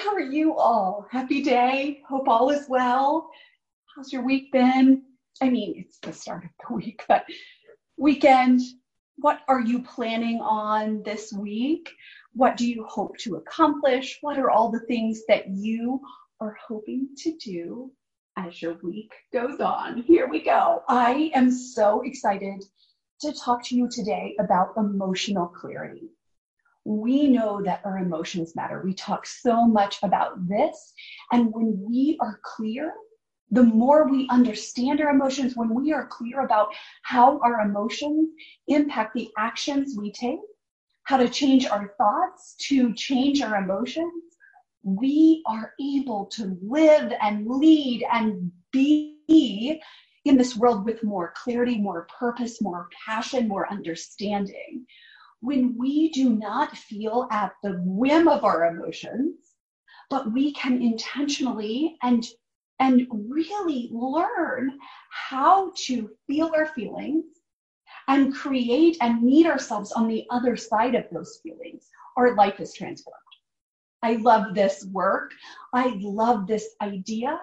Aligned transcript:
How 0.00 0.14
are 0.14 0.20
you 0.20 0.56
all? 0.56 1.06
Happy 1.10 1.42
day. 1.42 2.00
Hope 2.08 2.26
all 2.26 2.48
is 2.48 2.66
well. 2.70 3.28
How's 3.94 4.10
your 4.10 4.24
week 4.24 4.50
been? 4.50 5.02
I 5.42 5.50
mean, 5.50 5.74
it's 5.76 5.98
the 5.98 6.10
start 6.10 6.44
of 6.44 6.50
the 6.66 6.74
week, 6.74 7.04
but 7.06 7.26
weekend. 7.98 8.62
What 9.16 9.40
are 9.46 9.60
you 9.60 9.82
planning 9.82 10.40
on 10.40 11.02
this 11.02 11.34
week? 11.34 11.92
What 12.32 12.56
do 12.56 12.66
you 12.66 12.86
hope 12.88 13.18
to 13.18 13.36
accomplish? 13.36 14.16
What 14.22 14.38
are 14.38 14.48
all 14.48 14.70
the 14.70 14.80
things 14.80 15.20
that 15.28 15.50
you 15.50 16.00
are 16.40 16.56
hoping 16.66 17.08
to 17.18 17.36
do 17.36 17.92
as 18.38 18.62
your 18.62 18.78
week 18.82 19.12
goes 19.34 19.60
on? 19.60 20.00
Here 20.00 20.26
we 20.26 20.42
go. 20.42 20.82
I 20.88 21.30
am 21.34 21.50
so 21.50 22.00
excited 22.06 22.64
to 23.20 23.34
talk 23.34 23.62
to 23.64 23.76
you 23.76 23.86
today 23.90 24.34
about 24.40 24.72
emotional 24.78 25.48
clarity 25.48 26.08
we 26.84 27.28
know 27.28 27.62
that 27.62 27.82
our 27.84 27.98
emotions 27.98 28.56
matter. 28.56 28.82
We 28.84 28.94
talk 28.94 29.26
so 29.26 29.66
much 29.66 29.98
about 30.02 30.48
this. 30.48 30.92
And 31.32 31.52
when 31.52 31.78
we 31.88 32.18
are 32.20 32.40
clear, 32.42 32.92
the 33.50 33.62
more 33.62 34.08
we 34.08 34.28
understand 34.30 35.00
our 35.00 35.10
emotions, 35.10 35.56
when 35.56 35.74
we 35.74 35.92
are 35.92 36.06
clear 36.06 36.40
about 36.40 36.68
how 37.02 37.40
our 37.40 37.60
emotions 37.60 38.30
impact 38.68 39.14
the 39.14 39.28
actions 39.36 39.96
we 39.98 40.12
take, 40.12 40.38
how 41.04 41.16
to 41.16 41.28
change 41.28 41.66
our 41.66 41.94
thoughts 41.98 42.54
to 42.68 42.94
change 42.94 43.42
our 43.42 43.56
emotions, 43.56 44.12
we 44.82 45.42
are 45.46 45.72
able 45.80 46.26
to 46.26 46.56
live 46.62 47.12
and 47.20 47.46
lead 47.46 48.04
and 48.12 48.50
be 48.72 49.80
in 50.24 50.36
this 50.36 50.56
world 50.56 50.84
with 50.84 51.02
more 51.02 51.32
clarity, 51.36 51.78
more 51.78 52.06
purpose, 52.18 52.62
more 52.62 52.88
passion, 53.06 53.48
more 53.48 53.70
understanding 53.70 54.86
when 55.40 55.76
we 55.78 56.10
do 56.10 56.30
not 56.30 56.76
feel 56.76 57.26
at 57.30 57.52
the 57.62 57.80
whim 57.84 58.28
of 58.28 58.44
our 58.44 58.66
emotions, 58.66 59.54
but 60.08 60.32
we 60.32 60.52
can 60.52 60.82
intentionally 60.82 61.96
and 62.02 62.26
and 62.78 63.06
really 63.28 63.90
learn 63.92 64.78
how 65.10 65.70
to 65.76 66.10
feel 66.26 66.50
our 66.56 66.66
feelings 66.66 67.24
and 68.08 68.34
create 68.34 68.96
and 69.02 69.22
meet 69.22 69.46
ourselves 69.46 69.92
on 69.92 70.08
the 70.08 70.26
other 70.30 70.56
side 70.56 70.94
of 70.94 71.04
those 71.12 71.40
feelings, 71.42 71.88
our 72.16 72.34
life 72.34 72.58
is 72.58 72.72
transformed. 72.72 73.16
I 74.02 74.14
love 74.16 74.54
this 74.54 74.86
work. 74.92 75.32
I 75.74 75.98
love 76.00 76.46
this 76.46 76.74
idea 76.80 77.38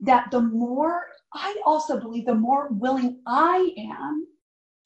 that 0.00 0.30
the 0.30 0.40
more, 0.40 1.06
I 1.32 1.60
also 1.64 1.98
believe, 1.98 2.26
the 2.26 2.34
more 2.34 2.68
willing 2.70 3.20
I 3.26 3.72
am 3.78 4.26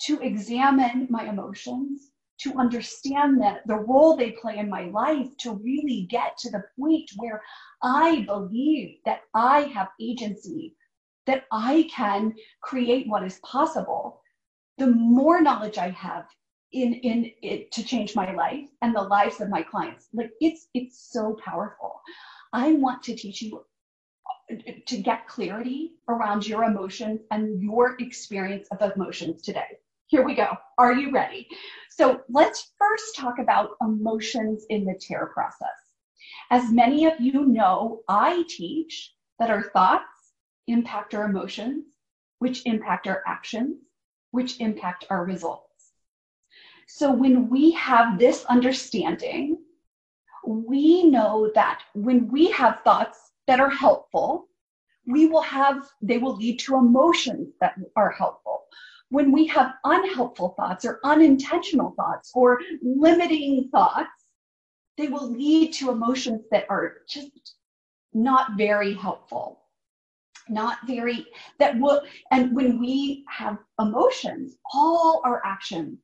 to 0.02 0.20
examine 0.20 1.08
my 1.10 1.28
emotions, 1.28 2.12
to 2.38 2.54
understand 2.56 3.40
that 3.40 3.66
the 3.66 3.74
role 3.76 4.16
they 4.16 4.30
play 4.32 4.58
in 4.58 4.70
my 4.70 4.84
life 4.86 5.28
to 5.38 5.52
really 5.54 6.06
get 6.10 6.38
to 6.38 6.50
the 6.50 6.64
point 6.78 7.10
where 7.16 7.42
I 7.82 8.22
believe 8.26 8.98
that 9.04 9.22
I 9.34 9.62
have 9.74 9.88
agency, 10.00 10.76
that 11.26 11.44
I 11.50 11.88
can 11.92 12.34
create 12.62 13.08
what 13.08 13.24
is 13.24 13.40
possible. 13.40 14.22
The 14.78 14.86
more 14.86 15.40
knowledge 15.40 15.78
I 15.78 15.90
have 15.90 16.26
in 16.72 16.94
in 16.94 17.30
it 17.42 17.72
to 17.72 17.82
change 17.82 18.14
my 18.14 18.32
life 18.32 18.68
and 18.82 18.94
the 18.94 19.02
lives 19.02 19.40
of 19.40 19.48
my 19.48 19.62
clients, 19.62 20.08
like 20.12 20.30
it's 20.40 20.68
it's 20.74 21.10
so 21.10 21.36
powerful. 21.44 22.00
I 22.52 22.72
want 22.74 23.02
to 23.04 23.16
teach 23.16 23.42
you 23.42 23.64
uh, 24.50 24.54
to 24.86 24.98
get 24.98 25.26
clarity 25.28 25.94
around 26.08 26.46
your 26.46 26.64
emotions 26.64 27.20
and 27.30 27.60
your 27.60 27.96
experience 28.00 28.68
of 28.68 28.92
emotions 28.92 29.42
today. 29.42 29.78
Here 30.08 30.24
we 30.24 30.34
go. 30.34 30.56
Are 30.78 30.94
you 30.94 31.10
ready? 31.12 31.46
So 31.90 32.22
let's 32.30 32.72
first 32.78 33.14
talk 33.14 33.38
about 33.38 33.76
emotions 33.82 34.64
in 34.70 34.86
the 34.86 34.98
tear 34.98 35.26
process. 35.26 35.68
As 36.50 36.72
many 36.72 37.04
of 37.04 37.20
you 37.20 37.44
know, 37.44 38.00
I 38.08 38.42
teach 38.48 39.12
that 39.38 39.50
our 39.50 39.64
thoughts 39.64 40.32
impact 40.66 41.14
our 41.14 41.26
emotions, 41.26 41.84
which 42.38 42.64
impact 42.64 43.06
our 43.06 43.22
actions, 43.26 43.82
which 44.30 44.58
impact 44.60 45.04
our 45.10 45.26
results. 45.26 45.92
So 46.86 47.12
when 47.12 47.50
we 47.50 47.72
have 47.72 48.18
this 48.18 48.46
understanding, 48.46 49.58
we 50.46 51.04
know 51.04 51.50
that 51.54 51.82
when 51.92 52.28
we 52.28 52.50
have 52.52 52.80
thoughts 52.80 53.32
that 53.46 53.60
are 53.60 53.68
helpful, 53.68 54.48
we 55.06 55.26
will 55.26 55.42
have, 55.42 55.86
they 56.00 56.16
will 56.16 56.36
lead 56.36 56.60
to 56.60 56.76
emotions 56.76 57.52
that 57.60 57.74
are 57.94 58.10
helpful 58.10 58.62
when 59.10 59.32
we 59.32 59.46
have 59.46 59.74
unhelpful 59.84 60.54
thoughts 60.56 60.84
or 60.84 61.00
unintentional 61.04 61.94
thoughts 61.96 62.30
or 62.34 62.60
limiting 62.82 63.68
thoughts, 63.70 64.10
they 64.96 65.08
will 65.08 65.30
lead 65.30 65.72
to 65.74 65.90
emotions 65.90 66.42
that 66.50 66.66
are 66.68 66.98
just 67.08 67.54
not 68.12 68.56
very 68.56 68.94
helpful. 68.94 69.62
Not 70.50 70.78
very, 70.86 71.26
that 71.58 71.78
will, 71.78 72.02
and 72.30 72.54
when 72.56 72.80
we 72.80 73.24
have 73.28 73.58
emotions, 73.78 74.56
all 74.72 75.20
our 75.24 75.42
actions 75.44 75.98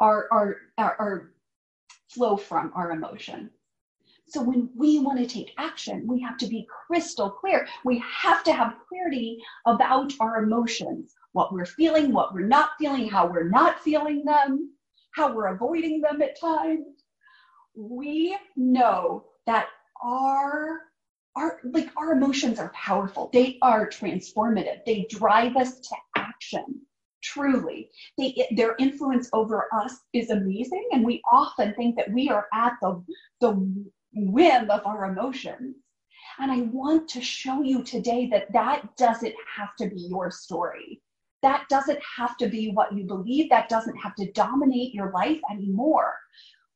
are, 0.00 0.26
are, 0.32 0.56
are, 0.76 0.96
are 0.98 1.30
flow 2.08 2.36
from 2.36 2.72
our 2.74 2.90
emotions. 2.90 3.50
So 4.26 4.42
when 4.42 4.70
we 4.76 4.98
want 4.98 5.18
to 5.18 5.26
take 5.26 5.52
action, 5.56 6.06
we 6.06 6.20
have 6.20 6.36
to 6.38 6.46
be 6.46 6.66
crystal 6.86 7.30
clear. 7.30 7.66
We 7.84 8.02
have 8.22 8.42
to 8.44 8.52
have 8.52 8.74
clarity 8.88 9.38
about 9.66 10.12
our 10.20 10.42
emotions 10.42 11.14
what 11.32 11.52
we're 11.52 11.66
feeling, 11.66 12.12
what 12.12 12.34
we're 12.34 12.46
not 12.46 12.70
feeling, 12.78 13.08
how 13.08 13.26
we're 13.26 13.48
not 13.48 13.80
feeling 13.80 14.24
them, 14.24 14.72
how 15.12 15.32
we're 15.32 15.54
avoiding 15.54 16.00
them 16.00 16.22
at 16.22 16.40
times. 16.40 16.86
We 17.74 18.36
know 18.56 19.24
that 19.46 19.68
our 20.02 20.80
our 21.36 21.60
like 21.64 21.90
our 21.96 22.12
emotions 22.12 22.58
are 22.58 22.72
powerful. 22.74 23.30
They 23.32 23.58
are 23.62 23.88
transformative. 23.88 24.84
They 24.84 25.06
drive 25.08 25.56
us 25.56 25.78
to 25.80 25.96
action. 26.16 26.82
Truly, 27.22 27.90
they, 28.16 28.48
their 28.56 28.74
influence 28.78 29.28
over 29.32 29.68
us 29.74 29.94
is 30.14 30.30
amazing, 30.30 30.88
and 30.92 31.04
we 31.04 31.22
often 31.30 31.74
think 31.74 31.96
that 31.96 32.10
we 32.10 32.28
are 32.28 32.46
at 32.52 32.72
the 32.80 33.04
the 33.40 33.52
whim 34.14 34.70
of 34.70 34.84
our 34.86 35.12
emotions. 35.12 35.76
And 36.38 36.50
I 36.50 36.62
want 36.72 37.08
to 37.10 37.20
show 37.20 37.62
you 37.62 37.82
today 37.84 38.28
that 38.32 38.52
that 38.52 38.96
doesn't 38.96 39.34
have 39.56 39.76
to 39.76 39.88
be 39.88 40.08
your 40.10 40.30
story 40.30 41.00
that 41.42 41.68
doesn't 41.68 42.00
have 42.16 42.36
to 42.38 42.48
be 42.48 42.70
what 42.72 42.94
you 42.94 43.04
believe. 43.04 43.50
That 43.50 43.68
doesn't 43.68 43.96
have 43.96 44.14
to 44.16 44.30
dominate 44.32 44.94
your 44.94 45.10
life 45.12 45.40
anymore. 45.50 46.14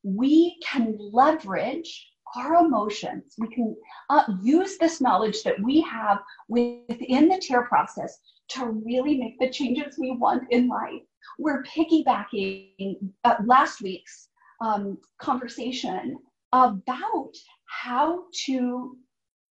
We 0.02 0.58
can 0.62 0.96
leverage 0.98 2.08
our 2.36 2.64
emotions. 2.64 3.34
We 3.38 3.48
can 3.48 3.76
uh, 4.10 4.24
use 4.42 4.78
this 4.78 5.00
knowledge 5.00 5.42
that 5.44 5.60
we 5.62 5.80
have 5.82 6.18
within 6.48 7.28
the 7.28 7.40
tear 7.40 7.62
process 7.62 8.18
to 8.48 8.66
really 8.84 9.18
make 9.18 9.38
the 9.38 9.50
changes 9.50 9.98
we 9.98 10.12
want 10.12 10.44
in 10.50 10.68
life. 10.68 11.02
We're 11.38 11.62
piggybacking 11.62 12.96
uh, 13.24 13.36
last 13.44 13.80
week's 13.82 14.28
um, 14.60 14.98
conversation 15.20 16.18
about 16.52 17.32
how 17.66 18.24
to 18.46 18.96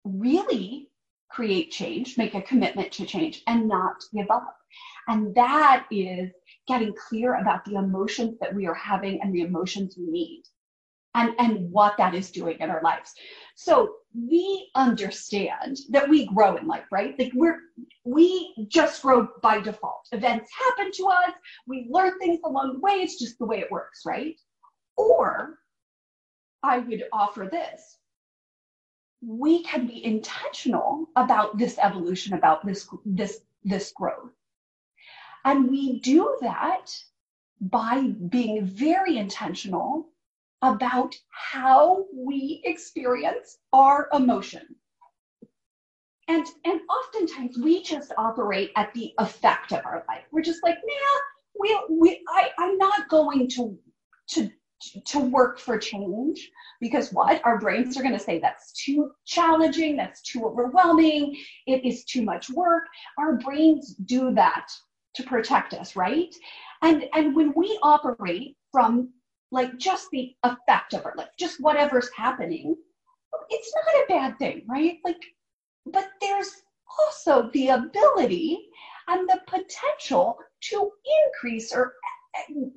really 0.04 0.90
create 1.30 1.70
change, 1.70 2.16
make 2.16 2.34
a 2.34 2.42
commitment 2.42 2.92
to 2.92 3.04
change, 3.04 3.42
and 3.46 3.68
not 3.68 3.96
give 4.14 4.30
up. 4.30 4.56
And 5.08 5.34
that 5.34 5.86
is 5.90 6.30
getting 6.66 6.94
clear 7.08 7.34
about 7.34 7.64
the 7.64 7.74
emotions 7.74 8.38
that 8.40 8.54
we 8.54 8.66
are 8.66 8.74
having 8.74 9.20
and 9.20 9.34
the 9.34 9.42
emotions 9.42 9.96
we 9.98 10.06
need 10.10 10.44
and, 11.14 11.34
and 11.38 11.70
what 11.70 11.96
that 11.98 12.14
is 12.14 12.30
doing 12.30 12.56
in 12.60 12.70
our 12.70 12.82
lives. 12.82 13.12
So 13.54 13.96
we 14.14 14.70
understand 14.74 15.78
that 15.90 16.08
we 16.08 16.26
grow 16.26 16.56
in 16.56 16.66
life, 16.66 16.86
right? 16.90 17.14
Like 17.18 17.32
we're, 17.34 17.58
we 18.04 18.54
just 18.68 19.02
grow 19.02 19.28
by 19.42 19.60
default. 19.60 20.08
Events 20.12 20.50
happen 20.58 20.90
to 20.92 21.04
us. 21.04 21.34
We 21.66 21.86
learn 21.90 22.18
things 22.18 22.40
along 22.44 22.74
the 22.74 22.80
way. 22.80 22.94
It's 22.94 23.18
just 23.18 23.38
the 23.38 23.46
way 23.46 23.60
it 23.60 23.70
works, 23.70 24.02
right? 24.04 24.38
Or 24.96 25.58
I 26.62 26.78
would 26.78 27.04
offer 27.12 27.48
this. 27.50 27.98
We 29.20 29.62
can 29.62 29.86
be 29.86 30.04
intentional 30.04 31.08
about 31.16 31.56
this 31.58 31.78
evolution, 31.78 32.34
about 32.34 32.64
this, 32.66 32.88
this, 33.04 33.40
this 33.62 33.92
growth. 33.92 34.32
And 35.44 35.70
we 35.70 36.00
do 36.00 36.36
that 36.42 36.92
by 37.60 38.02
being 38.28 38.64
very 38.64 39.18
intentional 39.18 40.08
about 40.62 41.14
how 41.30 42.06
we 42.14 42.62
experience 42.64 43.58
our 43.72 44.08
emotion. 44.12 44.76
and 46.28 46.46
and 46.64 46.80
oftentimes 46.88 47.58
we 47.58 47.82
just 47.82 48.12
operate 48.16 48.70
at 48.76 48.92
the 48.94 49.12
effect 49.18 49.72
of 49.72 49.84
our 49.84 50.04
life. 50.08 50.24
We're 50.32 50.42
just 50.42 50.62
like, 50.62 50.76
nah, 50.76 51.20
we 51.60 51.80
we 51.90 52.22
I, 52.28 52.50
I'm 52.58 52.78
not 52.78 53.08
going 53.08 53.48
to 53.50 53.78
to 54.30 54.50
to 55.06 55.20
work 55.20 55.58
for 55.58 55.78
change 55.78 56.50
because 56.80 57.12
what 57.12 57.40
our 57.44 57.58
brains 57.58 57.96
are 57.96 58.02
going 58.02 58.14
to 58.14 58.18
say 58.20 58.38
that's 58.38 58.72
too 58.72 59.10
challenging 59.24 59.96
that's 59.96 60.22
too 60.22 60.44
overwhelming 60.44 61.36
it 61.66 61.84
is 61.84 62.04
too 62.04 62.22
much 62.22 62.50
work 62.50 62.84
our 63.18 63.36
brains 63.36 63.94
do 64.04 64.34
that 64.34 64.68
to 65.14 65.22
protect 65.22 65.74
us 65.74 65.96
right 65.96 66.34
and 66.82 67.04
and 67.14 67.34
when 67.34 67.52
we 67.56 67.78
operate 67.82 68.56
from 68.70 69.08
like 69.50 69.76
just 69.78 70.08
the 70.10 70.34
effect 70.44 70.94
of 70.94 71.04
our 71.06 71.14
life 71.16 71.28
just 71.38 71.60
whatever's 71.60 72.10
happening 72.16 72.74
it's 73.50 73.72
not 73.74 74.02
a 74.02 74.06
bad 74.08 74.38
thing 74.38 74.62
right 74.68 74.98
like 75.04 75.22
but 75.86 76.08
there's 76.20 76.62
also 76.98 77.50
the 77.52 77.68
ability 77.68 78.68
and 79.08 79.28
the 79.28 79.40
potential 79.46 80.38
to 80.60 80.90
increase 81.26 81.72
or 81.74 81.94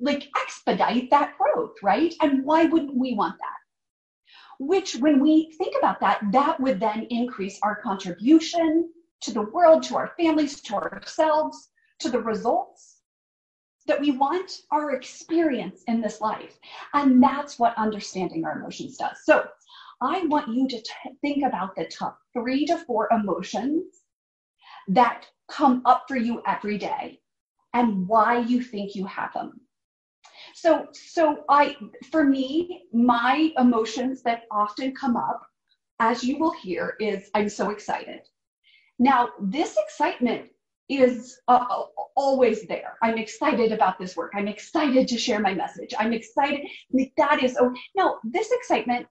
like 0.00 0.28
expedite 0.40 1.10
that 1.10 1.36
growth, 1.38 1.74
right? 1.82 2.14
And 2.22 2.44
why 2.44 2.64
wouldn't 2.64 2.96
we 2.96 3.14
want 3.14 3.38
that? 3.38 4.64
Which, 4.64 4.96
when 4.96 5.20
we 5.20 5.52
think 5.58 5.74
about 5.78 6.00
that, 6.00 6.20
that 6.32 6.60
would 6.60 6.80
then 6.80 7.06
increase 7.10 7.58
our 7.62 7.76
contribution 7.76 8.90
to 9.22 9.32
the 9.32 9.42
world, 9.42 9.82
to 9.84 9.96
our 9.96 10.12
families, 10.18 10.60
to 10.62 10.74
ourselves, 10.74 11.70
to 12.00 12.10
the 12.10 12.20
results 12.20 13.00
that 13.86 14.00
we 14.00 14.10
want 14.12 14.62
our 14.70 14.92
experience 14.92 15.82
in 15.88 16.00
this 16.00 16.20
life. 16.20 16.58
And 16.94 17.22
that's 17.22 17.58
what 17.58 17.76
understanding 17.76 18.44
our 18.44 18.58
emotions 18.58 18.96
does. 18.96 19.24
So, 19.24 19.46
I 20.00 20.24
want 20.26 20.48
you 20.48 20.68
to 20.68 20.76
t- 20.76 21.18
think 21.22 21.44
about 21.44 21.74
the 21.74 21.86
top 21.86 22.18
three 22.32 22.64
to 22.66 22.78
four 22.78 23.08
emotions 23.10 24.02
that 24.86 25.26
come 25.50 25.82
up 25.84 26.04
for 26.06 26.16
you 26.16 26.40
every 26.46 26.78
day 26.78 27.20
and 27.74 28.06
why 28.06 28.38
you 28.38 28.62
think 28.62 28.94
you 28.94 29.04
have 29.06 29.32
them. 29.32 29.60
So, 30.54 30.86
so 30.92 31.44
I, 31.48 31.76
for 32.10 32.24
me, 32.24 32.84
my 32.92 33.52
emotions 33.58 34.22
that 34.22 34.42
often 34.50 34.94
come 34.94 35.16
up, 35.16 35.42
as 36.00 36.22
you 36.22 36.38
will 36.38 36.52
hear, 36.52 36.96
is 37.00 37.30
I'm 37.34 37.48
so 37.48 37.70
excited. 37.70 38.20
Now, 38.98 39.30
this 39.40 39.76
excitement 39.76 40.50
is 40.88 41.38
uh, 41.48 41.64
uh 41.68 41.84
always 42.16 42.66
there. 42.66 42.96
I'm 43.02 43.18
excited 43.18 43.72
about 43.72 43.98
this 43.98 44.16
work. 44.16 44.32
I'm 44.34 44.48
excited 44.48 45.06
to 45.08 45.18
share 45.18 45.40
my 45.40 45.54
message. 45.54 45.94
I'm 45.98 46.12
excited. 46.12 46.60
That 47.16 47.42
is, 47.42 47.56
oh, 47.60 47.74
no, 47.94 48.18
this 48.24 48.50
excitement 48.50 49.06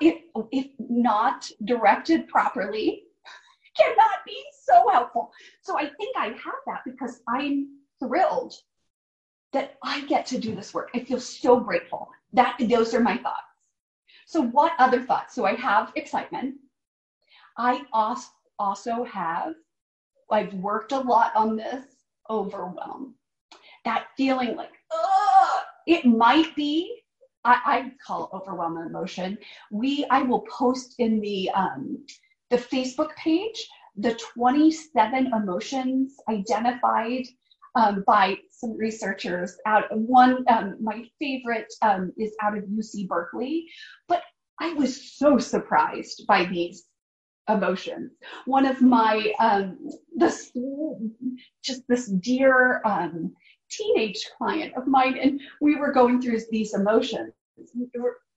if, 0.00 0.22
if 0.52 0.66
not 0.78 1.48
directed 1.64 2.28
properly, 2.28 3.02
cannot 3.76 4.24
be 4.26 4.42
so 4.64 4.88
helpful. 4.90 5.30
So 5.62 5.78
I 5.78 5.90
think 5.98 6.16
I 6.16 6.28
have 6.28 6.62
that 6.66 6.80
because 6.84 7.20
I'm 7.28 7.78
thrilled 7.98 8.54
that 9.52 9.76
I 9.82 10.04
get 10.06 10.26
to 10.26 10.38
do 10.38 10.54
this 10.54 10.74
work. 10.74 10.90
I 10.94 11.00
feel 11.00 11.20
so 11.20 11.60
grateful. 11.60 12.08
That 12.32 12.56
those 12.68 12.94
are 12.94 13.00
my 13.00 13.16
thoughts. 13.18 13.40
So 14.26 14.42
what 14.42 14.72
other 14.78 15.02
thoughts? 15.02 15.34
So 15.34 15.44
I 15.44 15.54
have 15.54 15.92
excitement. 15.94 16.56
I 17.56 17.82
also 18.58 19.04
have, 19.04 19.54
I've 20.30 20.54
worked 20.54 20.92
a 20.92 20.98
lot 20.98 21.34
on 21.34 21.56
this, 21.56 21.84
overwhelm. 22.30 23.14
That 23.84 24.06
feeling 24.16 24.56
like, 24.56 24.72
oh, 24.92 25.60
it 25.86 26.04
might 26.04 26.54
be 26.56 27.00
I, 27.46 27.60
I 27.66 27.92
call 28.06 28.30
overwhelming 28.32 28.86
emotion. 28.86 29.36
We 29.70 30.06
I 30.10 30.22
will 30.22 30.46
post 30.50 30.94
in 30.98 31.20
the 31.20 31.50
um, 31.50 32.06
the 32.50 32.56
Facebook 32.56 33.14
page 33.16 33.68
the 33.96 34.18
27 34.34 35.26
emotions 35.32 36.16
identified 36.28 37.24
um, 37.76 38.04
by 38.06 38.36
some 38.50 38.76
researchers 38.76 39.56
out 39.66 39.84
one 39.96 40.44
um, 40.48 40.76
my 40.80 41.04
favorite 41.18 41.72
um, 41.82 42.12
is 42.18 42.34
out 42.42 42.56
of 42.56 42.64
uc 42.64 43.08
berkeley 43.08 43.66
but 44.08 44.22
i 44.60 44.72
was 44.74 45.16
so 45.16 45.38
surprised 45.38 46.24
by 46.26 46.44
these 46.44 46.84
emotions 47.48 48.12
one 48.46 48.64
of 48.64 48.80
my 48.80 49.32
um, 49.40 49.78
this 50.14 50.52
just 51.62 51.82
this 51.88 52.06
dear 52.06 52.80
um, 52.84 53.32
teenage 53.70 54.28
client 54.38 54.74
of 54.76 54.86
mine, 54.86 55.18
and 55.18 55.40
we 55.60 55.76
were 55.76 55.92
going 55.92 56.20
through 56.20 56.40
these 56.50 56.74
emotions. 56.74 57.32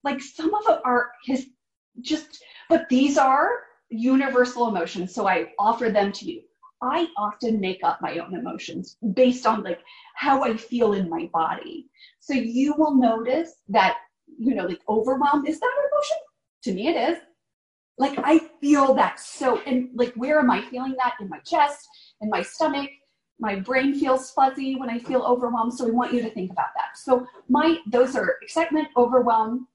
Like 0.03 0.21
some 0.21 0.53
of 0.53 0.63
it 0.69 0.79
are 0.85 1.11
his 1.25 1.47
just, 2.01 2.43
but 2.69 2.87
these 2.89 3.17
are 3.17 3.49
universal 3.89 4.67
emotions. 4.67 5.13
So 5.13 5.27
I 5.27 5.47
offer 5.59 5.89
them 5.89 6.11
to 6.13 6.25
you. 6.25 6.41
I 6.81 7.07
often 7.17 7.59
make 7.59 7.79
up 7.83 8.01
my 8.01 8.19
own 8.19 8.35
emotions 8.35 8.97
based 9.13 9.47
on 9.47 9.63
like 9.63 9.79
how 10.15 10.43
I 10.43 10.55
feel 10.55 10.93
in 10.93 11.09
my 11.09 11.27
body. 11.33 11.87
So 12.19 12.33
you 12.33 12.75
will 12.77 12.95
notice 12.95 13.51
that, 13.69 13.97
you 14.37 14.53
know, 14.53 14.65
like 14.65 14.81
overwhelmed 14.87 15.47
is 15.47 15.59
that 15.59 15.71
an 15.77 15.89
emotion? 15.91 16.17
To 16.63 16.73
me, 16.73 16.87
it 16.89 17.11
is. 17.11 17.17
Like 17.97 18.17
I 18.23 18.39
feel 18.61 18.93
that 18.95 19.19
so, 19.19 19.59
and 19.65 19.89
like 19.95 20.13
where 20.13 20.39
am 20.39 20.51
I 20.51 20.61
feeling 20.69 20.95
that? 20.97 21.15
In 21.19 21.29
my 21.29 21.39
chest, 21.39 21.87
in 22.21 22.29
my 22.29 22.43
stomach, 22.43 22.89
my 23.39 23.55
brain 23.55 23.93
feels 23.99 24.31
fuzzy 24.31 24.75
when 24.75 24.89
I 24.89 24.99
feel 24.99 25.21
overwhelmed. 25.21 25.73
So 25.73 25.85
we 25.85 25.91
want 25.91 26.13
you 26.13 26.21
to 26.21 26.29
think 26.29 26.51
about 26.51 26.73
that. 26.75 26.97
So 26.97 27.25
my 27.49 27.77
those 27.87 28.15
are 28.15 28.37
excitement, 28.41 28.89
overwhelm. 28.95 29.67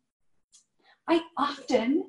I 1.09 1.21
often 1.37 2.07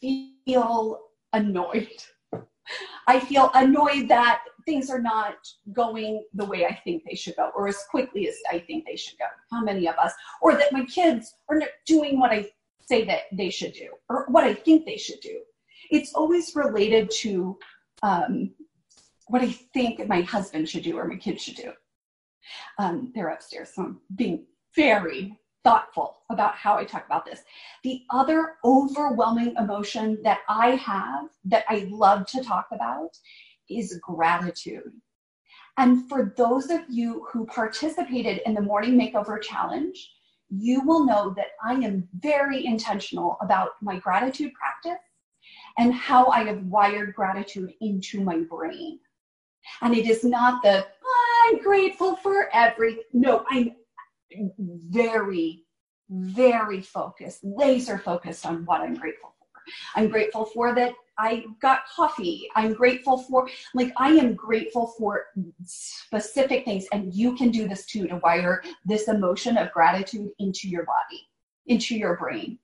feel 0.00 1.00
annoyed. 1.32 2.02
I 3.08 3.20
feel 3.20 3.50
annoyed 3.54 4.08
that 4.08 4.42
things 4.64 4.90
are 4.90 5.00
not 5.00 5.36
going 5.72 6.24
the 6.34 6.44
way 6.44 6.66
I 6.66 6.74
think 6.84 7.04
they 7.04 7.14
should 7.14 7.36
go, 7.36 7.50
or 7.56 7.68
as 7.68 7.84
quickly 7.90 8.28
as 8.28 8.34
I 8.50 8.58
think 8.58 8.84
they 8.84 8.96
should 8.96 9.18
go. 9.18 9.26
How 9.50 9.62
many 9.62 9.88
of 9.88 9.96
us? 9.96 10.12
Or 10.42 10.54
that 10.54 10.72
my 10.72 10.84
kids 10.84 11.34
are 11.48 11.58
not 11.58 11.68
doing 11.86 12.18
what 12.18 12.32
I 12.32 12.50
say 12.80 13.04
that 13.04 13.22
they 13.32 13.50
should 13.50 13.72
do, 13.72 13.90
or 14.08 14.26
what 14.28 14.44
I 14.44 14.54
think 14.54 14.84
they 14.84 14.96
should 14.96 15.20
do. 15.20 15.40
It's 15.90 16.14
always 16.14 16.54
related 16.54 17.10
to 17.22 17.58
um, 18.02 18.50
what 19.28 19.42
I 19.42 19.50
think 19.50 20.06
my 20.08 20.22
husband 20.22 20.68
should 20.68 20.84
do 20.84 20.96
or 20.96 21.06
my 21.06 21.16
kids 21.16 21.42
should 21.42 21.56
do. 21.56 21.72
Um, 22.78 23.12
they're 23.14 23.28
upstairs, 23.28 23.70
so 23.74 23.82
I'm 23.82 24.00
being 24.14 24.46
very 24.74 25.38
thoughtful 25.64 26.18
about 26.30 26.54
how 26.54 26.76
I 26.76 26.84
talk 26.84 27.06
about 27.06 27.26
this. 27.26 27.40
The 27.82 28.02
other 28.10 28.54
overwhelming 28.64 29.54
emotion 29.58 30.18
that 30.22 30.40
I 30.48 30.76
have 30.76 31.30
that 31.46 31.64
I 31.68 31.88
love 31.90 32.26
to 32.28 32.44
talk 32.44 32.68
about 32.70 33.18
is 33.68 33.98
gratitude. 34.00 34.92
And 35.76 36.08
for 36.08 36.32
those 36.36 36.70
of 36.70 36.82
you 36.88 37.26
who 37.32 37.46
participated 37.46 38.42
in 38.46 38.54
the 38.54 38.60
Morning 38.62 38.94
Makeover 38.96 39.42
Challenge, 39.42 39.96
you 40.48 40.82
will 40.82 41.04
know 41.04 41.34
that 41.36 41.48
I 41.62 41.74
am 41.74 42.08
very 42.20 42.64
intentional 42.64 43.36
about 43.40 43.70
my 43.82 43.98
gratitude 43.98 44.52
practice 44.54 45.02
and 45.78 45.92
how 45.92 46.26
I 46.28 46.44
have 46.44 46.62
wired 46.64 47.14
gratitude 47.14 47.72
into 47.80 48.20
my 48.22 48.40
brain. 48.40 48.98
And 49.82 49.94
it 49.94 50.08
is 50.08 50.24
not 50.24 50.62
the, 50.62 50.86
I'm 51.46 51.62
grateful 51.62 52.16
for 52.16 52.48
everything. 52.52 53.02
No, 53.12 53.44
I'm 53.50 53.74
very, 54.60 55.64
very 56.08 56.80
focused, 56.80 57.40
laser 57.42 57.98
focused 57.98 58.46
on 58.46 58.64
what 58.64 58.80
I'm 58.80 58.94
grateful 58.94 59.34
for. 59.38 59.46
I'm 59.96 60.08
grateful 60.08 60.44
for 60.46 60.74
that 60.74 60.92
I 61.18 61.44
got 61.60 61.80
coffee. 61.94 62.48
I'm 62.54 62.74
grateful 62.74 63.18
for, 63.18 63.48
like, 63.74 63.92
I 63.96 64.10
am 64.10 64.34
grateful 64.34 64.94
for 64.98 65.26
specific 65.64 66.64
things. 66.64 66.86
And 66.92 67.12
you 67.12 67.34
can 67.34 67.50
do 67.50 67.66
this 67.66 67.86
too 67.86 68.06
to 68.08 68.16
wire 68.16 68.62
this 68.84 69.08
emotion 69.08 69.56
of 69.56 69.72
gratitude 69.72 70.30
into 70.38 70.68
your 70.68 70.84
body, 70.84 71.28
into 71.66 71.96
your 71.96 72.16
brain 72.16 72.58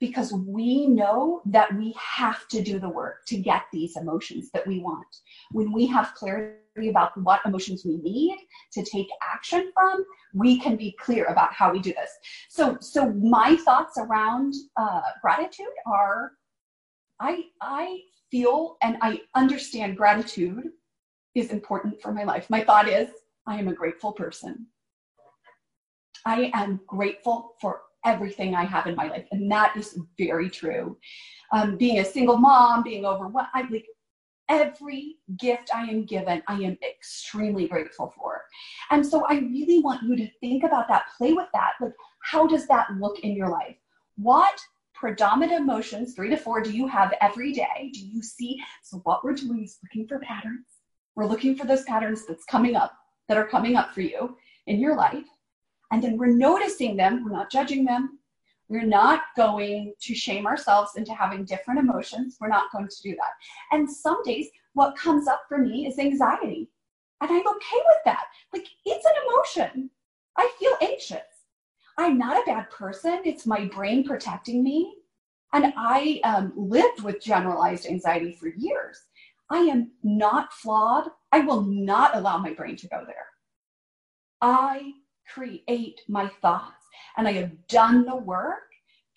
because 0.00 0.32
we 0.32 0.86
know 0.86 1.42
that 1.46 1.74
we 1.76 1.94
have 1.98 2.46
to 2.48 2.62
do 2.62 2.78
the 2.78 2.88
work 2.88 3.26
to 3.26 3.36
get 3.36 3.62
these 3.72 3.96
emotions 3.96 4.50
that 4.52 4.66
we 4.66 4.78
want. 4.80 5.06
When 5.52 5.72
we 5.72 5.86
have 5.86 6.14
clarity 6.14 6.88
about 6.88 7.20
what 7.22 7.40
emotions 7.44 7.84
we 7.84 7.96
need 7.96 8.38
to 8.72 8.84
take 8.84 9.08
action 9.22 9.72
from, 9.74 10.04
we 10.34 10.60
can 10.60 10.76
be 10.76 10.96
clear 11.00 11.24
about 11.24 11.52
how 11.52 11.72
we 11.72 11.80
do 11.80 11.92
this. 11.92 12.10
So, 12.48 12.78
so 12.80 13.12
my 13.12 13.56
thoughts 13.56 13.98
around 13.98 14.54
uh, 14.76 15.00
gratitude 15.20 15.66
are, 15.86 16.32
I 17.20 17.46
I 17.60 18.00
feel 18.30 18.76
and 18.82 18.96
I 19.00 19.22
understand 19.34 19.96
gratitude 19.96 20.68
is 21.34 21.50
important 21.50 22.00
for 22.00 22.12
my 22.12 22.24
life. 22.24 22.48
My 22.50 22.62
thought 22.62 22.88
is, 22.88 23.08
I 23.46 23.58
am 23.58 23.68
a 23.68 23.72
grateful 23.72 24.12
person. 24.12 24.66
I 26.24 26.50
am 26.54 26.80
grateful 26.86 27.54
for 27.60 27.82
everything 28.04 28.54
I 28.54 28.64
have 28.64 28.86
in 28.86 28.94
my 28.94 29.08
life. 29.08 29.26
And 29.32 29.50
that 29.50 29.76
is 29.76 29.98
very 30.18 30.48
true. 30.48 30.96
Um, 31.52 31.76
being 31.76 31.98
a 31.98 32.04
single 32.04 32.36
mom, 32.36 32.82
being 32.82 33.04
overwhelmed, 33.04 33.48
I 33.54 33.62
like 33.70 33.86
every 34.48 35.16
gift 35.38 35.70
I 35.74 35.82
am 35.82 36.04
given, 36.04 36.42
I 36.48 36.54
am 36.54 36.78
extremely 36.82 37.68
grateful 37.68 38.12
for. 38.16 38.42
And 38.90 39.04
so 39.04 39.24
I 39.26 39.34
really 39.34 39.80
want 39.80 40.02
you 40.02 40.16
to 40.16 40.28
think 40.40 40.64
about 40.64 40.88
that, 40.88 41.06
play 41.16 41.32
with 41.32 41.48
that. 41.52 41.72
Like, 41.80 41.92
how 42.22 42.46
does 42.46 42.66
that 42.68 42.88
look 42.98 43.20
in 43.20 43.32
your 43.32 43.48
life? 43.48 43.76
What 44.16 44.58
predominant 44.94 45.60
emotions, 45.60 46.14
three 46.14 46.30
to 46.30 46.36
four, 46.36 46.60
do 46.60 46.72
you 46.72 46.86
have 46.88 47.14
every 47.20 47.52
day? 47.52 47.90
Do 47.92 48.00
you 48.00 48.22
see? 48.22 48.58
So, 48.82 48.98
what 49.04 49.22
we're 49.22 49.34
doing 49.34 49.64
is 49.64 49.78
looking 49.82 50.08
for 50.08 50.18
patterns. 50.18 50.66
We're 51.14 51.26
looking 51.26 51.56
for 51.56 51.66
those 51.66 51.84
patterns 51.84 52.26
that's 52.26 52.44
coming 52.44 52.74
up, 52.74 52.92
that 53.28 53.36
are 53.36 53.46
coming 53.46 53.76
up 53.76 53.94
for 53.94 54.00
you 54.00 54.36
in 54.66 54.80
your 54.80 54.96
life. 54.96 55.24
And 55.90 56.02
then 56.02 56.16
we're 56.16 56.34
noticing 56.34 56.96
them. 56.96 57.24
We're 57.24 57.32
not 57.32 57.50
judging 57.50 57.84
them. 57.84 58.18
We're 58.68 58.84
not 58.84 59.22
going 59.36 59.94
to 60.00 60.14
shame 60.14 60.46
ourselves 60.46 60.92
into 60.96 61.14
having 61.14 61.44
different 61.44 61.80
emotions. 61.80 62.36
We're 62.40 62.48
not 62.48 62.70
going 62.70 62.88
to 62.88 63.02
do 63.02 63.10
that. 63.16 63.76
And 63.76 63.90
some 63.90 64.22
days, 64.22 64.48
what 64.74 64.96
comes 64.96 65.26
up 65.26 65.42
for 65.48 65.58
me 65.58 65.86
is 65.86 65.98
anxiety. 65.98 66.68
And 67.20 67.30
I'm 67.30 67.48
okay 67.48 67.82
with 67.86 67.98
that. 68.04 68.24
Like, 68.52 68.66
it's 68.84 69.06
an 69.06 69.12
emotion. 69.26 69.90
I 70.36 70.52
feel 70.60 70.76
anxious. 70.82 71.20
I'm 71.96 72.18
not 72.18 72.36
a 72.36 72.46
bad 72.46 72.70
person. 72.70 73.22
It's 73.24 73.46
my 73.46 73.64
brain 73.64 74.04
protecting 74.04 74.62
me. 74.62 74.94
And 75.52 75.72
I 75.76 76.20
um, 76.24 76.52
lived 76.54 77.02
with 77.02 77.22
generalized 77.22 77.86
anxiety 77.86 78.36
for 78.38 78.48
years. 78.48 79.00
I 79.50 79.58
am 79.60 79.92
not 80.02 80.52
flawed. 80.52 81.08
I 81.32 81.40
will 81.40 81.62
not 81.62 82.14
allow 82.14 82.38
my 82.38 82.52
brain 82.52 82.76
to 82.76 82.88
go 82.88 83.02
there. 83.06 83.26
I 84.42 84.92
create 85.32 86.00
my 86.08 86.28
thoughts, 86.42 86.86
and 87.16 87.28
I 87.28 87.32
have 87.32 87.66
done 87.68 88.04
the 88.04 88.16
work 88.16 88.68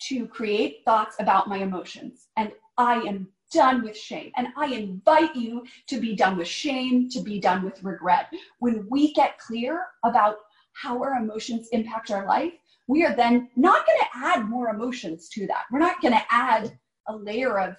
to 0.08 0.26
create 0.26 0.82
thoughts 0.84 1.16
about 1.20 1.48
my 1.48 1.58
emotions. 1.58 2.28
And 2.36 2.52
I 2.76 2.94
am 3.02 3.28
done 3.52 3.82
with 3.82 3.96
shame. 3.96 4.32
And 4.36 4.48
I 4.56 4.66
invite 4.66 5.36
you 5.36 5.64
to 5.88 6.00
be 6.00 6.16
done 6.16 6.36
with 6.36 6.48
shame, 6.48 7.08
to 7.10 7.20
be 7.20 7.38
done 7.38 7.62
with 7.62 7.82
regret. 7.84 8.32
When 8.58 8.86
we 8.90 9.12
get 9.12 9.38
clear 9.38 9.84
about 10.04 10.36
how 10.72 11.00
our 11.02 11.14
emotions 11.14 11.68
impact 11.72 12.10
our 12.10 12.26
life, 12.26 12.54
we 12.88 13.04
are 13.04 13.14
then 13.14 13.48
not 13.56 13.86
going 13.86 13.98
to 14.00 14.18
add 14.26 14.48
more 14.48 14.70
emotions 14.70 15.28
to 15.30 15.46
that. 15.46 15.64
We're 15.70 15.78
not 15.78 16.00
going 16.00 16.14
to 16.14 16.24
add 16.30 16.76
a 17.06 17.16
layer 17.16 17.58
of 17.60 17.76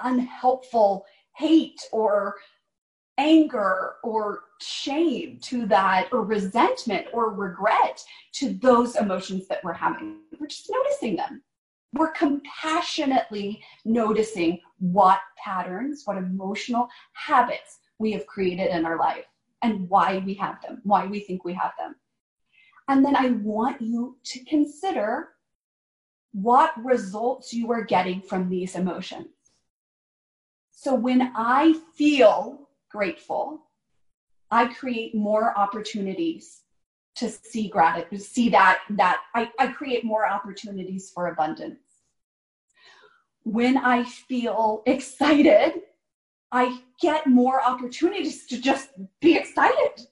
unhelpful 0.00 1.04
hate 1.36 1.80
or 1.92 2.34
anger 3.18 3.96
or 4.02 4.44
shame 4.60 5.38
to 5.42 5.66
that 5.66 6.08
or 6.12 6.22
resentment 6.22 7.06
or 7.12 7.32
regret 7.32 8.02
to 8.32 8.54
those 8.54 8.96
emotions 8.96 9.46
that 9.48 9.62
we're 9.62 9.72
having. 9.72 10.20
We're 10.38 10.46
just 10.46 10.70
noticing 10.70 11.16
them. 11.16 11.42
We're 11.92 12.12
compassionately 12.12 13.62
noticing 13.84 14.60
what 14.78 15.20
patterns, 15.42 16.02
what 16.04 16.16
emotional 16.16 16.88
habits 17.12 17.78
we 17.98 18.12
have 18.12 18.26
created 18.26 18.70
in 18.70 18.86
our 18.86 18.98
life 18.98 19.24
and 19.62 19.88
why 19.88 20.22
we 20.24 20.34
have 20.34 20.60
them, 20.62 20.80
why 20.84 21.06
we 21.06 21.20
think 21.20 21.44
we 21.44 21.54
have 21.54 21.72
them. 21.78 21.96
And 22.88 23.04
then 23.04 23.16
I 23.16 23.30
want 23.30 23.80
you 23.80 24.16
to 24.24 24.44
consider 24.44 25.30
what 26.32 26.72
results 26.82 27.52
you 27.52 27.70
are 27.72 27.84
getting 27.84 28.20
from 28.20 28.48
these 28.48 28.76
emotions. 28.76 29.28
So 30.70 30.94
when 30.94 31.32
I 31.34 31.74
feel 31.96 32.67
grateful, 32.90 33.62
I 34.50 34.66
create 34.66 35.14
more 35.14 35.56
opportunities 35.58 36.62
to 37.16 37.28
see 37.28 37.68
gratitude, 37.68 38.22
see 38.22 38.48
that 38.50 38.80
that 38.90 39.20
I, 39.34 39.50
I 39.58 39.68
create 39.68 40.04
more 40.04 40.28
opportunities 40.28 41.10
for 41.10 41.28
abundance. 41.28 41.80
When 43.42 43.76
I 43.76 44.04
feel 44.04 44.82
excited, 44.86 45.72
I 46.52 46.80
get 47.00 47.26
more 47.26 47.62
opportunities 47.62 48.46
to 48.46 48.60
just 48.60 48.90
be 49.20 49.36
excited 49.36 50.06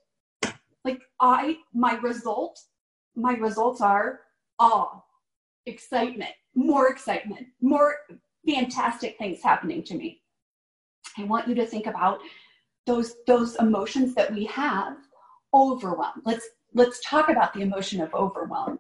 like 0.86 1.02
I, 1.20 1.58
my 1.74 1.96
result, 1.96 2.60
my 3.16 3.34
results 3.34 3.80
are 3.80 4.20
awe, 4.58 5.02
excitement, 5.66 6.30
more 6.54 6.88
excitement, 6.88 7.48
more 7.60 7.96
fantastic 8.48 9.18
things 9.18 9.42
happening 9.42 9.82
to 9.82 9.94
me. 9.94 10.22
I 11.18 11.24
want 11.24 11.48
you 11.48 11.54
to 11.56 11.66
think 11.66 11.86
about 11.86 12.20
those 12.86 13.16
those 13.26 13.56
emotions 13.56 14.14
that 14.14 14.32
we 14.32 14.44
have. 14.46 14.96
Overwhelm. 15.54 16.22
Let's 16.24 16.46
let's 16.74 17.00
talk 17.04 17.28
about 17.28 17.54
the 17.54 17.62
emotion 17.62 18.00
of 18.00 18.12
overwhelm 18.14 18.78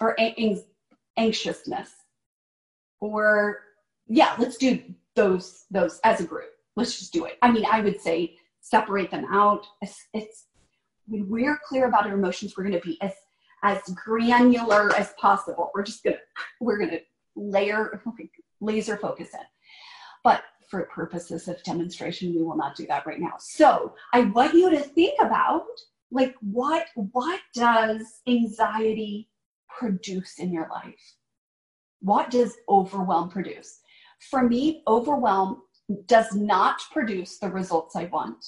or 0.00 0.18
ang- 0.18 0.64
anxiousness 1.18 1.90
or 3.00 3.58
yeah 4.06 4.34
let's 4.38 4.56
do 4.56 4.82
those 5.16 5.64
those 5.70 6.00
as 6.04 6.20
a 6.20 6.24
group 6.24 6.50
let's 6.76 6.98
just 6.98 7.12
do 7.12 7.26
it 7.26 7.36
i 7.42 7.50
mean 7.50 7.66
i 7.70 7.80
would 7.80 8.00
say 8.00 8.34
separate 8.60 9.10
them 9.10 9.26
out 9.30 9.66
it's, 9.82 10.06
it's 10.14 10.46
when 11.10 11.28
we're 11.28 11.58
clear 11.64 11.86
about 11.86 12.06
our 12.06 12.14
emotions, 12.14 12.54
we're 12.56 12.64
going 12.64 12.80
to 12.80 12.86
be 12.86 12.98
as 13.02 13.12
as 13.62 13.82
granular 13.94 14.94
as 14.96 15.12
possible. 15.20 15.70
We're 15.74 15.82
just 15.82 16.02
gonna 16.02 16.16
we're 16.60 16.78
gonna 16.78 17.00
layer 17.36 18.02
laser 18.60 18.96
focus 18.96 19.34
in. 19.34 19.40
But 20.24 20.42
for 20.70 20.84
purposes 20.84 21.48
of 21.48 21.62
demonstration, 21.64 22.34
we 22.34 22.42
will 22.42 22.56
not 22.56 22.76
do 22.76 22.86
that 22.86 23.06
right 23.06 23.20
now. 23.20 23.34
So 23.38 23.94
I 24.12 24.20
want 24.22 24.54
you 24.54 24.70
to 24.70 24.80
think 24.80 25.20
about 25.20 25.66
like 26.12 26.34
what 26.40 26.86
what 26.94 27.40
does 27.54 28.22
anxiety 28.26 29.28
produce 29.68 30.38
in 30.38 30.52
your 30.52 30.68
life? 30.70 31.16
What 32.00 32.30
does 32.30 32.56
overwhelm 32.68 33.28
produce? 33.30 33.80
For 34.30 34.48
me, 34.48 34.82
overwhelm 34.86 35.62
does 36.06 36.34
not 36.34 36.80
produce 36.92 37.38
the 37.38 37.50
results 37.50 37.96
I 37.96 38.04
want. 38.06 38.44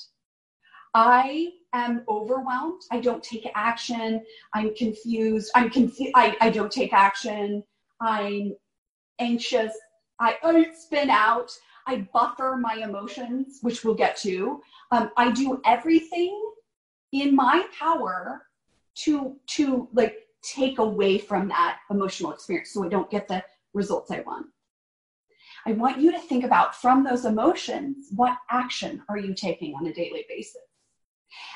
I 0.95 1.49
am 1.73 2.05
overwhelmed. 2.09 2.83
I 2.91 3.01
don't 3.01 3.23
take 3.23 3.51
action. 3.55 4.23
I'm 4.55 4.75
confused. 4.75 5.51
I'm 5.55 5.71
confused. 5.71 6.13
I, 6.15 6.37
I 6.41 6.51
don't 6.51 6.71
take 6.71 6.93
action. 6.93 7.63
I'm 8.01 8.55
anxious. 9.19 9.73
I, 10.21 10.37
I 10.43 10.67
spin 10.75 11.09
out. 11.09 11.51
I 11.87 12.09
buffer 12.13 12.59
my 12.61 12.77
emotions, 12.77 13.59
which 13.63 13.85
we'll 13.85 13.95
get 13.95 14.17
to. 14.19 14.61
Um, 14.91 15.11
I 15.17 15.31
do 15.31 15.61
everything 15.65 16.53
in 17.13 17.35
my 17.35 17.67
power 17.79 18.43
to 18.95 19.37
to 19.49 19.89
like 19.93 20.17
take 20.43 20.79
away 20.79 21.19
from 21.19 21.49
that 21.49 21.79
emotional 21.91 22.33
experience 22.33 22.73
so 22.73 22.85
I 22.85 22.89
don't 22.89 23.11
get 23.11 23.29
the 23.29 23.45
results 23.75 24.11
I 24.11 24.21
want. 24.21 24.47
I 25.65 25.73
want 25.73 26.01
you 26.01 26.11
to 26.13 26.19
think 26.19 26.45
about 26.45 26.75
from 26.75 27.05
those 27.05 27.25
emotions, 27.25 28.09
what 28.17 28.37
action 28.51 29.03
are 29.09 29.19
you 29.19 29.35
taking 29.35 29.75
on 29.75 29.87
a 29.87 29.93
daily 29.93 30.25
basis? 30.29 30.57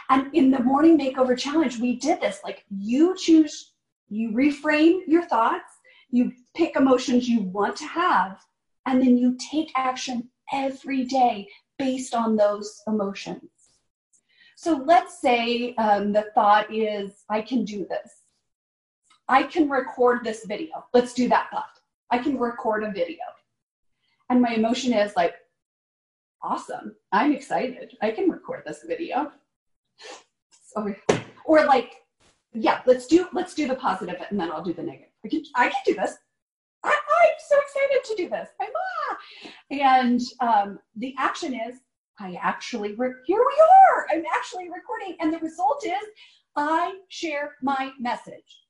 And 0.09 0.33
in 0.35 0.51
the 0.51 0.61
morning 0.61 0.99
makeover 0.99 1.37
challenge, 1.37 1.79
we 1.79 1.97
did 1.97 2.21
this. 2.21 2.41
Like 2.45 2.65
you 2.71 3.17
choose, 3.17 3.73
you 4.09 4.31
reframe 4.31 5.01
your 5.09 5.25
thoughts, 5.25 5.73
you 6.11 6.33
pick 6.55 6.77
emotions 6.77 7.29
you 7.29 7.43
want 7.43 7.77
to 7.77 7.87
have, 7.87 8.39
and 8.87 9.01
then 9.01 9.19
you 9.19 9.37
take 9.51 9.71
action 9.77 10.29
every 10.53 11.05
day 11.05 11.49
based 11.79 12.15
on 12.15 12.37
those 12.37 12.83
emotions. 12.87 13.51
So 14.57 14.83
let's 14.87 15.21
say 15.21 15.75
um, 15.75 16.13
the 16.13 16.27
thought 16.35 16.73
is, 16.73 17.25
I 17.29 17.43
can 17.43 17.65
do 17.65 17.87
this. 17.89 18.23
I 19.29 19.43
can 19.43 19.69
record 19.69 20.25
this 20.25 20.47
video. 20.47 20.87
Let's 20.95 21.13
do 21.13 21.29
that 21.29 21.49
thought. 21.51 21.79
I 22.11 22.19
can 22.19 22.39
record 22.39 22.85
a 22.85 22.91
video. 22.91 23.25
And 24.31 24.41
my 24.41 24.55
emotion 24.55 24.93
is 24.93 25.15
like, 25.17 25.35
awesome. 26.43 26.95
I'm 27.13 27.33
excited. 27.33 27.97
I 28.01 28.13
can 28.13 28.31
record 28.31 28.63
this 28.65 28.85
video 28.87 29.33
or, 30.75 30.97
or 31.45 31.65
like, 31.65 31.95
yeah, 32.53 32.81
let's 32.87 33.07
do 33.07 33.29
let's 33.33 33.55
do 33.55 33.69
the 33.69 33.75
positive 33.75 34.17
and 34.31 34.41
then 34.41 34.51
I'll 34.51 34.63
do 34.63 34.73
the 34.73 34.83
negative. 34.83 35.11
I 35.25 35.29
can 35.29 35.43
I 35.55 35.69
can 35.69 35.81
do 35.85 35.95
this. 35.95 36.17
So 37.49 37.57
excited 37.61 38.05
to 38.05 38.15
do 38.17 38.29
this. 38.29 38.49
I'm 38.61 38.69
ah. 38.77 39.19
And 39.71 40.21
um, 40.41 40.79
the 40.97 41.15
action 41.19 41.55
is 41.55 41.81
I 42.19 42.39
actually 42.43 42.95
re- 42.95 43.13
here 43.27 43.39
we 43.39 43.63
are. 43.63 44.07
I'm 44.11 44.25
actually 44.37 44.69
recording, 44.71 45.17
and 45.21 45.33
the 45.33 45.39
result 45.39 45.85
is 45.85 46.09
I 46.57 46.95
share 47.09 47.57
my 47.63 47.93
message. 48.01 48.63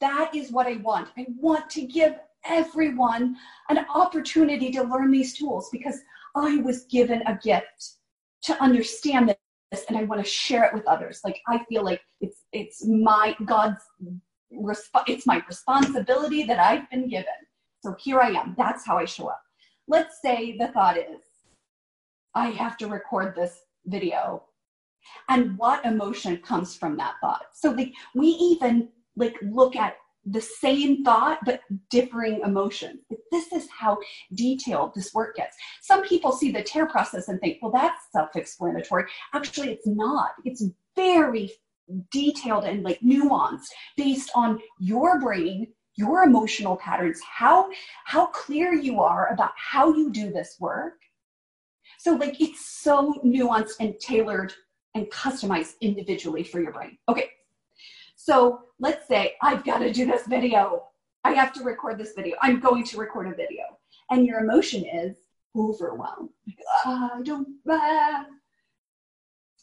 That 0.00 0.34
is 0.34 0.50
what 0.50 0.66
I 0.66 0.76
want. 0.78 1.08
I 1.16 1.26
want 1.38 1.70
to 1.70 1.82
give 1.82 2.16
everyone 2.44 3.36
an 3.68 3.84
opportunity 3.94 4.70
to 4.70 4.82
learn 4.82 5.10
these 5.10 5.36
tools 5.36 5.68
because 5.70 6.00
I 6.34 6.56
was 6.58 6.84
given 6.84 7.22
a 7.26 7.38
gift 7.42 7.96
to 8.42 8.62
understand 8.62 9.28
this 9.28 9.84
and 9.88 9.96
I 9.96 10.04
want 10.04 10.22
to 10.22 10.30
share 10.30 10.64
it 10.64 10.74
with 10.74 10.86
others. 10.86 11.20
Like 11.24 11.40
I 11.48 11.64
feel 11.68 11.84
like 11.84 12.00
it's 12.20 12.44
it's 12.52 12.86
my 12.86 13.34
God's 13.44 13.82
resp- 14.52 15.04
it's 15.06 15.26
my 15.26 15.42
responsibility 15.48 16.44
that 16.44 16.58
I've 16.58 16.88
been 16.90 17.08
given. 17.08 17.26
So 17.80 17.94
here 17.98 18.20
I 18.20 18.30
am. 18.30 18.54
That's 18.56 18.86
how 18.86 18.98
I 18.98 19.04
show 19.04 19.28
up. 19.28 19.42
Let's 19.88 20.20
say 20.20 20.56
the 20.58 20.68
thought 20.68 20.96
is 20.96 21.20
I 22.34 22.50
have 22.50 22.76
to 22.78 22.88
record 22.88 23.34
this 23.34 23.60
video. 23.86 24.42
And 25.28 25.56
what 25.56 25.84
emotion 25.84 26.38
comes 26.38 26.76
from 26.76 26.96
that 26.96 27.14
thought? 27.20 27.46
So 27.54 27.70
like 27.70 27.92
we 28.14 28.28
even 28.28 28.88
like 29.16 29.36
look 29.42 29.76
at 29.76 29.96
the 30.28 30.40
same 30.40 31.04
thought 31.04 31.38
but 31.44 31.60
differing 31.88 32.40
emotions. 32.40 33.00
This 33.30 33.52
is 33.52 33.68
how 33.70 33.98
detailed 34.34 34.92
this 34.94 35.14
work 35.14 35.36
gets. 35.36 35.56
Some 35.82 36.02
people 36.02 36.32
see 36.32 36.50
the 36.50 36.62
tear 36.62 36.86
process 36.86 37.28
and 37.28 37.40
think, 37.40 37.58
well, 37.62 37.70
that's 37.70 38.02
self 38.12 38.34
explanatory. 38.34 39.04
Actually, 39.32 39.70
it's 39.70 39.86
not. 39.86 40.30
It's 40.44 40.64
very 40.96 41.52
detailed 42.10 42.64
and 42.64 42.82
like 42.82 43.00
nuanced 43.00 43.68
based 43.96 44.30
on 44.34 44.60
your 44.78 45.20
brain 45.20 45.68
your 45.96 46.24
emotional 46.24 46.76
patterns, 46.76 47.20
how 47.22 47.68
how 48.04 48.26
clear 48.26 48.74
you 48.74 49.00
are 49.00 49.32
about 49.32 49.52
how 49.56 49.92
you 49.94 50.12
do 50.12 50.30
this 50.30 50.56
work. 50.60 51.00
So 51.98 52.14
like 52.14 52.40
it's 52.40 52.82
so 52.82 53.14
nuanced 53.24 53.74
and 53.80 53.98
tailored 53.98 54.52
and 54.94 55.06
customized 55.10 55.74
individually 55.80 56.44
for 56.44 56.60
your 56.60 56.72
brain. 56.72 56.98
Okay. 57.08 57.30
So 58.16 58.60
let's 58.78 59.08
say 59.08 59.34
I've 59.42 59.64
got 59.64 59.78
to 59.78 59.92
do 59.92 60.06
this 60.06 60.26
video. 60.26 60.84
I 61.24 61.32
have 61.32 61.52
to 61.54 61.64
record 61.64 61.98
this 61.98 62.12
video. 62.14 62.36
I'm 62.42 62.60
going 62.60 62.84
to 62.84 62.98
record 62.98 63.26
a 63.26 63.34
video. 63.34 63.64
And 64.10 64.26
your 64.26 64.40
emotion 64.40 64.84
is 64.84 65.16
overwhelmed. 65.56 66.30
Oh, 66.84 67.10
I 67.14 67.22
don't, 67.22 67.48
ah. 67.68 68.26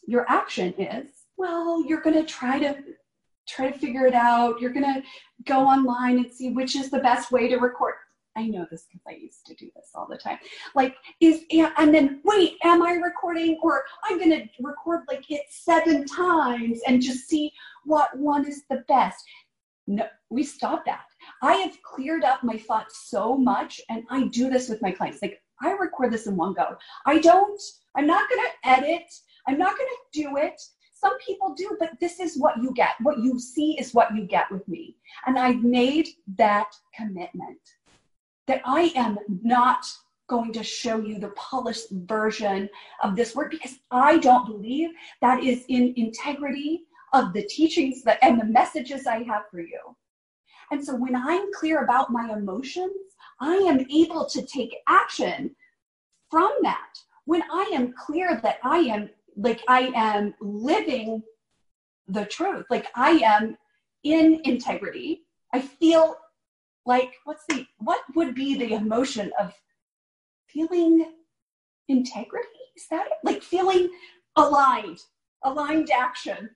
Your 0.06 0.26
action 0.28 0.74
is, 0.78 1.06
well, 1.36 1.84
you're 1.84 2.00
going 2.00 2.16
to 2.16 2.24
try 2.24 2.58
to 2.58 2.76
try 3.46 3.70
to 3.70 3.78
figure 3.78 4.06
it 4.06 4.14
out. 4.14 4.60
You're 4.60 4.72
going 4.72 4.94
to 4.94 5.02
go 5.44 5.66
online 5.66 6.18
and 6.18 6.32
see 6.32 6.50
which 6.50 6.76
is 6.76 6.90
the 6.90 7.00
best 7.00 7.30
way 7.30 7.48
to 7.48 7.56
record. 7.56 7.94
I 8.36 8.46
know 8.46 8.66
this 8.70 8.86
because 8.90 9.02
I 9.06 9.12
used 9.12 9.46
to 9.46 9.54
do 9.54 9.70
this 9.76 9.90
all 9.94 10.08
the 10.08 10.16
time. 10.16 10.38
Like, 10.74 10.96
is, 11.20 11.44
and 11.52 11.94
then 11.94 12.20
wait, 12.24 12.56
am 12.64 12.82
I 12.82 12.92
recording? 12.92 13.58
Or 13.62 13.84
I'm 14.04 14.18
to 14.18 14.48
record 14.60 15.02
like 15.08 15.30
it 15.30 15.42
seven 15.50 16.04
times 16.04 16.80
and 16.86 17.00
just 17.00 17.28
see 17.28 17.52
what 17.84 18.16
one 18.18 18.46
is 18.46 18.64
the 18.68 18.84
best. 18.88 19.24
No, 19.86 20.06
we 20.30 20.42
stop 20.42 20.84
that. 20.86 21.04
I 21.42 21.54
have 21.56 21.80
cleared 21.82 22.24
up 22.24 22.42
my 22.42 22.56
thoughts 22.56 23.06
so 23.08 23.36
much, 23.36 23.80
and 23.90 24.04
I 24.10 24.24
do 24.28 24.50
this 24.50 24.68
with 24.68 24.82
my 24.82 24.90
clients. 24.90 25.20
Like, 25.20 25.42
I 25.62 25.72
record 25.72 26.10
this 26.10 26.26
in 26.26 26.36
one 26.36 26.54
go. 26.54 26.76
I 27.06 27.18
don't, 27.18 27.60
I'm 27.94 28.06
not 28.06 28.28
to 28.42 28.68
edit. 28.68 29.12
I'm 29.46 29.58
not 29.58 29.76
to 29.90 30.22
do 30.22 30.36
it. 30.38 30.60
Some 31.04 31.18
people 31.18 31.52
do, 31.54 31.76
but 31.78 32.00
this 32.00 32.18
is 32.18 32.38
what 32.38 32.56
you 32.62 32.72
get. 32.72 32.94
What 33.02 33.18
you 33.18 33.38
see 33.38 33.76
is 33.78 33.92
what 33.92 34.16
you 34.16 34.24
get 34.24 34.50
with 34.50 34.66
me. 34.66 34.96
And 35.26 35.38
I've 35.38 35.62
made 35.62 36.08
that 36.38 36.74
commitment 36.96 37.58
that 38.46 38.62
I 38.64 38.90
am 38.96 39.18
not 39.42 39.84
going 40.28 40.50
to 40.54 40.64
show 40.64 40.96
you 40.96 41.18
the 41.18 41.34
polished 41.36 41.90
version 41.90 42.70
of 43.02 43.16
this 43.16 43.36
work 43.36 43.50
because 43.50 43.80
I 43.90 44.16
don't 44.16 44.46
believe 44.46 44.92
that 45.20 45.44
is 45.44 45.66
in 45.68 45.92
integrity 45.98 46.84
of 47.12 47.34
the 47.34 47.42
teachings 47.42 48.02
that, 48.04 48.18
and 48.22 48.40
the 48.40 48.46
messages 48.46 49.06
I 49.06 49.24
have 49.24 49.42
for 49.50 49.60
you. 49.60 49.80
And 50.70 50.82
so 50.82 50.96
when 50.96 51.14
I'm 51.14 51.52
clear 51.52 51.84
about 51.84 52.12
my 52.12 52.32
emotions, 52.32 52.96
I 53.40 53.56
am 53.56 53.80
able 53.90 54.24
to 54.24 54.40
take 54.46 54.74
action 54.88 55.54
from 56.30 56.50
that. 56.62 56.94
When 57.26 57.42
I 57.52 57.70
am 57.74 57.92
clear 57.92 58.40
that 58.42 58.56
I 58.64 58.78
am 58.78 59.10
like 59.36 59.62
I 59.68 59.92
am 59.94 60.34
living 60.40 61.22
the 62.08 62.26
truth, 62.26 62.66
like 62.70 62.86
I 62.94 63.10
am 63.24 63.56
in 64.02 64.40
integrity, 64.44 65.22
I 65.52 65.60
feel 65.60 66.16
like 66.86 67.14
what's 67.24 67.44
the 67.48 67.66
what 67.78 68.00
would 68.14 68.34
be 68.34 68.56
the 68.56 68.74
emotion 68.74 69.32
of 69.40 69.54
feeling 70.48 71.12
integrity? 71.88 72.48
Is 72.76 72.86
that 72.90 73.06
it? 73.06 73.12
like 73.22 73.42
feeling 73.42 73.90
aligned 74.36 75.00
aligned 75.44 75.90
action. 75.90 76.50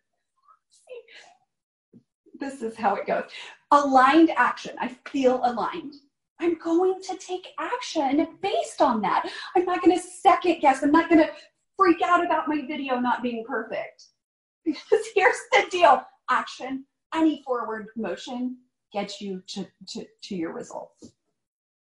This 2.40 2.62
is 2.62 2.76
how 2.76 2.94
it 2.94 3.06
goes. 3.06 3.24
Aligned 3.70 4.30
action. 4.36 4.76
I 4.80 4.88
feel 5.06 5.40
aligned. 5.44 5.94
I'm 6.40 6.56
going 6.58 7.00
to 7.02 7.16
take 7.16 7.48
action 7.58 8.26
based 8.40 8.80
on 8.80 9.00
that. 9.02 9.28
I'm 9.56 9.64
not 9.64 9.82
going 9.82 9.96
to 9.96 10.02
second 10.02 10.60
guess. 10.60 10.82
I'm 10.82 10.92
not 10.92 11.10
going 11.10 11.20
to 11.20 11.30
freak 11.78 12.02
out 12.02 12.24
about 12.24 12.48
my 12.48 12.66
video 12.66 12.98
not 12.98 13.22
being 13.22 13.44
perfect 13.46 14.04
because 14.64 15.06
here's 15.14 15.38
the 15.52 15.64
deal 15.70 16.02
action 16.30 16.84
any 17.14 17.42
forward 17.46 17.86
motion 17.96 18.58
gets 18.92 19.20
you 19.20 19.42
to, 19.46 19.66
to, 19.88 20.04
to 20.22 20.34
your 20.34 20.52
results. 20.52 21.12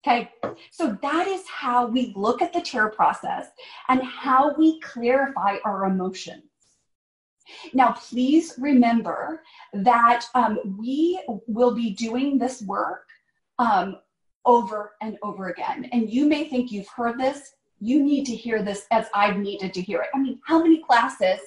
Okay, 0.05 0.31
so 0.71 0.97
that 1.01 1.27
is 1.27 1.43
how 1.47 1.85
we 1.85 2.11
look 2.15 2.41
at 2.41 2.53
the 2.53 2.61
tear 2.61 2.89
process 2.89 3.47
and 3.87 4.01
how 4.01 4.55
we 4.55 4.79
clarify 4.79 5.57
our 5.63 5.85
emotions. 5.85 6.43
Now, 7.73 7.91
please 7.91 8.55
remember 8.57 9.43
that 9.73 10.25
um, 10.33 10.57
we 10.79 11.21
will 11.47 11.75
be 11.75 11.91
doing 11.91 12.37
this 12.37 12.61
work 12.63 13.05
um, 13.59 13.97
over 14.45 14.93
and 15.01 15.17
over 15.21 15.49
again. 15.49 15.85
And 15.91 16.09
you 16.09 16.25
may 16.25 16.45
think 16.45 16.71
you've 16.71 16.87
heard 16.87 17.19
this. 17.19 17.53
You 17.81 18.03
need 18.03 18.25
to 18.27 18.35
hear 18.35 18.61
this 18.61 18.85
as 18.91 19.07
I've 19.13 19.37
needed 19.37 19.73
to 19.73 19.81
hear 19.81 20.01
it. 20.01 20.09
I 20.13 20.19
mean, 20.19 20.39
how 20.45 20.61
many 20.61 20.83
classes 20.83 21.39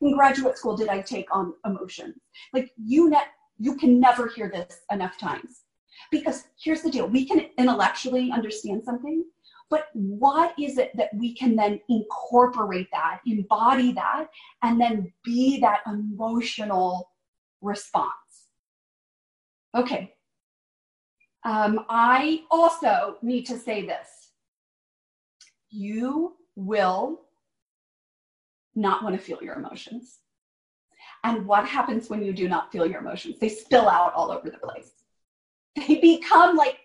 in 0.00 0.16
graduate 0.16 0.56
school 0.56 0.76
did 0.76 0.88
I 0.88 1.02
take 1.02 1.26
on 1.30 1.52
emotions? 1.66 2.16
Like, 2.54 2.70
you, 2.76 3.10
net 3.10 3.26
you 3.58 3.76
can 3.76 4.00
never 4.00 4.26
hear 4.26 4.50
this 4.50 4.80
enough 4.90 5.18
times. 5.18 5.64
Because 6.10 6.44
here's 6.60 6.82
the 6.82 6.90
deal 6.90 7.06
we 7.06 7.26
can 7.26 7.46
intellectually 7.58 8.32
understand 8.32 8.82
something, 8.84 9.24
but 9.70 9.88
what 9.92 10.54
is 10.58 10.78
it 10.78 10.90
that 10.96 11.10
we 11.14 11.34
can 11.34 11.54
then 11.54 11.78
incorporate 11.88 12.88
that, 12.92 13.20
embody 13.26 13.92
that, 13.92 14.28
and 14.62 14.80
then 14.80 15.12
be 15.24 15.60
that 15.60 15.80
emotional 15.86 17.10
response? 17.60 18.10
Okay. 19.74 20.14
Um, 21.44 21.84
I 21.88 22.42
also 22.50 23.16
need 23.22 23.44
to 23.46 23.58
say 23.58 23.86
this 23.86 24.21
you 25.72 26.36
will 26.54 27.22
not 28.74 29.02
want 29.02 29.16
to 29.16 29.20
feel 29.20 29.42
your 29.42 29.54
emotions. 29.54 30.18
And 31.24 31.46
what 31.46 31.66
happens 31.66 32.10
when 32.10 32.22
you 32.24 32.32
do 32.32 32.48
not 32.48 32.70
feel 32.72 32.86
your 32.86 33.00
emotions? 33.00 33.38
They 33.38 33.48
spill 33.48 33.88
out 33.88 34.12
all 34.14 34.30
over 34.30 34.50
the 34.50 34.58
place. 34.58 34.92
They 35.74 35.96
become 36.00 36.56
like, 36.56 36.80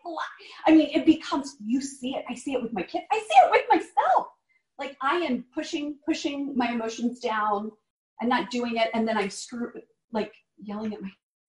I 0.66 0.72
mean, 0.72 0.90
it 0.94 1.06
becomes, 1.06 1.58
you 1.64 1.82
see 1.82 2.16
it. 2.16 2.24
I 2.30 2.36
see 2.36 2.54
it 2.54 2.62
with 2.62 2.72
my 2.72 2.84
kids. 2.84 3.04
I 3.12 3.18
see 3.18 3.26
it 3.44 3.52
with 3.52 3.66
myself. 3.70 4.28
Like 4.80 4.96
I 5.02 5.16
am 5.18 5.44
pushing, 5.54 5.98
pushing 6.06 6.56
my 6.56 6.72
emotions 6.72 7.20
down 7.20 7.72
and 8.22 8.30
not 8.30 8.50
doing 8.50 8.78
it. 8.78 8.90
And 8.94 9.08
then 9.08 9.18
I'm 9.18 9.30
screw, 9.30 9.74
like 10.14 10.34
yelling 10.64 10.94
at 10.94 11.02
my 11.02 11.12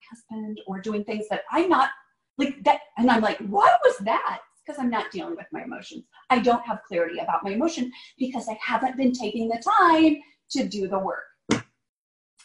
husband 0.10 0.62
or 0.66 0.80
doing 0.80 1.04
things 1.04 1.28
that 1.30 1.42
I'm 1.52 1.68
not 1.68 1.90
like 2.38 2.64
that. 2.64 2.80
And 2.98 3.10
I'm 3.12 3.22
like, 3.22 3.40
what 3.40 3.80
was 3.84 3.98
that? 4.00 4.40
Because 4.66 4.80
I'm 4.80 4.90
not 4.90 5.12
dealing 5.12 5.36
with 5.36 5.46
my 5.52 5.64
emotions. 5.64 6.06
I 6.30 6.40
don't 6.40 6.66
have 6.66 6.80
clarity 6.88 7.20
about 7.20 7.44
my 7.44 7.52
emotion 7.52 7.92
because 8.18 8.50
I 8.50 8.58
haven't 8.62 8.98
been 8.98 9.12
taking 9.12 9.48
the 9.48 9.62
time 9.62 10.18
to 10.52 10.68
do 10.68 10.88
the 10.88 10.98
work 11.00 11.26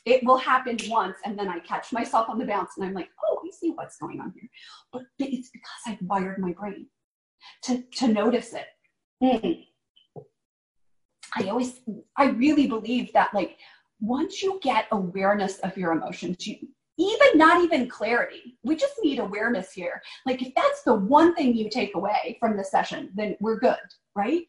it 0.06 0.24
will 0.24 0.36
happen 0.36 0.76
once 0.88 1.16
and 1.24 1.38
then 1.38 1.48
I 1.48 1.58
catch 1.60 1.92
myself 1.92 2.28
on 2.28 2.38
the 2.38 2.46
bounce 2.46 2.72
and 2.76 2.86
I'm 2.86 2.94
like, 2.94 3.10
oh, 3.24 3.40
I 3.46 3.50
see 3.50 3.70
what's 3.70 3.98
going 3.98 4.20
on 4.20 4.32
here. 4.34 4.48
But 4.92 5.02
it's 5.18 5.50
because 5.50 5.80
I've 5.86 6.02
wired 6.02 6.38
my 6.38 6.52
brain 6.52 6.86
to, 7.64 7.82
to 7.96 8.08
notice 8.08 8.54
it. 8.54 8.66
Mm. 9.22 9.66
I 11.36 11.48
always, 11.48 11.80
I 12.16 12.26
really 12.30 12.66
believe 12.66 13.12
that 13.12 13.34
like 13.34 13.58
once 14.00 14.42
you 14.42 14.58
get 14.62 14.86
awareness 14.90 15.58
of 15.58 15.76
your 15.76 15.92
emotions, 15.92 16.46
you 16.46 16.56
even 17.00 17.38
not 17.38 17.64
even 17.64 17.88
clarity, 17.88 18.58
we 18.62 18.76
just 18.76 18.94
need 19.02 19.18
awareness 19.18 19.72
here. 19.72 20.02
Like 20.26 20.42
if 20.42 20.54
that's 20.54 20.82
the 20.82 20.94
one 20.94 21.34
thing 21.34 21.56
you 21.56 21.70
take 21.70 21.94
away 21.94 22.36
from 22.38 22.56
the 22.56 22.64
session, 22.64 23.10
then 23.14 23.36
we're 23.40 23.58
good, 23.58 23.78
right? 24.14 24.42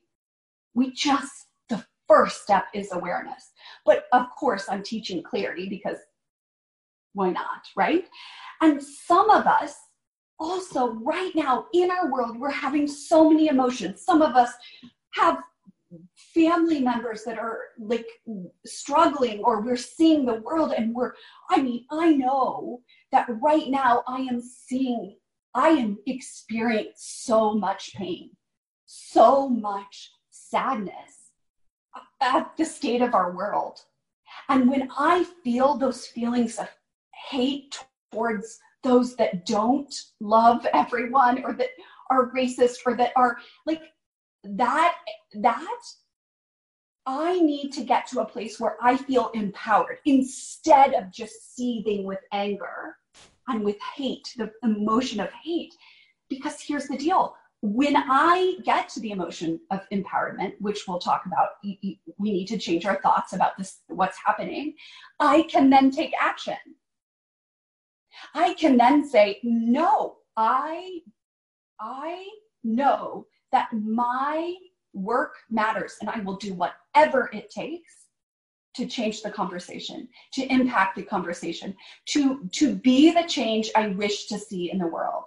We 0.74 0.92
just 0.92 1.48
the 1.70 1.84
first 2.08 2.44
step 2.44 2.66
is 2.74 2.92
awareness. 2.92 3.52
But 3.86 4.06
of 4.12 4.30
course, 4.38 4.66
I'm 4.70 4.84
teaching 4.84 5.24
clarity 5.24 5.70
because 5.70 5.98
why 7.14 7.30
not, 7.30 7.64
right? 7.76 8.06
And 8.62 8.84
some 8.84 9.30
of 9.30 9.48
us 9.48 9.76
also, 10.38 10.94
right 10.96 11.32
now 11.36 11.68
in 11.74 11.92
our 11.92 12.12
world, 12.12 12.38
we're 12.38 12.50
having 12.50 12.88
so 12.88 13.30
many 13.30 13.48
emotions. 13.48 14.02
Some 14.04 14.22
of 14.22 14.36
us 14.36 14.52
have 15.14 15.38
family 16.34 16.80
members 16.80 17.24
that 17.24 17.38
are 17.38 17.60
like 17.80 18.08
struggling 18.66 19.40
or 19.40 19.62
we're 19.62 19.76
seeing 19.76 20.26
the 20.26 20.42
world 20.42 20.74
and 20.76 20.94
we're 20.94 21.14
i 21.50 21.62
mean 21.62 21.86
i 21.92 22.12
know 22.14 22.82
that 23.12 23.28
right 23.42 23.70
now 23.70 24.04
i 24.08 24.20
am 24.22 24.42
seeing 24.42 25.16
i 25.54 25.70
am 25.70 25.98
experiencing 26.08 26.94
so 26.96 27.54
much 27.54 27.94
pain 27.96 28.32
so 28.86 29.48
much 29.48 30.12
sadness 30.30 31.22
at 32.22 32.56
the 32.58 32.66
state 32.66 33.02
of 33.02 33.16
our 33.16 33.32
world. 33.36 33.80
And 34.50 34.70
when 34.70 34.90
I 34.98 35.26
feel 35.44 35.76
those 35.76 36.06
feelings 36.06 36.58
of 36.58 36.68
hate 37.30 37.84
towards 38.12 38.60
those 38.84 39.16
that 39.16 39.46
don't 39.46 39.94
love 40.20 40.66
everyone 40.74 41.44
or 41.44 41.54
that 41.54 41.70
are 42.10 42.32
racist 42.34 42.78
or 42.86 42.96
that 42.96 43.14
are 43.16 43.38
like 43.66 43.82
that, 44.44 44.96
that 45.36 45.82
I 47.06 47.40
need 47.40 47.72
to 47.74 47.84
get 47.84 48.08
to 48.08 48.20
a 48.20 48.26
place 48.26 48.60
where 48.60 48.78
I 48.82 48.98
feel 48.98 49.30
empowered 49.34 49.98
instead 50.06 50.94
of 50.94 51.12
just 51.12 51.56
seething 51.56 52.04
with 52.06 52.20
anger 52.32 52.96
and 53.48 53.64
with 53.64 53.78
hate, 53.96 54.28
the 54.38 54.52
emotion 54.64 55.20
of 55.20 55.30
hate. 55.44 55.74
Because 56.30 56.62
here's 56.62 56.88
the 56.88 56.98
deal 56.98 57.36
when 57.62 57.96
I 57.96 58.56
get 58.64 58.90
to 58.90 59.00
the 59.00 59.12
emotion 59.12 59.60
of 59.70 59.82
empowerment, 59.94 60.54
which 60.60 60.88
we'll 60.88 61.00
talk 61.00 61.26
about, 61.28 61.50
we 61.64 62.00
need 62.32 62.48
to 62.48 62.58
change 62.58 62.86
our 62.86 63.00
thoughts 63.02 63.34
about 63.34 63.56
this, 63.58 63.82
what's 63.88 64.18
happening, 64.26 64.74
I 65.20 65.44
can 65.44 65.70
then 65.70 65.92
take 65.92 66.14
action. 66.20 66.58
I 68.34 68.56
can 68.56 68.78
then 68.78 69.08
say, 69.08 69.40
no, 69.44 70.18
I 70.36 71.02
I 71.80 72.28
know 72.64 73.28
that 73.52 73.70
my 73.74 74.56
work 74.94 75.36
matters 75.50 75.96
and 76.02 76.10
I 76.10 76.20
will 76.20 76.38
do 76.38 76.54
whatever 76.54 77.30
it 77.34 77.50
takes 77.50 78.08
to 78.76 78.86
change 78.86 79.22
the 79.22 79.32
conversation, 79.32 80.08
to 80.34 80.46
impact 80.46 80.96
the 80.96 81.04
conversation, 81.04 81.76
to, 82.08 82.48
to 82.54 82.76
be 82.76 83.12
the 83.12 83.24
change 83.24 83.70
I 83.76 83.88
wish 83.88 84.28
to 84.28 84.40
see 84.40 84.72
in 84.72 84.78
the 84.78 84.88
world. 84.88 85.26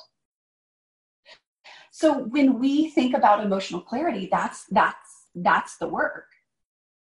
So 1.91 2.25
when 2.25 2.59
we 2.59 2.91
think 2.91 3.15
about 3.15 3.45
emotional 3.45 3.81
clarity, 3.81 4.29
that's 4.29 4.65
that's 4.73 5.29
that's 5.37 5.77
the 5.77 5.87
work. 5.87 6.27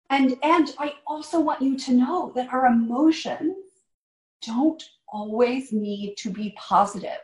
And 0.09 0.37
and 0.43 0.73
I 0.79 0.93
also 1.05 1.41
want 1.41 1.61
you 1.61 1.77
to 1.77 1.91
know 1.91 2.31
that 2.35 2.53
our 2.53 2.67
emotions 2.67 3.57
don't 4.41 4.81
always 5.11 5.73
need 5.73 6.15
to 6.19 6.29
be 6.29 6.55
positive. 6.57 7.19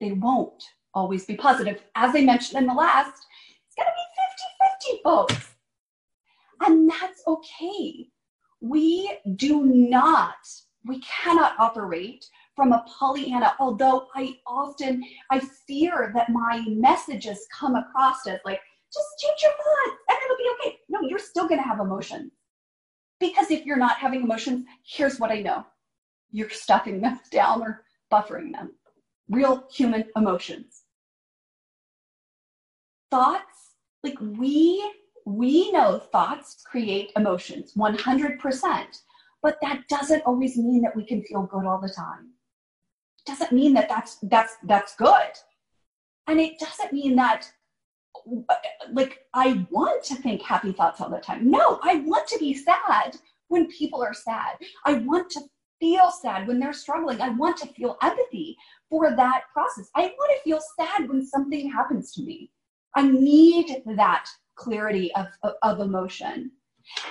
They 0.00 0.12
won't 0.12 0.62
always 0.98 1.24
be 1.24 1.36
positive. 1.36 1.80
As 1.94 2.14
I 2.14 2.22
mentioned 2.22 2.60
in 2.60 2.66
the 2.66 2.74
last, 2.74 3.24
it's 3.66 3.76
going 3.76 3.86
to 3.86 3.92
be 3.94 4.98
50 4.98 4.98
50, 4.98 5.02
folks. 5.04 5.54
And 6.66 6.90
that's 6.90 7.22
okay. 7.26 8.08
We 8.60 9.18
do 9.36 9.64
not, 9.64 10.34
we 10.84 11.00
cannot 11.00 11.52
operate 11.60 12.24
from 12.56 12.72
a 12.72 12.84
Pollyanna, 12.88 13.54
although 13.60 14.08
I 14.16 14.38
often, 14.44 15.04
I 15.30 15.38
fear 15.68 16.10
that 16.16 16.30
my 16.30 16.64
messages 16.66 17.46
come 17.56 17.76
across 17.76 18.26
as 18.26 18.40
like, 18.44 18.60
just 18.92 19.06
change 19.20 19.38
your 19.42 19.52
thoughts 19.52 19.98
and 20.08 20.18
it'll 20.24 20.36
be 20.36 20.50
okay. 20.58 20.78
No, 20.88 21.00
you're 21.02 21.20
still 21.20 21.46
going 21.46 21.60
to 21.60 21.68
have 21.68 21.78
emotions. 21.78 22.32
Because 23.20 23.52
if 23.52 23.64
you're 23.64 23.76
not 23.76 23.98
having 23.98 24.22
emotions, 24.22 24.64
here's 24.84 25.20
what 25.20 25.30
I 25.30 25.40
know 25.40 25.64
you're 26.30 26.50
stuffing 26.50 27.00
them 27.00 27.20
down 27.30 27.62
or 27.62 27.84
buffering 28.12 28.52
them. 28.52 28.72
Real 29.30 29.64
human 29.70 30.04
emotions. 30.16 30.82
Thoughts, 33.10 33.74
like 34.02 34.18
we 34.20 34.92
we 35.24 35.70
know 35.72 35.98
thoughts 36.10 36.62
create 36.64 37.12
emotions 37.16 37.72
100%, 37.76 38.86
but 39.42 39.58
that 39.60 39.86
doesn't 39.88 40.22
always 40.24 40.56
mean 40.56 40.80
that 40.82 40.96
we 40.96 41.04
can 41.04 41.22
feel 41.22 41.42
good 41.42 41.66
all 41.66 41.80
the 41.80 41.92
time. 41.94 42.30
It 43.18 43.30
doesn't 43.30 43.52
mean 43.52 43.74
that 43.74 43.88
that's 43.88 44.16
that's 44.22 44.56
that's 44.64 44.96
good. 44.96 45.32
And 46.26 46.40
it 46.40 46.58
doesn't 46.58 46.92
mean 46.92 47.16
that 47.16 47.50
like 48.92 49.20
I 49.34 49.66
want 49.70 50.04
to 50.04 50.14
think 50.16 50.42
happy 50.42 50.72
thoughts 50.72 51.00
all 51.00 51.10
the 51.10 51.18
time. 51.18 51.50
No, 51.50 51.78
I 51.82 51.96
want 51.96 52.26
to 52.28 52.38
be 52.38 52.54
sad 52.54 53.16
when 53.48 53.66
people 53.66 54.02
are 54.02 54.14
sad. 54.14 54.56
I 54.84 54.94
want 54.94 55.30
to 55.30 55.40
feel 55.80 56.10
sad 56.10 56.46
when 56.46 56.58
they're 56.58 56.72
struggling. 56.72 57.20
I 57.20 57.30
want 57.30 57.56
to 57.58 57.66
feel 57.68 57.96
empathy 58.02 58.56
for 58.90 59.14
that 59.14 59.42
process. 59.52 59.90
I 59.94 60.12
want 60.18 60.32
to 60.36 60.42
feel 60.42 60.60
sad 60.78 61.08
when 61.08 61.24
something 61.24 61.70
happens 61.70 62.12
to 62.12 62.22
me. 62.22 62.50
I 62.96 63.08
need 63.08 63.82
that 63.96 64.26
clarity 64.56 65.14
of, 65.14 65.26
of, 65.42 65.52
of 65.62 65.80
emotion. 65.80 66.50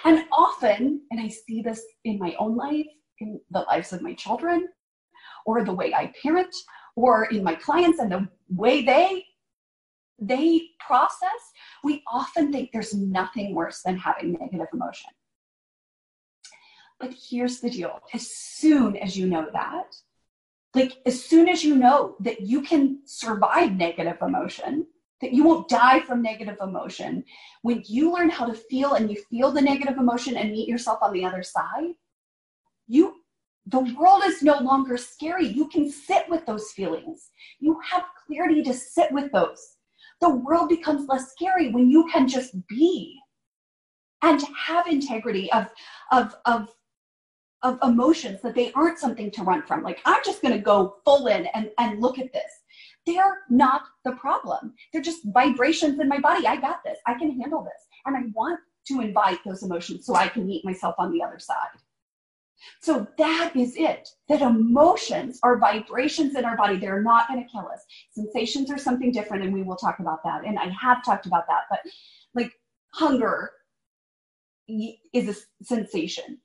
And 0.06 0.26
often, 0.32 1.02
and 1.12 1.20
I 1.20 1.28
see 1.28 1.62
this 1.62 1.84
in 2.04 2.18
my 2.20 2.36
own 2.40 2.56
life, 2.56 2.88
in 3.20 3.40
the 3.52 3.62
lives 3.62 3.94
of 3.94 4.02
my 4.02 4.14
children, 4.14 4.68
or 5.46 5.64
the 5.64 5.74
way 5.74 5.94
I 5.94 6.12
parent, 6.22 6.54
or 6.96 7.26
in 7.26 7.44
my 7.44 7.56
clients 7.56 8.00
and 8.00 8.12
the 8.12 8.28
way 8.50 8.84
they 8.84 9.24
they 10.20 10.62
process, 10.80 11.42
we 11.84 12.02
often 12.12 12.52
think 12.52 12.72
there's 12.72 12.96
nothing 12.96 13.54
worse 13.54 13.82
than 13.84 13.98
having 13.98 14.32
negative 14.32 14.66
emotion. 14.74 15.12
But 17.00 17.14
here's 17.30 17.60
the 17.60 17.70
deal 17.70 18.00
as 18.14 18.32
soon 18.32 18.98
as 18.98 19.16
you 19.16 19.28
know 19.28 19.48
that, 19.54 19.96
like 20.74 20.98
as 21.06 21.24
soon 21.24 21.48
as 21.48 21.64
you 21.64 21.76
know 21.76 22.16
that 22.22 22.42
you 22.42 22.64
can 22.64 23.02
survive 23.06 23.74
negative 23.74 24.18
emotion, 24.22 24.88
that 25.22 25.34
you 25.34 25.44
won't 25.44 25.70
die 25.70 26.00
from 26.02 26.22
negative 26.22 26.58
emotion. 26.62 27.24
When 27.64 27.84
you 27.88 28.14
learn 28.14 28.30
how 28.30 28.46
to 28.46 28.54
feel 28.54 28.94
and 28.94 29.10
you 29.10 29.22
feel 29.30 29.52
the 29.52 29.62
negative 29.62 29.98
emotion 29.98 30.38
and 30.38 30.52
meet 30.52 30.68
yourself 30.68 31.00
on 31.02 31.14
the 31.14 31.26
other 31.26 31.44
side, 31.44 31.94
you 32.88 33.16
the 33.70 33.80
world 34.00 34.24
is 34.26 34.42
no 34.42 34.60
longer 34.60 34.96
scary. 34.96 35.46
You 35.46 35.68
can 35.68 35.92
sit 35.92 36.30
with 36.30 36.46
those 36.46 36.72
feelings. 36.72 37.32
You 37.60 37.78
have 37.92 38.06
clarity 38.26 38.64
to 38.64 38.74
sit 38.74 39.12
with 39.12 39.30
those. 39.34 39.76
The 40.22 40.30
world 40.30 40.70
becomes 40.70 41.10
less 41.10 41.32
scary 41.32 41.70
when 41.72 41.90
you 41.90 42.08
can 42.08 42.30
just 42.30 42.56
be 42.68 43.20
and 44.22 44.42
have 44.66 44.88
integrity 44.88 45.52
of 45.52 45.68
of 46.12 46.36
of 46.46 46.70
of 47.64 47.78
emotions 47.84 48.42
that 48.42 48.56
they 48.56 48.72
aren't 48.74 49.00
something 49.00 49.32
to 49.32 49.44
run 49.44 49.64
from. 49.64 49.84
Like 49.84 50.00
I'm 50.06 50.24
just 50.24 50.42
going 50.42 50.54
to 50.54 50.62
go 50.62 50.96
full 51.04 51.28
in 51.28 51.48
and 51.48 51.70
and 51.78 52.00
look 52.00 52.20
at 52.20 52.32
this 52.32 52.52
they're 53.08 53.40
not 53.50 53.84
the 54.06 54.12
problem. 54.12 54.76
They're 54.94 55.02
just 55.02 55.22
vibrations 55.26 56.00
in 56.00 56.08
my 56.08 56.20
body. 56.20 56.46
I 56.46 56.58
got 56.58 56.84
this. 56.84 57.00
I 57.08 57.16
can 57.16 57.40
handle 57.40 57.64
this. 57.64 57.88
And 58.06 58.16
I 58.16 58.22
want 58.36 58.60
to 58.90 59.02
invite 59.02 59.40
those 59.44 59.64
emotions 59.64 60.06
so 60.06 60.14
I 60.14 60.28
can 60.28 60.46
meet 60.46 60.64
myself 60.64 60.96
on 61.00 61.12
the 61.12 61.24
other 61.24 61.40
side. 61.40 61.70
So 62.82 63.08
that 63.18 63.56
is 63.56 63.76
it. 63.76 64.10
That 64.30 64.42
emotions 64.42 65.40
are 65.44 65.58
vibrations 65.58 66.36
in 66.36 66.44
our 66.44 66.58
body. 66.58 66.78
They're 66.78 67.04
not 67.04 67.28
going 67.28 67.44
to 67.44 67.50
kill 67.50 67.68
us. 67.74 67.86
Sensations 68.12 68.72
are 68.72 68.78
something 68.78 69.12
different, 69.12 69.44
and 69.44 69.54
we 69.54 69.64
will 69.64 69.76
talk 69.76 70.00
about 70.00 70.24
that. 70.24 70.44
And 70.46 70.60
I 70.60 70.70
have 70.70 71.04
talked 71.06 71.28
about 71.28 71.48
that. 71.48 71.64
But 71.70 71.80
like 72.34 72.52
hunger 72.94 73.52
is 75.14 75.30
a 75.30 75.64
sensation, 75.64 76.40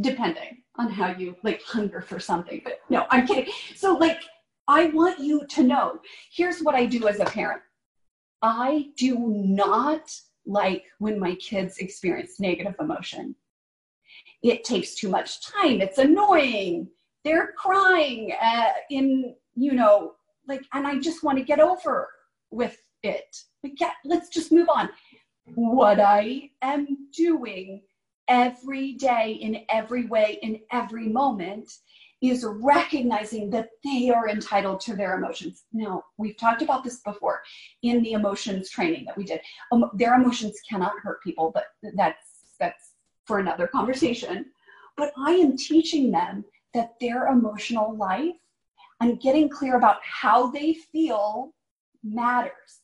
depending 0.00 0.62
on 0.76 0.88
how 0.90 1.10
you 1.10 1.36
like 1.42 1.62
hunger 1.62 2.00
for 2.00 2.20
something. 2.20 2.60
But 2.62 2.80
no, 2.88 3.06
I'm 3.10 3.26
kidding. 3.26 3.52
So 3.74 3.94
like 3.94 4.20
I 4.68 4.86
want 4.86 5.20
you 5.20 5.46
to 5.46 5.62
know 5.62 6.00
here's 6.32 6.60
what 6.60 6.74
I 6.74 6.86
do 6.86 7.08
as 7.08 7.20
a 7.20 7.24
parent 7.24 7.62
I 8.42 8.90
do 8.96 9.18
not 9.28 10.10
like 10.44 10.84
when 10.98 11.18
my 11.18 11.34
kids 11.36 11.78
experience 11.78 12.38
negative 12.38 12.74
emotion. 12.78 13.34
It 14.42 14.64
takes 14.64 14.94
too 14.94 15.08
much 15.08 15.40
time, 15.42 15.80
it's 15.80 15.98
annoying, 15.98 16.88
they're 17.24 17.52
crying 17.56 18.32
uh, 18.40 18.70
in, 18.90 19.34
you 19.56 19.72
know, 19.72 20.14
like, 20.46 20.62
and 20.72 20.86
I 20.86 20.98
just 20.98 21.24
want 21.24 21.38
to 21.38 21.44
get 21.44 21.58
over 21.58 22.08
with 22.50 22.76
it. 23.02 23.36
Like, 23.64 23.80
yeah, 23.80 23.90
let's 24.04 24.28
just 24.28 24.52
move 24.52 24.68
on. 24.72 24.90
What 25.54 25.98
I 25.98 26.50
am 26.62 27.08
doing 27.12 27.82
every 28.28 28.92
day, 28.92 29.38
in 29.40 29.64
every 29.70 30.06
way, 30.06 30.38
in 30.42 30.60
every 30.70 31.08
moment, 31.08 31.72
is 32.22 32.46
recognizing 32.48 33.50
that 33.50 33.68
they 33.84 34.10
are 34.10 34.28
entitled 34.28 34.80
to 34.80 34.96
their 34.96 35.16
emotions. 35.18 35.64
Now, 35.72 36.04
we've 36.16 36.36
talked 36.36 36.62
about 36.62 36.82
this 36.82 37.00
before 37.00 37.42
in 37.82 38.02
the 38.02 38.12
emotions 38.12 38.70
training 38.70 39.04
that 39.04 39.16
we 39.16 39.24
did. 39.24 39.40
Um, 39.70 39.90
their 39.94 40.14
emotions 40.14 40.58
cannot 40.68 40.98
hurt 41.02 41.22
people, 41.22 41.50
but 41.52 41.66
that's 41.94 42.54
that's 42.58 42.92
for 43.26 43.38
another 43.38 43.66
conversation. 43.66 44.46
But 44.96 45.12
I 45.18 45.32
am 45.32 45.56
teaching 45.56 46.10
them 46.10 46.44
that 46.72 46.94
their 47.00 47.26
emotional 47.26 47.94
life 47.96 48.34
and 49.00 49.20
getting 49.20 49.50
clear 49.50 49.76
about 49.76 49.98
how 50.02 50.50
they 50.50 50.72
feel 50.72 51.52
matters. 52.02 52.80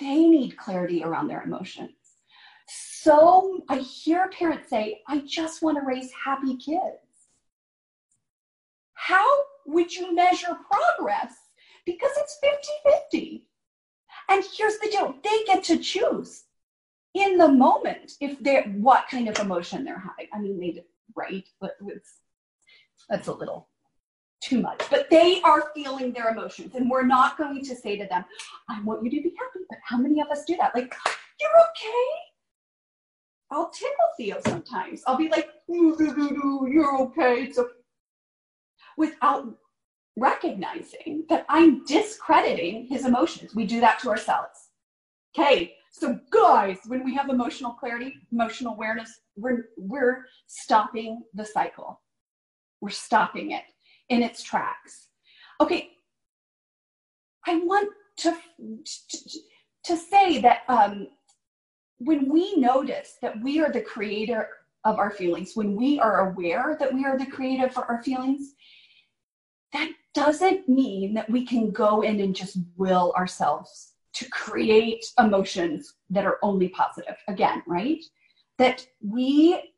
They 0.00 0.26
need 0.26 0.56
clarity 0.56 1.04
around 1.04 1.28
their 1.28 1.42
emotions. 1.42 1.92
So 2.66 3.60
I 3.68 3.78
hear 3.78 4.28
parents 4.30 4.68
say, 4.68 5.02
I 5.06 5.22
just 5.24 5.62
want 5.62 5.76
to 5.76 5.84
raise 5.86 6.10
happy 6.12 6.56
kids 6.56 7.03
how 9.04 9.26
would 9.66 9.94
you 9.94 10.14
measure 10.14 10.56
progress? 10.70 11.34
Because 11.84 12.12
it's 12.16 12.38
50 12.42 12.68
50. 13.10 13.46
And 14.30 14.44
here's 14.56 14.78
the 14.78 14.88
deal 14.88 15.14
they 15.22 15.44
get 15.44 15.62
to 15.64 15.78
choose 15.78 16.44
in 17.12 17.36
the 17.36 17.48
moment 17.48 18.12
if 18.20 18.38
they're 18.40 18.64
what 18.64 19.04
kind 19.10 19.28
of 19.28 19.38
emotion 19.38 19.84
they're 19.84 19.98
having. 19.98 20.28
I 20.32 20.38
mean, 20.38 20.58
they 20.58 20.82
right, 21.14 21.46
but 21.60 21.72
it's 21.86 22.14
that's 23.10 23.28
a 23.28 23.34
little 23.34 23.68
too 24.42 24.62
much. 24.62 24.82
But 24.90 25.10
they 25.10 25.42
are 25.42 25.70
feeling 25.74 26.14
their 26.14 26.30
emotions, 26.30 26.74
and 26.74 26.88
we're 26.88 27.06
not 27.06 27.36
going 27.36 27.62
to 27.62 27.76
say 27.76 27.98
to 27.98 28.06
them, 28.06 28.24
"I 28.70 28.80
want 28.82 29.04
you 29.04 29.10
to 29.10 29.22
be 29.22 29.34
happy." 29.38 29.66
But 29.68 29.78
how 29.84 29.98
many 29.98 30.22
of 30.22 30.28
us 30.28 30.44
do 30.46 30.56
that? 30.56 30.74
Like, 30.74 30.94
you're 31.40 31.50
okay. 31.50 32.08
I'll 33.50 33.70
tickle 33.70 34.10
Theo 34.16 34.40
sometimes. 34.46 35.02
I'll 35.06 35.18
be 35.18 35.28
like, 35.28 35.50
"You're 35.68 36.96
okay. 37.02 37.44
It's 37.44 37.58
okay." 37.58 37.83
Without 38.96 39.46
recognizing 40.16 41.24
that 41.28 41.44
I'm 41.48 41.84
discrediting 41.84 42.86
his 42.86 43.04
emotions. 43.04 43.54
We 43.54 43.66
do 43.66 43.80
that 43.80 43.98
to 44.00 44.10
ourselves. 44.10 44.70
Okay, 45.36 45.74
so 45.90 46.18
guys, 46.30 46.78
when 46.86 47.04
we 47.04 47.14
have 47.14 47.28
emotional 47.28 47.72
clarity, 47.72 48.14
emotional 48.32 48.74
awareness, 48.74 49.20
we're 49.36 49.66
we're 49.76 50.26
stopping 50.46 51.22
the 51.34 51.44
cycle. 51.44 52.00
We're 52.80 52.90
stopping 52.90 53.50
it 53.52 53.64
in 54.08 54.22
its 54.22 54.42
tracks. 54.42 55.08
Okay, 55.60 55.90
I 57.46 57.56
want 57.56 57.90
to 58.18 58.36
to, 58.60 59.18
to 59.84 59.96
say 59.96 60.40
that 60.40 60.62
um, 60.68 61.08
when 61.98 62.30
we 62.30 62.56
notice 62.56 63.16
that 63.22 63.40
we 63.42 63.60
are 63.60 63.72
the 63.72 63.80
creator 63.80 64.48
of 64.84 64.98
our 64.98 65.10
feelings, 65.10 65.52
when 65.54 65.74
we 65.74 65.98
are 65.98 66.30
aware 66.30 66.76
that 66.78 66.92
we 66.92 67.04
are 67.04 67.18
the 67.18 67.26
creator 67.26 67.66
of 67.66 67.78
our 67.78 68.02
feelings, 68.02 68.54
that 69.74 69.90
doesn't 70.14 70.68
mean 70.68 71.12
that 71.14 71.28
we 71.28 71.44
can 71.44 71.70
go 71.70 72.00
in 72.00 72.20
and 72.20 72.34
just 72.34 72.58
will 72.76 73.12
ourselves 73.16 73.92
to 74.14 74.24
create 74.30 75.04
emotions 75.18 75.94
that 76.08 76.24
are 76.24 76.38
only 76.42 76.68
positive. 76.68 77.16
Again 77.28 77.62
right? 77.66 78.02
That 78.58 78.86
we 79.02 79.72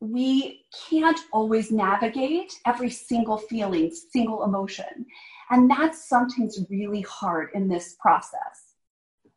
we 0.00 0.64
can't 0.88 1.20
always 1.32 1.70
navigate 1.70 2.52
every 2.66 2.90
single 2.90 3.38
feeling 3.38 3.92
single 4.10 4.42
emotion. 4.42 5.06
And 5.50 5.70
that's 5.70 6.08
sometimes 6.08 6.58
really 6.70 7.02
hard 7.02 7.50
in 7.54 7.68
this 7.68 7.94
process. 8.00 8.74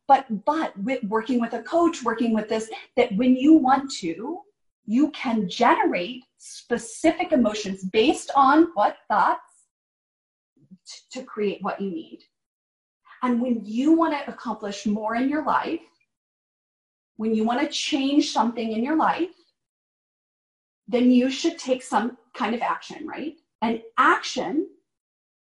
But 0.08 0.46
but 0.46 0.78
with 0.80 1.04
working 1.04 1.42
with 1.42 1.54
a 1.54 1.62
coach 1.64 2.04
working 2.04 2.34
with 2.34 2.48
this 2.48 2.70
that 2.96 3.16
when 3.18 3.36
you 3.36 3.54
want 3.54 3.92
to 4.00 4.40
you 4.88 5.10
can 5.12 5.50
generate 5.50 6.24
specific 6.38 7.32
emotions 7.32 7.84
based 7.86 8.30
on 8.36 8.68
what 8.76 8.98
thoughts 9.10 9.45
to 11.12 11.24
create 11.24 11.60
what 11.62 11.82
you 11.82 11.90
need 11.90 12.20
and 13.26 13.42
when 13.42 13.62
you 13.64 13.94
want 13.94 14.14
to 14.14 14.32
accomplish 14.32 14.86
more 14.86 15.16
in 15.16 15.30
your 15.30 15.44
life, 15.44 15.80
when 17.18 17.34
you 17.34 17.44
want 17.44 17.60
to 17.62 17.68
change 17.68 18.32
something 18.32 18.72
in 18.72 18.84
your 18.84 18.96
life, 18.96 19.34
then 20.88 21.10
you 21.10 21.32
should 21.32 21.58
take 21.58 21.82
some 21.82 22.18
kind 22.36 22.54
of 22.54 22.62
action, 22.62 23.08
right? 23.08 23.34
And 23.64 23.82
action, 23.98 24.68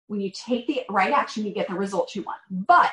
when 0.07 0.19
you 0.19 0.31
take 0.31 0.67
the 0.67 0.81
right 0.89 1.13
action, 1.13 1.45
you 1.45 1.53
get 1.53 1.69
the 1.69 1.75
results 1.75 2.13
you 2.13 2.23
want. 2.23 2.41
But 2.49 2.91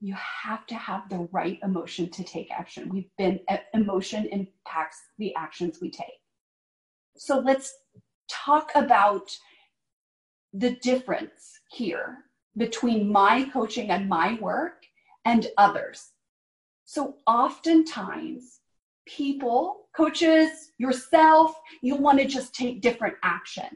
you 0.00 0.14
have 0.14 0.64
to 0.68 0.76
have 0.76 1.08
the 1.08 1.26
right 1.32 1.58
emotion 1.64 2.08
to 2.10 2.22
take 2.22 2.52
action. 2.52 2.88
We've 2.88 3.10
been, 3.18 3.40
emotion 3.74 4.26
impacts 4.26 4.98
the 5.18 5.34
actions 5.34 5.78
we 5.80 5.90
take. 5.90 6.20
So 7.16 7.40
let's 7.40 7.74
talk 8.30 8.70
about 8.76 9.36
the 10.58 10.76
difference 10.76 11.60
here 11.70 12.18
between 12.56 13.12
my 13.12 13.48
coaching 13.52 13.90
and 13.90 14.08
my 14.08 14.38
work 14.40 14.84
and 15.24 15.48
others. 15.58 16.12
So 16.84 17.16
oftentimes, 17.26 18.60
people, 19.06 19.88
coaches, 19.94 20.72
yourself, 20.78 21.54
you'll 21.82 22.00
want 22.00 22.18
to 22.20 22.26
just 22.26 22.54
take 22.54 22.80
different 22.80 23.16
action. 23.22 23.66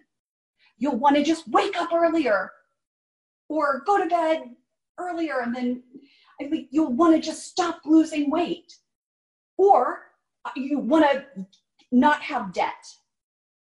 You'll 0.78 0.98
want 0.98 1.16
to 1.16 1.22
just 1.22 1.48
wake 1.48 1.76
up 1.76 1.92
earlier 1.92 2.50
or 3.48 3.82
go 3.84 4.02
to 4.02 4.08
bed 4.08 4.42
earlier 4.98 5.40
and 5.40 5.54
then 5.54 5.82
I 6.40 6.48
think 6.48 6.68
you'll 6.70 6.92
want 6.92 7.14
to 7.14 7.20
just 7.20 7.46
stop 7.46 7.80
losing 7.84 8.30
weight. 8.30 8.72
Or 9.58 9.98
uh, 10.46 10.50
you 10.56 10.78
want 10.78 11.04
to 11.04 11.46
not 11.92 12.22
have 12.22 12.54
debt. 12.54 12.86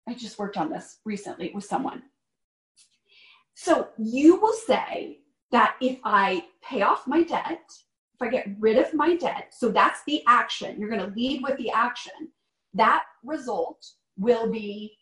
I 0.08 0.14
just 0.14 0.38
worked 0.38 0.56
on 0.56 0.70
this 0.70 0.98
recently 1.04 1.50
with 1.52 1.64
someone. 1.64 2.02
So 3.62 3.88
you 3.98 4.40
will 4.40 4.54
say 4.54 5.18
that 5.52 5.74
if 5.82 5.98
I 6.02 6.46
pay 6.62 6.80
off 6.80 7.06
my 7.06 7.22
debt, 7.22 7.60
if 8.14 8.22
I 8.22 8.28
get 8.28 8.48
rid 8.58 8.78
of 8.78 8.94
my 8.94 9.16
debt, 9.16 9.52
so 9.54 9.68
that's 9.68 10.00
the 10.06 10.22
action, 10.26 10.80
you're 10.80 10.88
going 10.88 11.06
to 11.06 11.14
lead 11.14 11.42
with 11.42 11.58
the 11.58 11.70
action, 11.70 12.30
that 12.72 13.02
result 13.22 13.86
will 14.16 14.50
be 14.50 14.96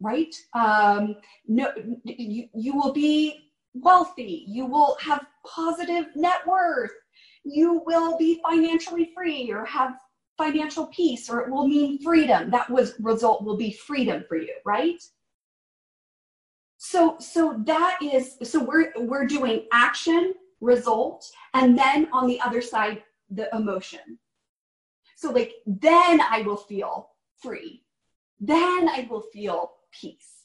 right? 0.00 0.34
Um, 0.54 1.16
no 1.46 1.70
you, 2.04 2.48
you 2.54 2.74
will 2.74 2.94
be 2.94 3.50
wealthy. 3.74 4.46
You 4.48 4.64
will 4.64 4.96
have 5.02 5.26
positive 5.46 6.06
net 6.16 6.46
worth. 6.46 6.92
You 7.44 7.82
will 7.84 8.16
be 8.16 8.40
financially 8.48 9.12
free 9.14 9.52
or 9.52 9.66
have 9.66 9.92
financial 10.38 10.86
peace 10.86 11.28
or 11.28 11.40
it 11.40 11.50
will 11.50 11.68
mean 11.68 12.02
freedom. 12.02 12.50
That 12.50 12.70
was 12.70 12.94
result 12.98 13.44
will 13.44 13.58
be 13.58 13.72
freedom 13.72 14.24
for 14.26 14.38
you 14.38 14.54
right 14.64 15.02
so 16.84 17.14
so 17.20 17.62
that 17.64 17.96
is 18.02 18.36
so 18.42 18.60
we're 18.60 18.92
we're 18.96 19.24
doing 19.24 19.68
action 19.72 20.34
result 20.60 21.30
and 21.54 21.78
then 21.78 22.08
on 22.12 22.26
the 22.26 22.40
other 22.40 22.60
side 22.60 23.04
the 23.30 23.48
emotion. 23.54 24.18
So 25.14 25.30
like 25.30 25.52
then 25.64 26.20
i 26.20 26.42
will 26.44 26.56
feel 26.56 27.10
free. 27.36 27.84
Then 28.40 28.88
i 28.88 29.06
will 29.08 29.20
feel 29.20 29.74
peace. 29.92 30.42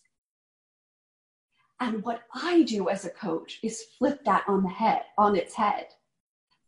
And 1.79 2.03
what 2.03 2.21
i 2.35 2.61
do 2.61 2.87
as 2.87 3.03
a 3.03 3.09
coach 3.09 3.59
is 3.63 3.85
flip 3.97 4.23
that 4.25 4.43
on 4.47 4.61
the 4.61 4.69
head 4.69 5.01
on 5.17 5.35
its 5.35 5.55
head. 5.55 5.87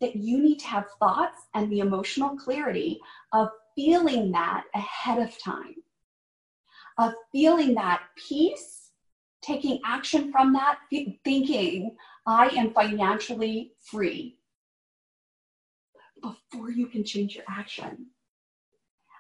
That 0.01 0.15
you 0.15 0.41
need 0.41 0.58
to 0.62 0.67
have 0.67 0.88
thoughts 0.97 1.41
and 1.53 1.71
the 1.71 1.82
emotional 1.82 2.36
clarity 2.36 2.99
of 3.34 3.49
feeling 3.75 4.32
that 4.32 4.63
ahead 4.73 5.19
of 5.19 5.38
time 5.38 5.75
of 6.97 7.13
feeling 7.32 7.75
that 7.75 8.01
peace 8.17 8.79
taking 9.41 9.80
action 9.86 10.32
from 10.32 10.54
that, 10.54 10.80
thinking, 11.23 11.95
I 12.25 12.47
am 12.49 12.71
financially 12.71 13.73
free 13.82 14.38
before 16.21 16.71
you 16.71 16.88
can 16.88 17.04
change 17.04 17.36
your 17.36 17.45
action. 17.49 18.08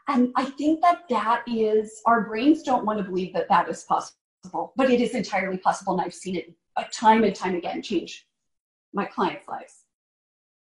And 0.07 0.31
I 0.35 0.45
think 0.45 0.81
that 0.81 1.03
that 1.09 1.43
is, 1.47 2.01
our 2.05 2.27
brains 2.27 2.63
don't 2.63 2.85
want 2.85 2.97
to 2.99 3.05
believe 3.05 3.33
that 3.33 3.47
that 3.49 3.69
is 3.69 3.83
possible, 3.83 4.73
but 4.75 4.89
it 4.89 5.01
is 5.01 5.13
entirely 5.13 5.57
possible. 5.57 5.93
And 5.93 6.01
I've 6.01 6.13
seen 6.13 6.35
it 6.35 6.53
time 6.91 7.23
and 7.23 7.35
time 7.35 7.55
again 7.55 7.81
change 7.81 8.25
my 8.93 9.05
clients' 9.05 9.47
lives 9.47 9.83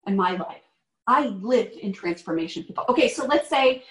and 0.06 0.16
my 0.16 0.36
life. 0.36 0.62
I 1.06 1.26
live 1.26 1.72
in 1.80 1.92
transformation 1.92 2.62
people. 2.62 2.84
Okay, 2.88 3.08
so 3.08 3.26
let's 3.26 3.48
say, 3.48 3.84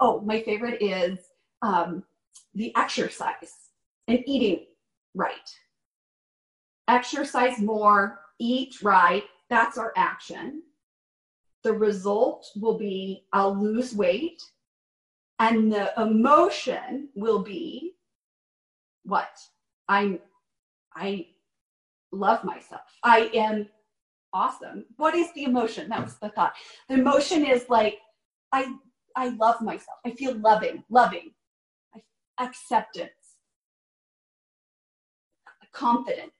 oh, 0.00 0.20
my 0.20 0.42
favorite 0.42 0.82
is 0.82 1.18
um, 1.62 2.02
the 2.54 2.74
exercise 2.76 3.54
and 4.08 4.22
eating 4.26 4.66
right. 5.14 5.50
Exercise 6.88 7.58
more, 7.58 8.20
eat 8.38 8.82
right. 8.82 9.24
That's 9.50 9.78
our 9.78 9.92
action. 9.96 10.62
The 11.64 11.72
result 11.72 12.46
will 12.56 12.78
be 12.78 13.24
I'll 13.32 13.56
lose 13.56 13.94
weight. 13.94 14.40
And 15.38 15.72
the 15.72 15.92
emotion 16.00 17.08
will 17.14 17.42
be 17.42 17.94
what? 19.04 19.30
I'm, 19.88 20.18
I 20.94 21.26
love 22.12 22.44
myself. 22.44 22.82
I 23.04 23.30
am 23.34 23.68
awesome. 24.32 24.84
What 24.96 25.14
is 25.14 25.32
the 25.34 25.44
emotion? 25.44 25.88
That 25.88 26.02
was 26.02 26.16
the 26.18 26.30
thought. 26.30 26.54
The 26.88 26.96
emotion 26.96 27.46
is 27.46 27.66
like, 27.68 27.98
I, 28.52 28.74
I 29.16 29.28
love 29.30 29.60
myself. 29.60 29.98
I 30.04 30.10
feel 30.10 30.34
loving, 30.38 30.84
loving, 30.90 31.32
acceptance 32.40 33.10
confidence, 35.78 36.32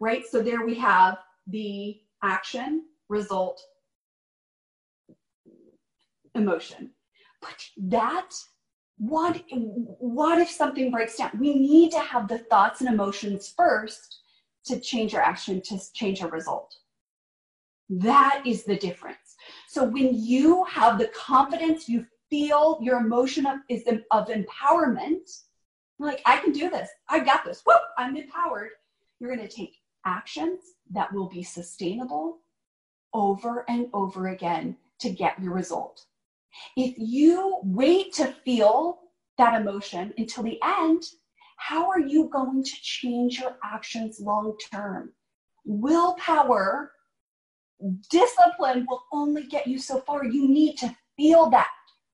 right? 0.00 0.24
So 0.26 0.42
there 0.42 0.64
we 0.64 0.74
have 0.76 1.18
the 1.46 2.00
action, 2.22 2.84
result, 3.08 3.60
emotion. 6.34 6.90
But 7.42 7.62
that, 7.88 8.30
what, 8.98 9.42
what 9.50 10.38
if 10.38 10.50
something 10.50 10.90
breaks 10.90 11.16
down? 11.16 11.32
We 11.38 11.54
need 11.54 11.92
to 11.92 12.00
have 12.00 12.26
the 12.26 12.38
thoughts 12.38 12.80
and 12.80 12.88
emotions 12.88 13.52
first 13.56 14.20
to 14.64 14.80
change 14.80 15.14
our 15.14 15.20
action, 15.20 15.60
to 15.62 15.78
change 15.92 16.22
our 16.22 16.30
result. 16.30 16.74
That 17.90 18.42
is 18.46 18.64
the 18.64 18.76
difference. 18.76 19.36
So 19.68 19.84
when 19.84 20.14
you 20.14 20.64
have 20.64 20.98
the 20.98 21.08
confidence, 21.08 21.86
you 21.88 22.06
feel 22.30 22.78
your 22.80 22.98
emotion 22.98 23.44
of, 23.46 23.58
is 23.68 23.84
of 24.10 24.28
empowerment, 24.28 25.28
like, 25.98 26.22
I 26.26 26.38
can 26.38 26.52
do 26.52 26.70
this. 26.70 26.88
I've 27.08 27.24
got 27.24 27.44
this. 27.44 27.62
Whoop, 27.66 27.80
I'm 27.98 28.16
empowered. 28.16 28.70
You're 29.18 29.34
going 29.34 29.46
to 29.46 29.54
take 29.54 29.76
actions 30.04 30.60
that 30.90 31.12
will 31.12 31.28
be 31.28 31.42
sustainable 31.42 32.38
over 33.12 33.64
and 33.68 33.88
over 33.94 34.28
again 34.28 34.76
to 35.00 35.10
get 35.10 35.40
your 35.40 35.52
result. 35.52 36.04
If 36.76 36.94
you 36.98 37.58
wait 37.62 38.12
to 38.14 38.26
feel 38.44 38.98
that 39.38 39.60
emotion 39.60 40.12
until 40.18 40.44
the 40.44 40.60
end, 40.62 41.02
how 41.56 41.88
are 41.88 42.00
you 42.00 42.28
going 42.28 42.64
to 42.64 42.72
change 42.82 43.38
your 43.40 43.56
actions 43.64 44.20
long 44.20 44.56
term? 44.72 45.12
Willpower, 45.64 46.92
discipline 48.10 48.86
will 48.88 49.02
only 49.12 49.44
get 49.44 49.66
you 49.66 49.78
so 49.78 50.00
far. 50.00 50.24
You 50.24 50.48
need 50.48 50.76
to 50.78 50.94
feel 51.16 51.50
that 51.50 51.68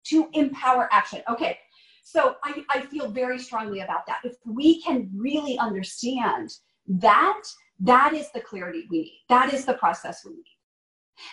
to 0.06 0.28
empower 0.32 0.88
action. 0.92 1.22
Okay, 1.28 1.58
so 2.02 2.36
I, 2.44 2.64
I 2.70 2.80
feel 2.80 3.10
very 3.10 3.38
strongly 3.38 3.80
about 3.80 4.06
that. 4.06 4.20
If 4.24 4.36
we 4.46 4.82
can 4.82 5.10
really 5.14 5.58
understand 5.58 6.52
that, 6.88 7.42
that 7.80 8.14
is 8.14 8.30
the 8.32 8.40
clarity 8.40 8.86
we 8.90 9.02
need. 9.02 9.20
That 9.28 9.52
is 9.52 9.64
the 9.64 9.74
process 9.74 10.24
we 10.24 10.32
need. 10.32 10.44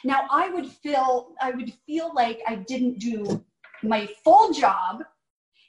Now 0.03 0.27
I 0.29 0.49
would 0.49 0.67
feel 0.67 1.33
I 1.41 1.51
would 1.51 1.73
feel 1.85 2.11
like 2.13 2.41
I 2.45 2.55
didn't 2.55 2.99
do 2.99 3.43
my 3.83 4.07
full 4.23 4.53
job 4.53 5.03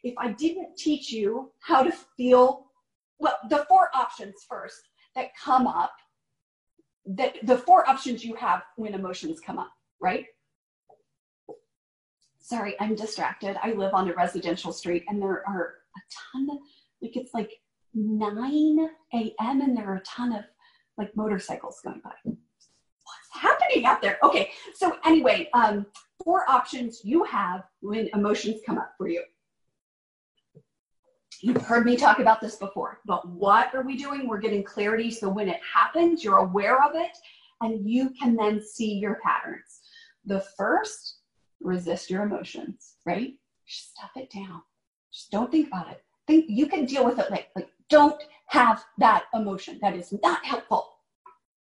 if 0.03 0.15
I 0.19 0.33
didn't 0.33 0.77
teach 0.77 1.13
you 1.13 1.53
how 1.61 1.83
to 1.83 1.93
feel 2.17 2.67
well 3.19 3.39
the 3.49 3.65
four 3.69 3.91
options 3.95 4.45
first 4.49 4.81
that 5.15 5.31
come 5.37 5.67
up 5.67 5.93
that 7.07 7.35
the 7.45 7.59
four 7.59 7.89
options 7.89 8.25
you 8.25 8.35
have 8.35 8.63
when 8.77 8.95
emotions 8.95 9.41
come 9.41 9.59
up, 9.59 9.73
right? 10.01 10.27
Sorry, 12.49 12.75
I'm 12.81 12.95
distracted. 12.95 13.57
I 13.63 13.73
live 13.73 13.93
on 13.93 14.09
a 14.09 14.15
residential 14.15 14.73
street 14.73 15.05
and 15.09 15.21
there 15.21 15.47
are 15.47 15.75
a 15.97 16.01
ton 16.33 16.49
of, 16.51 16.59
like, 17.03 17.17
it's 17.17 17.35
like 17.35 17.53
9 17.95 18.89
a.m. 19.15 19.61
and 19.61 19.77
there 19.77 19.91
are 19.91 19.97
a 19.97 20.03
ton 20.03 20.33
of 20.33 20.45
like 20.97 21.15
motorcycles 21.15 21.81
going 21.85 22.01
by. 22.03 22.11
What's 22.25 22.39
happening 23.33 23.85
out 23.85 24.01
there? 24.01 24.19
Okay, 24.23 24.51
so 24.75 24.97
anyway, 25.05 25.49
um, 25.53 25.87
four 26.25 26.49
options 26.49 27.03
you 27.05 27.23
have 27.25 27.65
when 27.81 28.09
emotions 28.15 28.61
come 28.65 28.79
up 28.79 28.93
for 28.97 29.09
you. 29.09 29.23
You've 31.41 31.63
heard 31.63 31.85
me 31.85 31.97
talk 31.97 32.19
about 32.19 32.41
this 32.41 32.57
before, 32.57 33.01
but 33.05 33.29
what 33.29 33.75
are 33.75 33.83
we 33.83 33.97
doing? 33.97 34.27
We're 34.27 34.41
getting 34.41 34.65
clarity 34.65 35.11
so 35.11 35.29
when 35.29 35.49
it 35.49 35.61
happens, 35.75 36.25
you're 36.25 36.39
aware 36.39 36.83
of 36.83 36.93
it 36.95 37.17
and 37.61 37.89
you 37.89 38.11
can 38.11 38.35
then 38.35 38.61
see 38.61 38.95
your 38.95 39.21
patterns. 39.23 39.81
The 40.25 40.41
first, 40.57 41.18
resist 41.61 42.11
your 42.11 42.23
emotions, 42.23 42.97
right? 43.05 43.35
Just 43.67 43.91
stuff 43.93 44.11
it 44.17 44.31
down. 44.31 44.63
Just 45.13 45.31
don't 45.31 45.51
think 45.51 45.69
about 45.69 45.91
it. 45.91 46.03
Think 46.27 46.47
you 46.49 46.67
can 46.67 46.85
deal 46.85 47.05
with 47.05 47.19
it 47.19 47.31
like, 47.31 47.49
like 47.57 47.69
don't 47.89 48.23
have 48.47 48.85
that 48.99 49.25
emotion. 49.35 49.79
That 49.81 49.97
is 49.97 50.13
not 50.23 50.45
helpful. 50.45 50.95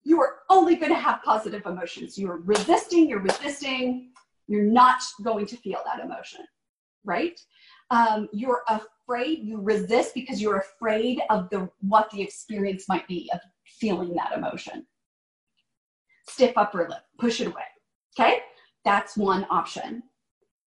You 0.02 0.20
are 0.20 0.36
only 0.48 0.76
going 0.76 0.92
to 0.92 0.98
have 0.98 1.22
positive 1.22 1.66
emotions. 1.66 2.18
You're 2.18 2.38
resisting, 2.38 3.08
you're 3.08 3.20
resisting, 3.20 4.10
you're 4.46 4.62
not 4.62 5.00
going 5.22 5.46
to 5.46 5.56
feel 5.56 5.80
that 5.84 6.04
emotion, 6.04 6.40
right? 7.04 7.38
Um, 7.90 8.28
you're 8.32 8.62
afraid, 8.68 9.40
you 9.42 9.60
resist 9.60 10.14
because 10.14 10.40
you're 10.40 10.58
afraid 10.58 11.20
of 11.28 11.50
the 11.50 11.68
what 11.80 12.10
the 12.10 12.22
experience 12.22 12.88
might 12.88 13.06
be 13.08 13.30
of 13.32 13.40
feeling 13.64 14.14
that 14.14 14.32
emotion. 14.36 14.86
Stiff 16.28 16.52
upper 16.56 16.88
lip, 16.88 17.02
push 17.18 17.40
it 17.40 17.48
away. 17.48 17.62
Okay, 18.18 18.40
that's 18.84 19.16
one 19.16 19.46
option. 19.50 20.02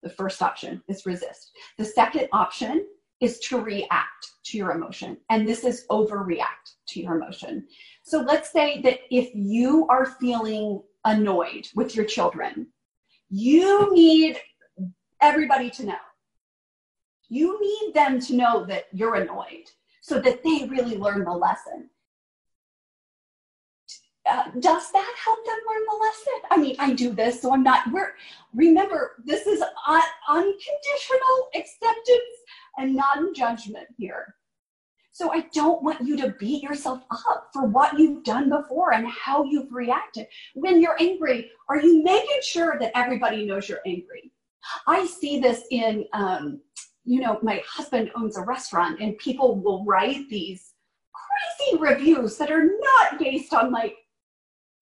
The 0.02 0.10
first 0.10 0.42
option 0.42 0.82
is 0.88 1.06
resist. 1.06 1.52
The 1.78 1.84
second 1.84 2.28
option 2.32 2.86
is 3.20 3.38
to 3.40 3.60
react 3.60 4.32
to 4.44 4.56
your 4.56 4.72
emotion. 4.72 5.18
And 5.28 5.46
this 5.46 5.64
is 5.64 5.84
overreact 5.90 6.74
to 6.88 7.00
your 7.00 7.16
emotion. 7.16 7.66
So 8.02 8.20
let's 8.20 8.50
say 8.50 8.80
that 8.82 9.00
if 9.10 9.30
you 9.34 9.86
are 9.88 10.06
feeling 10.06 10.82
annoyed 11.04 11.68
with 11.74 11.94
your 11.94 12.06
children, 12.06 12.68
you 13.28 13.92
need 13.94 14.38
everybody 15.20 15.70
to 15.70 15.86
know. 15.86 15.94
You 17.28 17.60
need 17.60 17.94
them 17.94 18.20
to 18.20 18.34
know 18.34 18.64
that 18.64 18.86
you're 18.92 19.16
annoyed 19.16 19.70
so 20.00 20.18
that 20.20 20.42
they 20.42 20.66
really 20.68 20.96
learn 20.96 21.24
the 21.24 21.30
lesson. 21.30 21.90
Uh, 24.30 24.44
does 24.60 24.92
that 24.92 25.14
help 25.24 25.44
them 25.44 25.56
learn 25.68 25.82
the 25.88 25.96
lesson? 25.96 26.40
I 26.50 26.56
mean, 26.56 26.76
I 26.78 26.92
do 26.92 27.12
this, 27.12 27.42
so 27.42 27.52
I'm 27.52 27.64
not. 27.64 27.90
We're 27.92 28.14
remember 28.54 29.16
this 29.24 29.46
is 29.46 29.60
un- 29.88 30.02
unconditional 30.28 31.48
acceptance 31.54 32.36
and 32.78 32.94
non-judgment 32.94 33.88
here. 33.96 34.36
So 35.12 35.32
I 35.32 35.46
don't 35.52 35.82
want 35.82 36.00
you 36.00 36.16
to 36.18 36.34
beat 36.38 36.62
yourself 36.62 37.02
up 37.10 37.50
for 37.52 37.66
what 37.66 37.98
you've 37.98 38.24
done 38.24 38.48
before 38.48 38.92
and 38.94 39.06
how 39.08 39.44
you've 39.44 39.72
reacted. 39.72 40.26
When 40.54 40.80
you're 40.80 40.96
angry, 41.00 41.50
are 41.68 41.80
you 41.80 42.02
making 42.02 42.40
sure 42.42 42.78
that 42.80 42.92
everybody 42.94 43.44
knows 43.44 43.68
you're 43.68 43.82
angry? 43.84 44.32
I 44.86 45.06
see 45.06 45.40
this 45.40 45.64
in, 45.70 46.06
um, 46.12 46.60
you 47.04 47.20
know, 47.20 47.38
my 47.42 47.62
husband 47.68 48.10
owns 48.14 48.36
a 48.36 48.42
restaurant 48.42 49.00
and 49.00 49.18
people 49.18 49.60
will 49.60 49.84
write 49.84 50.28
these 50.30 50.72
crazy 51.12 51.76
reviews 51.78 52.36
that 52.38 52.50
are 52.50 52.64
not 52.64 53.18
based 53.18 53.52
on 53.52 53.72
like 53.72 53.96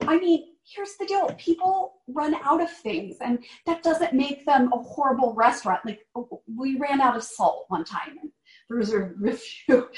I 0.06 0.18
mean, 0.18 0.44
here's 0.64 0.96
the 0.96 1.06
deal 1.06 1.28
people 1.38 1.94
run 2.08 2.34
out 2.42 2.62
of 2.62 2.70
things, 2.70 3.16
and 3.20 3.44
that 3.66 3.82
doesn't 3.82 4.12
make 4.12 4.44
them 4.46 4.72
a 4.72 4.78
horrible 4.78 5.34
restaurant. 5.34 5.84
Like, 5.84 6.00
oh, 6.14 6.42
we 6.56 6.76
ran 6.76 7.00
out 7.00 7.16
of 7.16 7.24
salt 7.24 7.64
one 7.68 7.84
time, 7.84 8.16
and 8.20 8.30
there 8.68 8.78
was 8.78 8.92
a 8.94 9.10
review. 9.18 9.88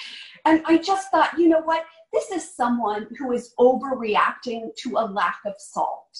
And 0.44 0.62
I 0.66 0.78
just 0.78 1.10
thought, 1.10 1.38
you 1.38 1.48
know 1.48 1.60
what? 1.60 1.84
This 2.12 2.30
is 2.30 2.56
someone 2.56 3.06
who 3.18 3.32
is 3.32 3.54
overreacting 3.58 4.74
to 4.78 4.96
a 4.96 5.06
lack 5.06 5.38
of 5.46 5.54
salt. 5.58 6.18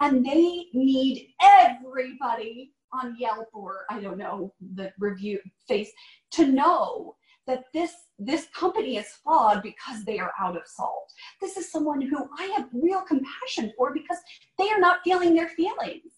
And 0.00 0.24
they 0.24 0.66
need 0.74 1.34
everybody 1.40 2.72
on 2.92 3.16
Yelp 3.18 3.48
or 3.52 3.84
I 3.90 4.00
don't 4.00 4.18
know, 4.18 4.52
the 4.74 4.92
review 4.98 5.40
face 5.66 5.90
to 6.32 6.46
know 6.46 7.16
that 7.46 7.64
this 7.72 7.92
this 8.18 8.46
company 8.54 8.96
is 8.96 9.08
flawed 9.22 9.62
because 9.62 10.04
they 10.04 10.18
are 10.18 10.32
out 10.38 10.56
of 10.56 10.66
salt. 10.66 11.12
This 11.40 11.56
is 11.56 11.70
someone 11.70 12.00
who 12.00 12.28
I 12.38 12.44
have 12.56 12.68
real 12.72 13.02
compassion 13.02 13.72
for 13.76 13.92
because 13.92 14.18
they 14.58 14.68
are 14.70 14.80
not 14.80 15.00
feeling 15.04 15.34
their 15.34 15.48
feelings. 15.48 16.12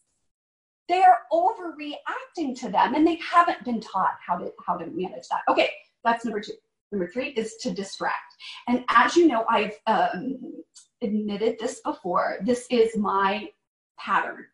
They 0.88 1.02
are 1.02 1.20
overreacting 1.32 2.58
to 2.60 2.68
them 2.68 2.94
and 2.94 3.06
they 3.06 3.16
haven't 3.16 3.64
been 3.64 3.80
taught 3.80 4.16
how 4.24 4.36
to 4.38 4.52
how 4.64 4.76
to 4.76 4.86
manage 4.86 5.28
that. 5.30 5.42
Okay, 5.48 5.70
that's 6.04 6.24
number 6.24 6.40
two. 6.40 6.52
Number 6.92 7.08
three 7.08 7.30
is 7.30 7.56
to 7.62 7.72
distract. 7.72 8.34
And 8.68 8.84
as 8.88 9.16
you 9.16 9.26
know, 9.26 9.44
I've 9.48 9.74
um, 9.86 10.38
admitted 11.02 11.58
this 11.58 11.80
before. 11.80 12.38
This 12.42 12.66
is 12.70 12.96
my 12.96 13.48
pattern. 13.98 14.46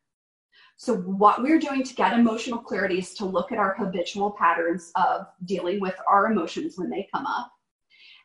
So, 0.76 0.96
what 0.96 1.42
we're 1.42 1.61
doing 1.61 1.82
to 1.85 1.94
get 1.94 2.12
emotional 2.12 2.58
clarity 2.58 2.98
is 2.98 3.14
to 3.14 3.24
look 3.24 3.52
at 3.52 3.58
our 3.58 3.74
habitual 3.74 4.32
patterns 4.32 4.90
of 4.96 5.26
dealing 5.44 5.80
with 5.80 5.94
our 6.08 6.26
emotions 6.26 6.76
when 6.76 6.90
they 6.90 7.08
come 7.14 7.26
up. 7.26 7.52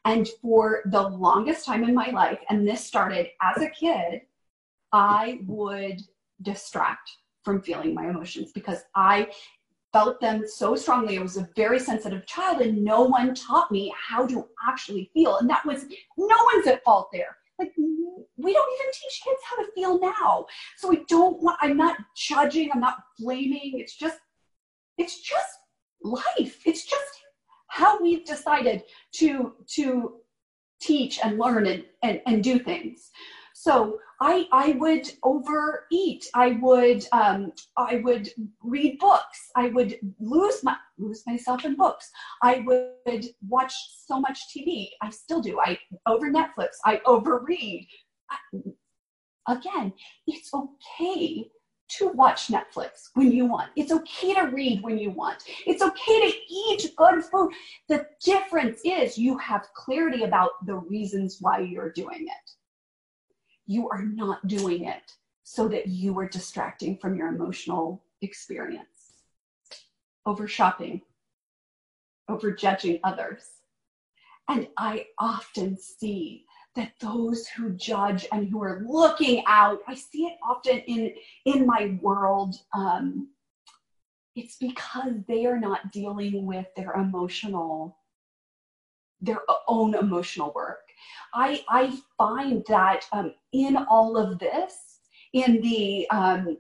And 0.05 0.27
for 0.41 0.83
the 0.85 1.01
longest 1.01 1.65
time 1.65 1.83
in 1.83 1.93
my 1.93 2.09
life, 2.09 2.39
and 2.49 2.67
this 2.67 2.83
started 2.83 3.27
as 3.41 3.61
a 3.61 3.69
kid, 3.69 4.21
I 4.91 5.39
would 5.45 6.01
distract 6.41 7.11
from 7.43 7.61
feeling 7.61 7.93
my 7.93 8.09
emotions 8.09 8.51
because 8.53 8.83
I 8.95 9.29
felt 9.93 10.19
them 10.19 10.43
so 10.47 10.75
strongly. 10.75 11.17
I 11.17 11.21
was 11.21 11.37
a 11.37 11.49
very 11.55 11.79
sensitive 11.79 12.25
child, 12.25 12.61
and 12.61 12.83
no 12.83 13.03
one 13.03 13.33
taught 13.33 13.71
me 13.71 13.93
how 13.97 14.25
to 14.27 14.47
actually 14.67 15.09
feel. 15.13 15.37
And 15.37 15.49
that 15.49 15.65
was 15.65 15.85
no 16.17 16.37
one's 16.53 16.67
at 16.67 16.83
fault 16.83 17.09
there. 17.11 17.37
Like, 17.59 17.73
we 17.77 18.53
don't 18.53 18.73
even 18.79 18.91
teach 18.93 19.21
kids 19.23 19.41
how 19.49 19.63
to 19.63 19.71
feel 19.73 19.99
now. 19.99 20.45
So 20.77 20.91
I 20.91 21.03
don't 21.07 21.41
want, 21.41 21.57
I'm 21.61 21.77
not 21.77 21.97
judging, 22.15 22.71
I'm 22.71 22.79
not 22.79 22.99
blaming. 23.19 23.79
It's 23.79 23.95
just, 23.95 24.19
it's 24.97 25.21
just 25.21 25.47
life. 26.03 26.61
It's 26.65 26.85
just 26.85 27.03
how 27.67 28.01
we've 28.01 28.25
decided 28.25 28.83
to, 29.15 29.53
to 29.75 30.15
teach 30.79 31.19
and 31.23 31.39
learn 31.39 31.65
and, 31.67 31.83
and, 32.03 32.21
and 32.25 32.43
do 32.43 32.59
things. 32.59 33.09
So 33.59 33.97
I, 34.21 34.47
I 34.51 34.73
would 34.73 35.11
overeat. 35.23 36.23
I 36.35 36.59
would, 36.61 37.03
um, 37.11 37.51
I 37.75 38.01
would 38.03 38.29
read 38.63 38.99
books. 38.99 39.49
I 39.55 39.69
would 39.69 39.97
lose 40.19 40.63
my, 40.63 40.75
lose 40.99 41.23
myself 41.25 41.65
in 41.65 41.75
books. 41.75 42.11
I 42.43 42.63
would 42.67 43.25
watch 43.49 43.73
so 44.05 44.19
much 44.19 44.39
TV. 44.55 44.89
I 45.01 45.09
still 45.09 45.41
do. 45.41 45.59
I 45.59 45.79
over 46.05 46.29
Netflix. 46.29 46.75
I 46.85 47.01
overread. 47.07 47.87
I, 48.29 48.37
again, 49.47 49.91
it's 50.27 50.51
okay 50.53 51.49
to 51.97 52.09
watch 52.09 52.49
Netflix 52.49 53.09
when 53.15 53.31
you 53.31 53.47
want. 53.47 53.71
It's 53.75 53.91
okay 53.91 54.35
to 54.35 54.43
read 54.43 54.83
when 54.83 54.99
you 54.99 55.09
want. 55.09 55.41
It's 55.65 55.81
okay 55.81 56.29
to 56.29 56.37
eat 56.47 56.93
good 56.95 57.23
food. 57.23 57.51
The 57.89 58.05
difference 58.23 58.81
is 58.85 59.17
you 59.17 59.35
have 59.39 59.67
clarity 59.73 60.25
about 60.25 60.63
the 60.67 60.75
reasons 60.75 61.37
why 61.41 61.61
you're 61.61 61.91
doing 61.91 62.27
it 62.27 62.56
you 63.67 63.89
are 63.89 64.01
not 64.01 64.47
doing 64.47 64.85
it 64.85 65.11
so 65.43 65.67
that 65.67 65.87
you 65.87 66.17
are 66.17 66.27
distracting 66.27 66.97
from 66.97 67.15
your 67.15 67.27
emotional 67.27 68.03
experience. 68.21 68.87
Over 70.25 70.47
shopping, 70.47 71.01
over 72.27 72.51
judging 72.51 72.99
others. 73.03 73.43
And 74.49 74.67
I 74.77 75.07
often 75.19 75.77
see 75.77 76.45
that 76.75 76.93
those 77.01 77.47
who 77.47 77.71
judge 77.71 78.25
and 78.31 78.49
who 78.49 78.63
are 78.63 78.83
looking 78.87 79.43
out, 79.47 79.79
I 79.87 79.95
see 79.95 80.25
it 80.25 80.37
often 80.43 80.79
in, 80.79 81.13
in 81.45 81.65
my 81.65 81.97
world. 82.01 82.55
Um, 82.73 83.29
it's 84.35 84.55
because 84.57 85.13
they 85.27 85.45
are 85.45 85.59
not 85.59 85.91
dealing 85.91 86.45
with 86.45 86.67
their 86.75 86.93
emotional, 86.93 87.97
their 89.19 89.41
own 89.67 89.95
emotional 89.95 90.53
work 90.53 90.86
I, 91.33 91.63
I 91.69 91.97
find 92.17 92.63
that 92.67 93.05
um, 93.11 93.33
in 93.53 93.77
all 93.89 94.17
of 94.17 94.39
this, 94.39 94.99
in 95.33 95.61
the 95.61 96.09
um, 96.09 96.57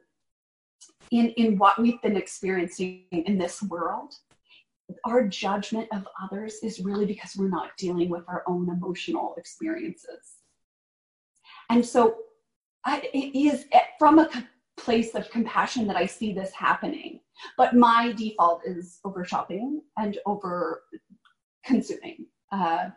in 1.11 1.29
in 1.31 1.57
what 1.57 1.79
we've 1.79 2.01
been 2.01 2.17
experiencing 2.17 3.03
in 3.11 3.37
this 3.37 3.61
world, 3.63 4.13
our 5.05 5.27
judgment 5.27 5.87
of 5.91 6.07
others 6.21 6.55
is 6.63 6.79
really 6.79 7.05
because 7.05 7.35
we're 7.35 7.49
not 7.49 7.77
dealing 7.77 8.09
with 8.09 8.23
our 8.27 8.43
own 8.47 8.69
emotional 8.69 9.35
experiences. 9.37 10.37
And 11.69 11.85
so, 11.85 12.17
I, 12.85 13.09
it 13.13 13.37
is 13.37 13.65
eh, 13.71 13.79
from 13.99 14.19
a 14.19 14.29
place 14.77 15.15
of 15.15 15.29
compassion 15.29 15.87
that 15.87 15.97
I 15.97 16.05
see 16.05 16.33
this 16.33 16.51
happening. 16.51 17.19
But 17.57 17.75
my 17.75 18.13
default 18.13 18.61
is 18.65 18.99
over 19.03 19.25
shopping 19.25 19.81
and 19.97 20.17
over 20.25 20.83
consuming. 21.65 22.25
Uh, 22.51 22.89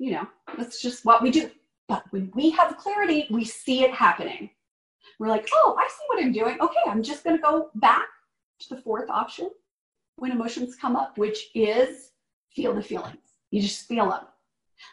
you 0.00 0.12
know, 0.12 0.26
that's 0.56 0.80
just 0.80 1.04
what 1.04 1.22
we 1.22 1.30
do. 1.30 1.50
But 1.86 2.04
when 2.10 2.32
we 2.34 2.50
have 2.50 2.78
clarity, 2.78 3.26
we 3.30 3.44
see 3.44 3.84
it 3.84 3.92
happening. 3.92 4.48
We're 5.18 5.28
like, 5.28 5.46
oh, 5.52 5.76
I 5.78 5.86
see 5.88 6.04
what 6.08 6.24
I'm 6.24 6.32
doing. 6.32 6.56
Okay, 6.58 6.80
I'm 6.86 7.02
just 7.02 7.22
going 7.22 7.36
to 7.36 7.42
go 7.42 7.70
back 7.74 8.08
to 8.60 8.74
the 8.74 8.80
fourth 8.80 9.10
option 9.10 9.50
when 10.16 10.32
emotions 10.32 10.74
come 10.74 10.96
up, 10.96 11.18
which 11.18 11.48
is 11.54 12.12
feel 12.56 12.74
the 12.74 12.82
feelings. 12.82 13.18
You 13.50 13.60
just 13.60 13.86
feel 13.86 14.08
them. 14.08 14.24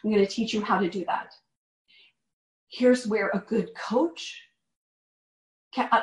I'm 0.04 0.10
going 0.10 0.24
to 0.24 0.30
teach 0.30 0.52
you 0.52 0.62
how 0.62 0.78
to 0.78 0.90
do 0.90 1.06
that. 1.06 1.32
Here's 2.68 3.06
where 3.06 3.30
a 3.30 3.42
good 3.48 3.70
coach 3.74 4.42
uh, 5.78 6.02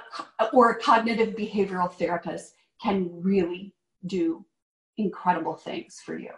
or 0.51 0.71
a 0.71 0.79
cognitive 0.81 1.35
behavioral 1.35 1.93
therapist 1.93 2.55
can 2.81 3.11
really 3.21 3.75
do 4.07 4.43
incredible 4.97 5.55
things 5.55 6.01
for 6.03 6.17
you 6.17 6.31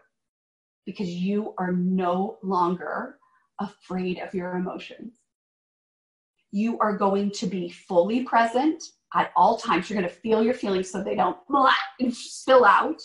because 0.87 1.09
you 1.09 1.53
are 1.59 1.73
no 1.73 2.37
longer 2.41 3.17
afraid 3.59 4.19
of 4.19 4.33
your 4.33 4.55
emotions. 4.55 5.17
You 6.51 6.79
are 6.79 6.97
going 6.97 7.29
to 7.31 7.45
be 7.45 7.69
fully 7.69 8.23
present 8.23 8.81
at 9.13 9.31
all 9.35 9.57
times. 9.57 9.89
You're 9.89 9.99
going 9.99 10.09
to 10.09 10.19
feel 10.21 10.41
your 10.41 10.53
feelings 10.53 10.89
so 10.89 11.03
they 11.03 11.13
don't 11.13 11.37
spill 12.11 12.63
out. 12.63 13.01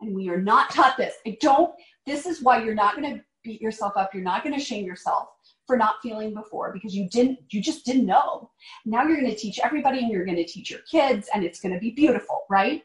And 0.00 0.16
we 0.16 0.30
are 0.30 0.40
not 0.40 0.70
taught 0.70 0.96
this. 0.96 1.14
I 1.26 1.36
don't, 1.42 1.72
this 2.06 2.24
is 2.24 2.42
why 2.42 2.64
you're 2.64 2.74
not 2.74 2.96
going 2.96 3.14
to 3.14 3.22
beat 3.44 3.60
yourself 3.60 3.92
up. 3.94 4.14
You're 4.14 4.22
not 4.22 4.42
going 4.42 4.58
to 4.58 4.64
shame 4.64 4.86
yourself 4.86 5.28
for 5.66 5.76
not 5.76 5.96
feeling 6.02 6.32
before 6.32 6.72
because 6.72 6.96
you 6.96 7.10
didn't, 7.10 7.40
you 7.50 7.60
just 7.60 7.84
didn't 7.84 8.06
know. 8.06 8.50
Now 8.86 9.06
you're 9.06 9.20
going 9.20 9.30
to 9.30 9.36
teach 9.36 9.60
everybody 9.62 9.98
and 9.98 10.10
you're 10.10 10.24
going 10.24 10.38
to 10.38 10.46
teach 10.46 10.70
your 10.70 10.80
kids 10.90 11.28
and 11.34 11.44
it's 11.44 11.60
going 11.60 11.74
to 11.74 11.78
be 11.78 11.90
beautiful, 11.90 12.46
right? 12.48 12.82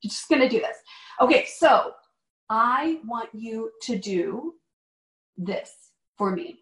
You're 0.00 0.10
just 0.10 0.30
going 0.30 0.40
to 0.40 0.48
do 0.48 0.60
this. 0.60 0.78
Okay, 1.20 1.44
so 1.44 1.92
I 2.48 3.00
want 3.06 3.30
you 3.32 3.70
to 3.82 3.98
do 3.98 4.54
this 5.36 5.72
for 6.16 6.30
me. 6.30 6.60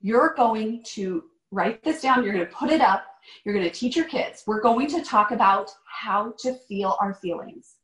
You're 0.00 0.34
going 0.36 0.82
to 0.94 1.24
write 1.50 1.82
this 1.82 2.02
down, 2.02 2.24
you're 2.24 2.32
going 2.32 2.46
to 2.46 2.52
put 2.52 2.70
it 2.70 2.80
up, 2.80 3.04
you're 3.44 3.54
going 3.54 3.66
to 3.66 3.72
teach 3.72 3.96
your 3.96 4.06
kids. 4.06 4.44
We're 4.46 4.60
going 4.60 4.88
to 4.88 5.02
talk 5.02 5.30
about 5.30 5.70
how 5.86 6.34
to 6.40 6.54
feel 6.54 6.96
our 7.00 7.14
feelings. 7.14 7.74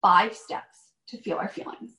Five 0.00 0.34
steps 0.34 0.78
to 1.08 1.18
feel 1.18 1.36
our 1.36 1.48
feelings. 1.48 1.92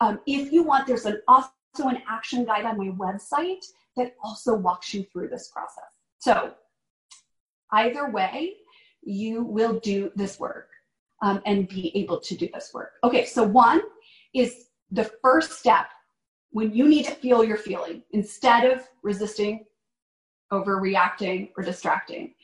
Um, 0.00 0.20
if 0.26 0.52
you 0.52 0.62
want, 0.62 0.86
there's 0.86 1.06
an 1.06 1.20
also 1.28 1.50
an 1.78 2.02
action 2.08 2.44
guide 2.44 2.64
on 2.64 2.78
my 2.78 2.92
website 2.92 3.64
that 3.96 4.14
also 4.22 4.54
walks 4.54 4.94
you 4.94 5.04
through 5.12 5.28
this 5.28 5.48
process. 5.48 5.84
So, 6.18 6.52
either 7.72 8.10
way, 8.10 8.54
you 9.02 9.42
will 9.42 9.78
do 9.80 10.10
this 10.14 10.38
work 10.38 10.67
um, 11.22 11.42
and 11.46 11.68
be 11.68 11.92
able 11.96 12.20
to 12.20 12.36
do 12.36 12.48
this 12.52 12.70
work. 12.72 12.92
Okay, 13.04 13.24
so 13.24 13.42
one 13.42 13.80
is 14.34 14.66
the 14.90 15.04
first 15.22 15.52
step 15.58 15.86
when 16.50 16.72
you 16.72 16.88
need 16.88 17.04
to 17.04 17.12
feel 17.12 17.44
your 17.44 17.56
feeling 17.56 18.02
instead 18.12 18.64
of 18.64 18.86
resisting, 19.02 19.64
overreacting, 20.52 21.50
or 21.56 21.62
distracting. 21.62 22.34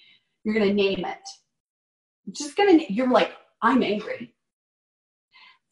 You're 0.45 0.63
to 0.63 0.75
name 0.75 1.05
it. 1.05 1.27
Just 2.33 2.57
to, 2.57 2.93
you're 2.93 3.11
like, 3.11 3.33
I'm 3.63 3.83
angry. 3.83 4.35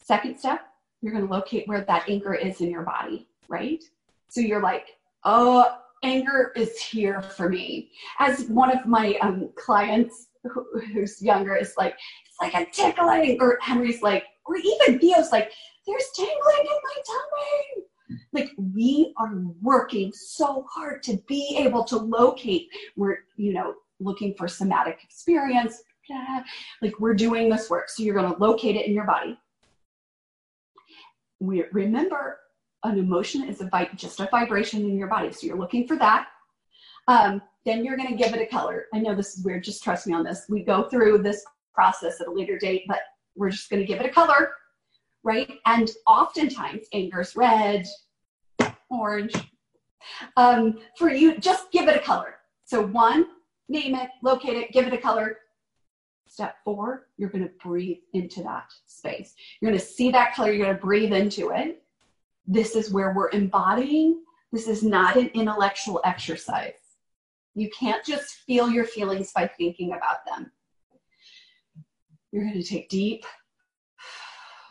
Second 0.02 0.38
step, 0.38 0.62
you're 1.00 1.18
to 1.18 1.26
locate 1.26 1.68
where 1.68 1.82
that 1.82 2.08
anger 2.08 2.34
is 2.34 2.60
in 2.60 2.70
your 2.70 2.82
body, 2.82 3.28
right? 3.48 3.82
So 4.28 4.40
you're 4.40 4.62
like, 4.62 4.96
oh, 5.24 5.78
anger 6.02 6.52
is 6.56 6.80
here 6.80 7.22
for 7.22 7.48
me. 7.48 7.90
As 8.18 8.44
one 8.46 8.70
of 8.70 8.86
my 8.86 9.16
um, 9.20 9.50
clients 9.56 10.28
who, 10.44 10.80
who's 10.92 11.22
younger 11.22 11.56
is 11.56 11.74
like, 11.76 11.94
it's 12.26 12.40
like 12.40 12.54
a 12.54 12.70
tickling, 12.70 13.38
or 13.40 13.58
Henry's 13.60 14.02
like, 14.02 14.24
or 14.46 14.56
even 14.56 14.98
Theo's 14.98 15.32
like, 15.32 15.52
there's 15.86 16.10
tingling 16.14 16.34
in 16.60 16.66
my 16.66 17.02
tummy. 17.06 17.84
Like 18.32 18.50
we 18.56 19.14
are 19.18 19.32
working 19.60 20.12
so 20.12 20.66
hard 20.70 21.02
to 21.04 21.18
be 21.28 21.56
able 21.58 21.84
to 21.84 21.96
locate. 21.96 22.68
We're, 22.96 23.18
you 23.36 23.52
know, 23.52 23.74
looking 24.00 24.34
for 24.34 24.48
somatic 24.48 24.98
experience. 25.02 25.82
Like 26.82 26.98
we're 26.98 27.14
doing 27.14 27.48
this 27.48 27.70
work. 27.70 27.88
So 27.88 28.02
you're 28.02 28.14
going 28.14 28.32
to 28.32 28.38
locate 28.38 28.76
it 28.76 28.86
in 28.86 28.92
your 28.92 29.06
body 29.06 29.38
we 31.42 31.64
remember 31.72 32.38
an 32.84 32.98
emotion 32.98 33.48
is 33.48 33.60
a 33.60 33.66
vi- 33.66 33.90
just 33.96 34.20
a 34.20 34.28
vibration 34.30 34.82
in 34.82 34.96
your 34.96 35.08
body. 35.08 35.32
So 35.32 35.46
you're 35.46 35.58
looking 35.58 35.86
for 35.86 35.96
that. 35.96 36.28
Um, 37.08 37.42
then 37.64 37.84
you're 37.84 37.96
going 37.96 38.08
to 38.08 38.16
give 38.16 38.34
it 38.34 38.40
a 38.40 38.46
color. 38.46 38.86
I 38.92 38.98
know 38.98 39.14
this 39.14 39.36
is 39.36 39.44
weird. 39.44 39.64
Just 39.64 39.82
trust 39.82 40.06
me 40.06 40.14
on 40.14 40.24
this. 40.24 40.46
We 40.48 40.62
go 40.64 40.88
through 40.88 41.18
this 41.18 41.44
process 41.74 42.20
at 42.20 42.26
a 42.26 42.32
later 42.32 42.58
date, 42.58 42.84
but 42.88 43.00
we're 43.36 43.50
just 43.50 43.70
going 43.70 43.80
to 43.80 43.86
give 43.86 44.00
it 44.00 44.06
a 44.06 44.10
color, 44.10 44.50
right? 45.22 45.50
And 45.66 45.90
oftentimes 46.06 46.86
anger's 46.92 47.36
red, 47.36 47.86
orange. 48.90 49.34
Um, 50.36 50.80
for 50.98 51.10
you, 51.10 51.38
just 51.38 51.70
give 51.70 51.88
it 51.88 51.96
a 51.96 52.00
color. 52.00 52.36
So 52.64 52.86
one, 52.86 53.26
name 53.68 53.94
it, 53.94 54.10
locate 54.22 54.56
it, 54.56 54.72
give 54.72 54.86
it 54.86 54.92
a 54.92 54.98
color. 54.98 55.38
Step 56.26 56.56
four, 56.64 57.08
you're 57.18 57.28
going 57.28 57.44
to 57.44 57.52
breathe 57.62 57.98
into 58.14 58.42
that 58.42 58.72
space. 58.86 59.34
You're 59.60 59.70
going 59.70 59.78
to 59.78 59.84
see 59.84 60.10
that 60.10 60.34
color, 60.34 60.50
you're 60.50 60.66
going 60.66 60.76
to 60.76 60.82
breathe 60.82 61.12
into 61.12 61.50
it. 61.50 61.82
This 62.46 62.74
is 62.74 62.90
where 62.90 63.12
we're 63.14 63.30
embodying. 63.30 64.22
This 64.50 64.66
is 64.66 64.82
not 64.82 65.16
an 65.16 65.30
intellectual 65.34 66.00
exercise. 66.04 66.72
You 67.54 67.68
can't 67.78 68.04
just 68.04 68.36
feel 68.46 68.70
your 68.70 68.84
feelings 68.84 69.32
by 69.34 69.46
thinking 69.46 69.92
about 69.92 70.24
them. 70.26 70.50
You're 72.32 72.44
going 72.44 72.60
to 72.60 72.62
take 72.62 72.88
deep, 72.88 73.24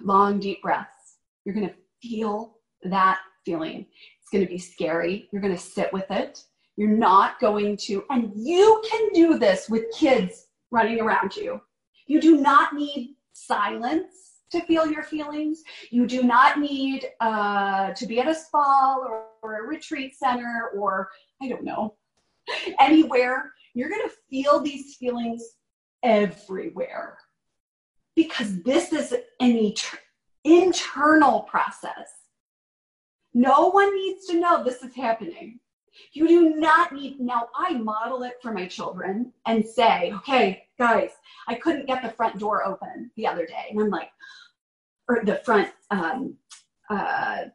long, 0.02 0.40
deep 0.40 0.62
breaths. 0.62 1.18
You're 1.46 1.56
going 1.56 1.70
to 1.70 1.76
feel 2.02 2.58
that 2.84 3.20
feeling. 3.46 3.86
It's 4.20 4.30
going 4.32 4.44
to 4.44 4.50
be 4.50 4.58
scary. 4.58 5.30
You're 5.32 5.42
going 5.42 5.56
to 5.56 5.62
sit 5.62 5.94
with 5.94 6.10
it. 6.10 6.44
You're 6.76 6.90
not 6.90 7.40
going 7.40 7.78
to, 7.78 8.04
and 8.10 8.32
you 8.36 8.82
can 8.90 9.10
do 9.14 9.38
this 9.38 9.70
with 9.70 9.84
kids 9.94 10.48
running 10.72 11.00
around 11.00 11.36
you. 11.36 11.62
You 12.08 12.20
do 12.20 12.38
not 12.38 12.74
need 12.74 13.16
silence 13.34 14.40
to 14.52 14.62
feel 14.62 14.92
your 14.92 15.04
feelings. 15.04 15.62
You 15.92 16.08
do 16.08 16.24
not 16.24 16.60
need 16.60 17.08
uh, 17.20 17.92
to 17.94 18.06
be 18.08 18.20
at 18.20 18.28
a 18.28 18.34
spa 18.34 18.98
or, 18.98 19.26
or 19.44 19.64
a 19.64 19.68
retreat 19.68 20.16
center 20.16 20.72
or, 20.76 21.10
I 21.42 21.48
don't 21.48 21.64
know, 21.64 21.96
anywhere. 22.80 23.52
You're 23.74 23.90
going 23.90 24.08
to 24.08 24.16
feel 24.30 24.60
these 24.62 24.96
feelings 24.96 25.44
everywhere 26.04 27.18
because 28.16 28.62
this 28.64 28.92
is 28.92 29.16
an 29.40 29.74
internal 30.44 31.42
process. 31.42 32.10
No 33.34 33.70
one 33.70 33.96
needs 33.96 34.26
to 34.28 34.40
know 34.40 34.64
this 34.64 34.84
is 34.84 34.94
happening. 34.94 35.60
You 36.14 36.28
do 36.28 36.56
not 36.56 36.94
need, 36.94 37.20
now 37.20 37.50
I 37.56 37.74
model 37.74 38.24
it 38.24 38.34
for 38.42 38.52
my 38.52 38.66
children 38.66 39.34
and 39.46 39.66
say, 39.66 40.12
okay, 40.18 40.64
guys, 40.80 41.12
I 41.48 41.56
couldn't 41.56 41.88
get 41.88 42.02
the 42.02 42.12
front 42.12 42.40
door 42.40 42.66
open 42.66 43.12
the 43.16 43.28
other 43.28 43.46
day. 43.46 43.68
And 43.70 43.80
I'm 43.80 43.90
like, 43.90 44.10
or 45.08 45.22
the 45.24 45.36
front, 45.44 45.70
um, 45.90 46.36
uh, 46.90 47.46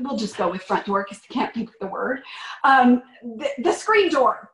we'll 0.00 0.16
just 0.16 0.36
go 0.36 0.50
with 0.50 0.62
front 0.62 0.86
door 0.86 1.04
because 1.08 1.22
I 1.28 1.32
can't 1.32 1.54
think 1.54 1.68
of 1.70 1.74
the 1.80 1.86
word. 1.86 2.20
Um, 2.64 3.02
the, 3.22 3.48
the 3.62 3.72
screen 3.72 4.10
door. 4.10 4.50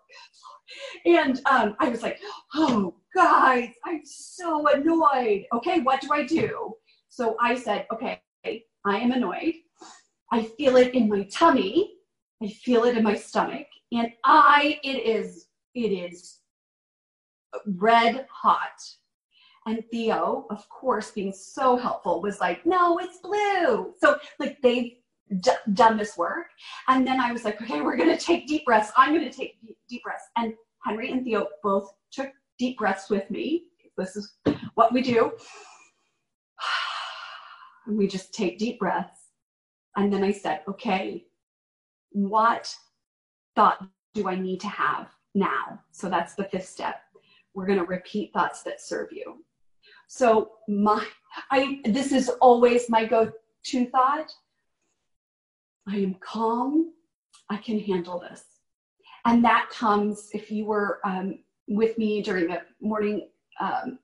And 1.05 1.41
um, 1.47 1.77
I 1.79 1.89
was 1.89 2.03
like, 2.03 2.21
oh, 2.55 2.95
guys, 3.15 3.71
I'm 3.85 4.03
so 4.05 4.67
annoyed. 4.69 5.45
Okay, 5.55 5.81
what 5.81 6.01
do 6.01 6.09
I 6.13 6.25
do? 6.25 6.75
So 7.09 7.37
I 7.41 7.55
said, 7.55 7.87
okay, 7.93 8.21
I 8.45 8.99
am 8.99 9.13
annoyed. 9.13 9.55
I 10.33 10.43
feel 10.43 10.77
it 10.77 10.95
in 10.95 11.09
my 11.09 11.23
tummy. 11.25 11.95
I 12.43 12.49
feel 12.49 12.85
it 12.85 12.97
in 12.97 13.05
my 13.05 13.15
stomach. 13.15 13.67
And 13.93 14.11
I, 14.25 14.81
it 14.83 15.07
is, 15.07 15.47
it 15.75 15.93
is 15.93 16.41
red 17.67 18.27
hot. 18.31 18.83
And 19.67 19.83
Theo, 19.91 20.47
of 20.51 20.69
course, 20.69 21.13
being 21.13 21.33
so 21.33 21.77
helpful, 21.77 22.21
was 22.21 22.41
like, 22.41 22.67
no, 22.67 22.99
it's 22.99 23.19
blue. 23.19 23.95
So, 23.99 24.19
like, 24.39 24.61
they've 24.61 24.93
d- 25.41 25.51
done 25.73 25.97
this 25.97 26.17
work. 26.17 26.47
And 26.89 27.07
then 27.07 27.21
I 27.21 27.33
was 27.33 27.45
like, 27.45 27.61
okay, 27.63 27.81
we're 27.81 27.97
going 27.97 28.17
to 28.17 28.23
take 28.23 28.47
deep 28.47 28.65
breaths. 28.65 28.93
I'm 28.97 29.15
going 29.15 29.29
to 29.29 29.37
take 29.37 29.61
deep, 29.61 29.79
deep 29.89 30.03
breaths. 30.03 30.25
And 30.37 30.55
Henry 30.85 31.11
and 31.11 31.25
Theo 31.25 31.49
both 31.63 31.93
took 32.13 32.31
deep 32.59 32.79
breaths 32.79 33.11
with 33.11 33.31
me. 33.31 33.65
This 33.97 34.17
is 34.17 34.33
what 34.75 34.93
we 34.93 35.03
do. 35.03 35.33
And 37.87 37.97
we 37.99 38.07
just 38.07 38.35
take 38.35 38.59
deep 38.59 38.79
breaths. 38.79 39.21
And 39.97 40.13
then 40.13 40.25
I 40.25 40.33
said, 40.33 40.61
okay, 40.69 41.25
what 42.11 42.75
thought 43.55 43.87
do 44.15 44.29
I 44.29 44.37
need 44.37 44.61
to 44.61 44.69
have 44.69 45.09
now? 45.35 45.81
So 45.93 46.09
that's 46.09 46.35
the 46.35 46.45
fifth 46.45 46.69
step. 46.69 46.97
We're 47.55 47.67
going 47.67 47.79
to 47.79 47.85
repeat 47.85 48.33
thoughts 48.33 48.63
that 48.65 48.81
serve 48.81 49.09
you. 49.13 49.45
So 50.09 50.53
my 50.69 51.05
I 51.51 51.81
this 51.85 52.13
is 52.13 52.29
always 52.41 52.89
my 52.89 53.05
go-to 53.05 53.87
thought. 53.87 54.31
I 55.89 55.97
am 55.97 56.15
calm. 56.21 56.93
I 57.51 57.57
can 57.59 57.79
handle 57.79 58.19
this. 58.19 58.45
And 59.25 59.45
that 59.45 59.69
comes 59.71 60.31
if 60.33 60.51
you 60.51 60.67
were 60.67 61.01
um, 61.05 61.41
with 61.69 61.97
me 61.99 62.23
during 62.23 62.49
the 62.49 62.63
morning 62.81 63.29
um, 63.61 63.99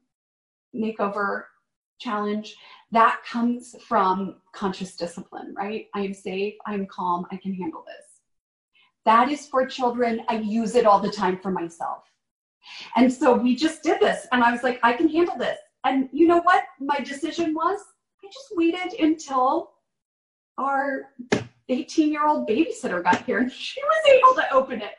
makeover 0.74 1.44
challenge, 1.98 2.56
that 2.92 3.20
comes 3.30 3.76
from 3.86 4.36
conscious 4.52 4.96
discipline, 4.96 5.54
right? 5.56 5.86
I 5.94 6.00
am 6.00 6.14
safe, 6.14 6.54
I'm 6.66 6.86
calm, 6.86 7.26
I 7.30 7.36
can 7.36 7.54
handle 7.54 7.84
this. 7.86 8.06
That 9.04 9.30
is 9.30 9.46
for 9.46 9.66
children. 9.66 10.22
I 10.28 10.38
use 10.38 10.74
it 10.74 10.86
all 10.86 11.00
the 11.00 11.10
time 11.10 11.38
for 11.38 11.50
myself. 11.50 12.04
And 12.96 13.12
so 13.12 13.34
we 13.34 13.56
just 13.56 13.82
did 13.82 14.00
this, 14.00 14.26
and 14.32 14.42
I 14.42 14.52
was 14.52 14.62
like, 14.62 14.80
I 14.82 14.92
can 14.92 15.08
handle 15.08 15.36
this. 15.36 15.58
And 15.84 16.08
you 16.12 16.26
know 16.26 16.40
what? 16.42 16.64
My 16.78 16.98
decision 17.00 17.54
was, 17.54 17.80
I 18.22 18.26
just 18.26 18.48
waited 18.52 19.00
until 19.00 19.72
our 20.58 21.08
18 21.70 22.12
year 22.12 22.26
old 22.26 22.48
babysitter 22.48 23.02
got 23.02 23.24
here 23.24 23.38
and 23.38 23.50
she 23.50 23.80
was 23.82 24.12
able 24.12 24.34
to 24.34 24.52
open 24.52 24.82
it. 24.82 24.94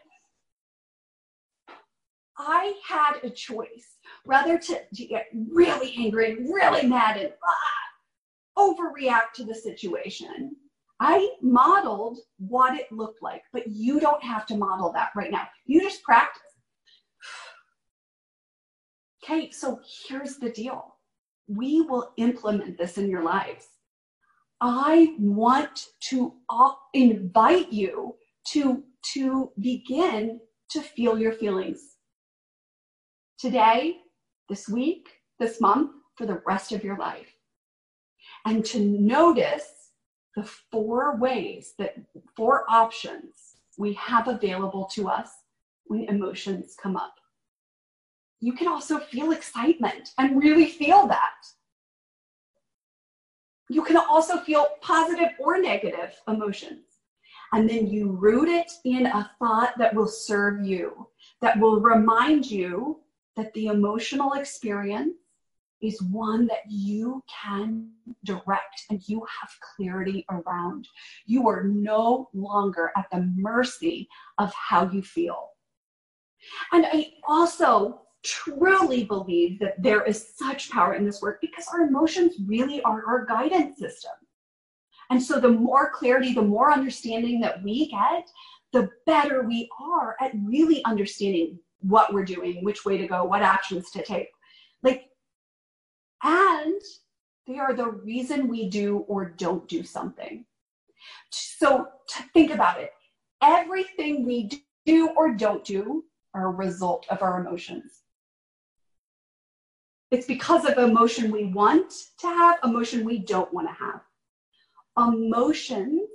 I 2.37 2.73
had 2.87 3.17
a 3.23 3.29
choice 3.29 3.97
rather 4.25 4.57
to, 4.57 4.81
to 4.95 5.05
get 5.05 5.27
really 5.51 5.93
angry 5.97 6.31
and 6.31 6.53
really 6.53 6.87
mad 6.87 7.17
and 7.17 7.33
ah, 7.43 8.57
overreact 8.57 9.33
to 9.35 9.43
the 9.43 9.53
situation. 9.53 10.55
I 10.99 11.29
modeled 11.41 12.19
what 12.37 12.77
it 12.79 12.91
looked 12.91 13.21
like, 13.21 13.43
but 13.51 13.67
you 13.67 13.99
don't 13.99 14.23
have 14.23 14.45
to 14.47 14.57
model 14.57 14.91
that 14.93 15.09
right 15.15 15.31
now. 15.31 15.47
You 15.65 15.81
just 15.81 16.03
practice. 16.03 16.41
Okay, 19.23 19.51
so 19.51 19.79
here's 20.07 20.37
the 20.37 20.49
deal 20.49 20.95
we 21.47 21.81
will 21.81 22.13
implement 22.17 22.77
this 22.77 22.97
in 22.97 23.09
your 23.09 23.23
lives. 23.23 23.67
I 24.61 25.15
want 25.17 25.87
to 26.09 26.33
invite 26.93 27.73
you 27.73 28.15
to, 28.49 28.83
to 29.13 29.51
begin 29.59 30.39
to 30.69 30.81
feel 30.81 31.17
your 31.17 31.33
feelings 31.33 31.97
today, 33.39 33.97
this 34.49 34.69
week, 34.69 35.09
this 35.39 35.59
month, 35.59 35.91
for 36.15 36.27
the 36.27 36.41
rest 36.45 36.71
of 36.71 36.83
your 36.83 36.97
life. 36.97 37.33
And 38.45 38.63
to 38.65 38.79
notice 38.79 39.65
the 40.35 40.43
four 40.43 41.17
ways 41.17 41.73
that, 41.79 41.95
four 42.37 42.65
options 42.69 43.55
we 43.79 43.93
have 43.93 44.27
available 44.27 44.85
to 44.93 45.09
us 45.09 45.31
when 45.85 46.03
emotions 46.05 46.75
come 46.81 46.95
up. 46.95 47.15
You 48.39 48.53
can 48.53 48.67
also 48.67 48.99
feel 48.99 49.31
excitement 49.31 50.09
and 50.19 50.41
really 50.41 50.67
feel 50.67 51.07
that. 51.07 51.33
You 53.71 53.83
can 53.83 53.95
also 53.95 54.37
feel 54.39 54.67
positive 54.81 55.29
or 55.39 55.57
negative 55.57 56.19
emotions. 56.27 56.83
And 57.53 57.69
then 57.69 57.87
you 57.87 58.11
root 58.11 58.49
it 58.49 58.69
in 58.83 59.05
a 59.05 59.31
thought 59.39 59.77
that 59.77 59.93
will 59.93 60.07
serve 60.07 60.65
you, 60.65 61.07
that 61.41 61.57
will 61.57 61.79
remind 61.79 62.51
you 62.51 62.99
that 63.37 63.53
the 63.53 63.67
emotional 63.67 64.33
experience 64.33 65.15
is 65.81 66.01
one 66.01 66.47
that 66.47 66.69
you 66.69 67.23
can 67.43 67.91
direct 68.25 68.83
and 68.89 69.01
you 69.07 69.25
have 69.39 69.49
clarity 69.75 70.25
around. 70.29 70.87
You 71.25 71.47
are 71.47 71.63
no 71.63 72.29
longer 72.33 72.91
at 72.97 73.05
the 73.09 73.21
mercy 73.37 74.09
of 74.37 74.53
how 74.53 74.91
you 74.91 75.01
feel. 75.01 75.47
And 76.73 76.85
I 76.85 77.13
also 77.25 78.01
truly 78.23 79.03
believe 79.03 79.59
that 79.59 79.81
there 79.81 80.03
is 80.03 80.33
such 80.35 80.69
power 80.69 80.93
in 80.93 81.05
this 81.05 81.21
work 81.21 81.39
because 81.41 81.67
our 81.67 81.81
emotions 81.81 82.35
really 82.45 82.81
are 82.83 83.03
our 83.05 83.25
guidance 83.25 83.79
system. 83.79 84.11
And 85.09 85.21
so 85.21 85.39
the 85.39 85.49
more 85.49 85.91
clarity, 85.91 86.33
the 86.33 86.41
more 86.41 86.71
understanding 86.71 87.41
that 87.41 87.61
we 87.63 87.89
get, 87.89 88.29
the 88.71 88.89
better 89.05 89.43
we 89.43 89.69
are 89.79 90.15
at 90.21 90.31
really 90.45 90.83
understanding 90.85 91.59
what 91.81 92.13
we're 92.13 92.23
doing, 92.23 92.63
which 92.63 92.85
way 92.85 92.97
to 92.97 93.07
go, 93.07 93.23
what 93.23 93.41
actions 93.41 93.91
to 93.91 94.03
take. 94.03 94.29
Like, 94.83 95.09
and 96.23 96.81
they 97.47 97.57
are 97.57 97.73
the 97.73 97.89
reason 97.89 98.47
we 98.47 98.69
do 98.69 98.99
or 99.07 99.25
don't 99.25 99.67
do 99.67 99.83
something. 99.83 100.45
So 101.31 101.87
to 102.09 102.23
think 102.33 102.51
about 102.51 102.79
it, 102.79 102.91
everything 103.41 104.25
we 104.25 104.49
do 104.85 105.09
or 105.17 105.33
don't 105.33 105.65
do 105.65 106.05
are 106.33 106.47
a 106.47 106.51
result 106.51 107.05
of 107.09 107.21
our 107.21 107.45
emotions. 107.45 108.03
It's 110.11 110.27
because 110.27 110.65
of 110.65 110.77
emotion 110.77 111.31
we 111.31 111.45
want 111.45 111.93
to 112.19 112.27
have, 112.27 112.59
emotion 112.63 113.05
we 113.05 113.19
don't 113.19 113.51
want 113.53 113.67
to 113.67 113.73
have. 113.73 114.01
Emotions, 114.97 116.09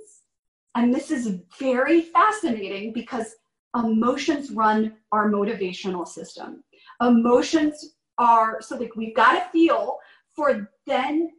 and 0.75 0.93
this 0.93 1.09
is 1.09 1.39
very 1.59 2.01
fascinating 2.01 2.93
because 2.93 3.35
emotions 3.75 4.51
run 4.51 4.93
our 5.11 5.29
motivational 5.29 6.07
system. 6.07 6.63
Emotions 7.01 7.95
are 8.19 8.61
so 8.61 8.77
like 8.77 8.95
we've 8.95 9.15
got 9.15 9.33
to 9.33 9.49
feel 9.51 9.97
for 10.35 10.69
then 10.85 11.31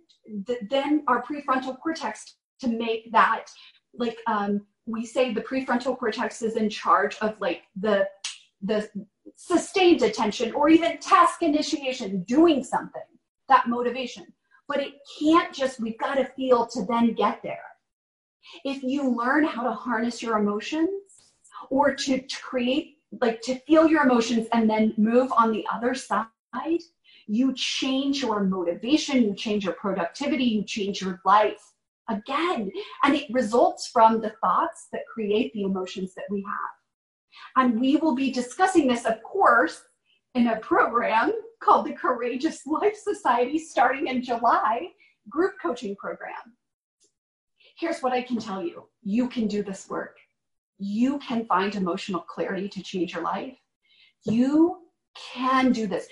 then 0.71 1.03
our 1.09 1.23
prefrontal 1.23 1.79
cortex 1.81 2.37
to 2.61 2.69
make 2.69 3.11
that 3.13 3.47
like 3.95 4.19
um, 4.27 4.61
we 4.87 5.05
say 5.05 5.33
the 5.33 5.41
prefrontal 5.41 5.99
cortex 5.99 6.43
is 6.43 6.57
in 6.57 6.69
charge 6.69 7.17
of 7.21 7.41
like 7.41 7.63
the 7.77 8.07
the 8.63 8.89
sustained 9.41 10.03
attention 10.03 10.53
or 10.53 10.69
even 10.69 10.99
task 10.99 11.43
initiation, 11.43 12.23
doing 12.25 12.65
something, 12.65 13.01
that 13.49 13.69
motivation. 13.69 14.27
But 14.67 14.81
it 14.81 14.95
can't 15.19 15.55
just, 15.55 15.81
we've 15.81 15.99
got 15.99 16.17
to 16.17 16.25
feel 16.25 16.67
to 16.67 16.85
then 16.85 17.15
get 17.15 17.41
there. 17.43 17.63
If 18.65 18.83
you 18.83 19.09
learn 19.09 19.45
how 19.45 19.63
to 19.63 19.73
harness 19.73 20.21
your 20.21 20.39
emotions 20.39 20.91
or 21.71 21.95
to, 21.95 22.21
create, 22.43 22.97
like 23.21 23.41
to 23.43 23.61
feel 23.61 23.87
your 23.87 24.03
emotions 24.03 24.49
and 24.53 24.69
then 24.69 24.93
move 24.97 25.33
on 25.33 25.53
the 25.53 25.65
other 25.73 25.95
side, 25.95 26.27
you 27.29 27.55
change 27.55 28.21
your 28.23 28.43
motivation, 28.43 29.23
you 29.23 29.35
change 29.35 29.65
your 29.65 29.75
productivity, 29.75 30.45
you 30.45 30.65
change 30.65 31.01
your 31.01 31.21
life 31.25 31.75
again. 32.09 32.73
And 33.05 33.15
it 33.15 33.31
results 33.31 33.87
from 33.87 34.21
the 34.21 34.35
thoughts 34.43 34.89
that 34.93 35.03
create 35.13 35.53
the 35.53 35.63
emotions 35.63 36.13
that 36.15 36.25
we 36.29 36.43
have. 36.43 36.78
And 37.57 37.81
we 37.81 37.97
will 37.97 38.15
be 38.15 38.31
discussing 38.31 38.87
this, 38.87 39.05
of 39.05 39.23
course, 39.23 39.83
in 40.35 40.49
a 40.49 40.61
program 40.61 41.33
called 41.61 41.87
the 41.87 41.93
Courageous 41.93 42.67
Life 42.67 42.97
Society 42.97 43.59
starting 43.59 44.07
in 44.07 44.23
July 44.23 44.89
group 45.29 45.55
coaching 45.61 45.97
program. 45.97 46.57
Here's 47.79 48.01
what 48.01 48.13
I 48.13 48.23
can 48.23 48.39
tell 48.39 48.63
you 48.63 48.89
you 49.03 49.29
can 49.29 49.47
do 49.47 49.63
this 49.63 49.89
work. 49.89 50.17
You 50.79 51.19
can 51.19 51.45
find 51.47 51.75
emotional 51.75 52.21
clarity 52.21 52.69
to 52.69 52.83
change 52.83 53.15
your 53.15 53.23
life. 53.23 53.57
You 54.25 54.79
can 55.35 55.73
do 55.73 55.87
this. 55.87 56.07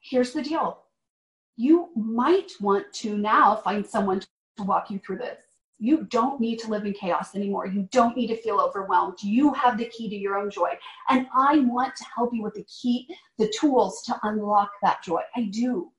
Here's 0.00 0.32
the 0.32 0.42
deal 0.42 0.80
you 1.56 1.90
might 1.94 2.50
want 2.60 2.92
to 2.92 3.16
now 3.16 3.56
find 3.56 3.86
someone 3.86 4.20
to 4.56 4.64
walk 4.64 4.90
you 4.90 4.98
through 4.98 5.18
this. 5.18 5.38
You 5.78 6.04
don't 6.04 6.40
need 6.40 6.60
to 6.60 6.70
live 6.70 6.86
in 6.86 6.92
chaos 6.92 7.34
anymore. 7.34 7.66
You 7.66 7.88
don't 7.90 8.16
need 8.16 8.28
to 8.28 8.36
feel 8.36 8.60
overwhelmed. 8.60 9.18
You 9.22 9.52
have 9.54 9.76
the 9.76 9.86
key 9.86 10.08
to 10.08 10.16
your 10.16 10.38
own 10.38 10.50
joy. 10.50 10.70
And 11.08 11.26
I 11.36 11.58
want 11.58 11.96
to 11.96 12.04
help 12.14 12.32
you 12.32 12.42
with 12.42 12.54
the 12.54 12.64
key, 12.64 13.08
the 13.38 13.52
tools 13.58 14.02
to 14.02 14.18
unlock 14.22 14.70
that 14.82 15.02
joy. 15.02 15.20
I 15.34 15.44
do. 15.44 15.90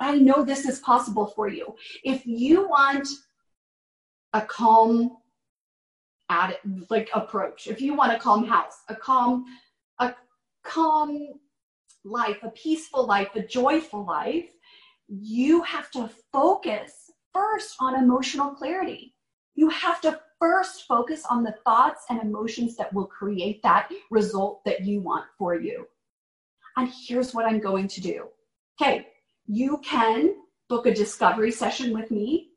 I 0.00 0.16
know 0.16 0.42
this 0.42 0.64
is 0.64 0.78
possible 0.80 1.26
for 1.26 1.48
you. 1.48 1.74
If 2.02 2.26
you 2.26 2.68
want 2.68 3.06
a 4.32 4.40
calm 4.40 5.18
at 6.30 6.56
like 6.88 7.10
approach, 7.14 7.66
if 7.66 7.80
you 7.80 7.94
want 7.94 8.12
a 8.12 8.18
calm 8.18 8.46
house, 8.46 8.78
a 8.88 8.96
calm, 8.96 9.44
a 9.98 10.14
calm 10.64 11.28
life, 12.04 12.38
a 12.42 12.50
peaceful 12.50 13.06
life, 13.06 13.28
a 13.34 13.42
joyful 13.42 14.06
life, 14.06 14.50
you 15.08 15.62
have 15.62 15.90
to 15.90 16.08
focus 16.32 17.09
first 17.32 17.76
on 17.80 18.02
emotional 18.02 18.50
clarity. 18.50 19.14
You 19.54 19.68
have 19.68 20.00
to 20.02 20.20
first 20.40 20.86
focus 20.86 21.24
on 21.28 21.42
the 21.42 21.54
thoughts 21.64 22.04
and 22.08 22.20
emotions 22.22 22.76
that 22.76 22.92
will 22.92 23.06
create 23.06 23.62
that 23.62 23.90
result 24.10 24.64
that 24.64 24.84
you 24.84 25.00
want 25.00 25.26
for 25.38 25.54
you. 25.54 25.86
And 26.76 26.90
here's 27.06 27.34
what 27.34 27.46
I'm 27.46 27.60
going 27.60 27.88
to 27.88 28.00
do. 28.00 28.28
Okay, 28.80 29.08
you 29.46 29.78
can 29.84 30.36
book 30.68 30.86
a 30.86 30.94
discovery 30.94 31.50
session 31.50 31.92
with 31.92 32.10
me 32.10 32.50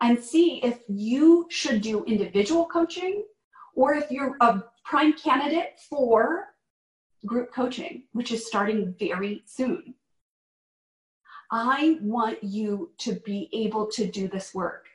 and 0.00 0.22
see 0.22 0.60
if 0.62 0.78
you 0.88 1.46
should 1.50 1.80
do 1.80 2.04
individual 2.04 2.66
coaching 2.66 3.24
or 3.74 3.94
if 3.94 4.10
you're 4.10 4.36
a 4.40 4.62
prime 4.84 5.12
candidate 5.14 5.80
for 5.88 6.48
group 7.26 7.52
coaching, 7.52 8.04
which 8.12 8.32
is 8.32 8.46
starting 8.46 8.94
very 8.98 9.42
soon. 9.46 9.94
I 11.50 11.98
want 12.00 12.42
you 12.42 12.90
to 12.98 13.14
be 13.24 13.48
able 13.52 13.86
to 13.92 14.06
do 14.06 14.28
this 14.28 14.54
work. 14.54 14.86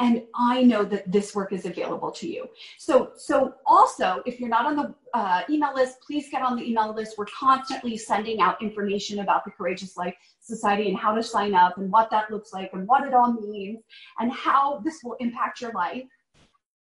And 0.00 0.24
I 0.34 0.64
know 0.64 0.82
that 0.84 1.10
this 1.10 1.36
work 1.36 1.52
is 1.52 1.66
available 1.66 2.10
to 2.12 2.28
you. 2.28 2.48
So, 2.78 3.12
so 3.16 3.54
also, 3.64 4.22
if 4.26 4.40
you're 4.40 4.48
not 4.48 4.66
on 4.66 4.74
the 4.74 4.94
uh, 5.14 5.42
email 5.48 5.72
list, 5.72 6.00
please 6.04 6.28
get 6.30 6.42
on 6.42 6.56
the 6.56 6.68
email 6.68 6.92
list. 6.92 7.16
We're 7.16 7.26
constantly 7.26 7.96
sending 7.96 8.40
out 8.40 8.60
information 8.60 9.20
about 9.20 9.44
the 9.44 9.52
Courageous 9.52 9.96
Life 9.96 10.16
Society 10.40 10.88
and 10.88 10.98
how 10.98 11.14
to 11.14 11.22
sign 11.22 11.54
up 11.54 11.78
and 11.78 11.92
what 11.92 12.10
that 12.10 12.28
looks 12.28 12.52
like 12.52 12.70
and 12.72 12.88
what 12.88 13.06
it 13.06 13.14
all 13.14 13.34
means 13.34 13.84
and 14.18 14.32
how 14.32 14.80
this 14.84 14.98
will 15.04 15.14
impact 15.20 15.60
your 15.60 15.72
life, 15.72 16.02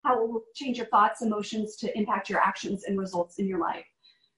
how 0.06 0.24
it 0.24 0.30
will 0.30 0.44
change 0.54 0.78
your 0.78 0.88
thoughts, 0.88 1.24
emotions 1.24 1.76
to 1.78 1.98
impact 1.98 2.30
your 2.30 2.40
actions 2.40 2.84
and 2.84 3.00
results 3.00 3.40
in 3.40 3.48
your 3.48 3.60
life. 3.60 3.86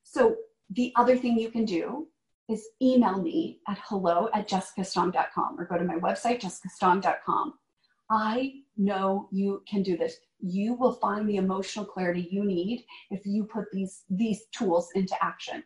So, 0.03 0.37
the 0.69 0.93
other 0.95 1.17
thing 1.17 1.37
you 1.37 1.51
can 1.51 1.65
do 1.65 2.07
is 2.49 2.67
email 2.81 3.21
me 3.21 3.59
at 3.67 3.79
hello 3.85 4.29
at 4.33 4.49
jessicastong.com 4.49 5.59
or 5.59 5.65
go 5.65 5.77
to 5.77 5.83
my 5.83 5.95
website, 5.95 6.41
jessicastong.com. 6.41 7.53
I 8.09 8.53
know 8.77 9.29
you 9.31 9.63
can 9.67 9.83
do 9.83 9.95
this. 9.95 10.17
You 10.39 10.73
will 10.73 10.93
find 10.93 11.27
the 11.29 11.37
emotional 11.37 11.85
clarity 11.85 12.27
you 12.29 12.43
need 12.43 12.85
if 13.09 13.25
you 13.25 13.45
put 13.45 13.65
these, 13.71 14.03
these 14.09 14.43
tools 14.51 14.89
into 14.95 15.15
action. 15.23 15.63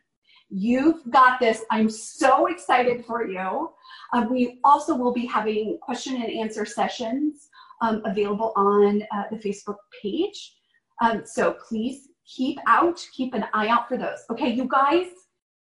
You've 0.49 1.01
got 1.09 1.39
this. 1.39 1.63
I'm 1.71 1.89
so 1.89 2.45
excited 2.47 3.03
for 3.05 3.27
you. 3.27 3.71
Um, 4.13 4.29
we 4.29 4.59
also 4.63 4.95
will 4.95 5.13
be 5.13 5.25
having 5.25 5.79
question 5.81 6.15
and 6.15 6.31
answer 6.31 6.65
sessions 6.65 7.49
um, 7.81 8.03
available 8.05 8.53
on 8.55 9.01
uh, 9.11 9.23
the 9.31 9.37
Facebook 9.37 9.77
page. 10.01 10.53
Um, 11.01 11.23
so 11.25 11.55
please 11.67 12.09
keep 12.27 12.59
out, 12.67 13.03
keep 13.11 13.33
an 13.33 13.45
eye 13.53 13.69
out 13.69 13.87
for 13.87 13.97
those. 13.97 14.19
Okay, 14.29 14.49
you 14.49 14.67
guys 14.67 15.07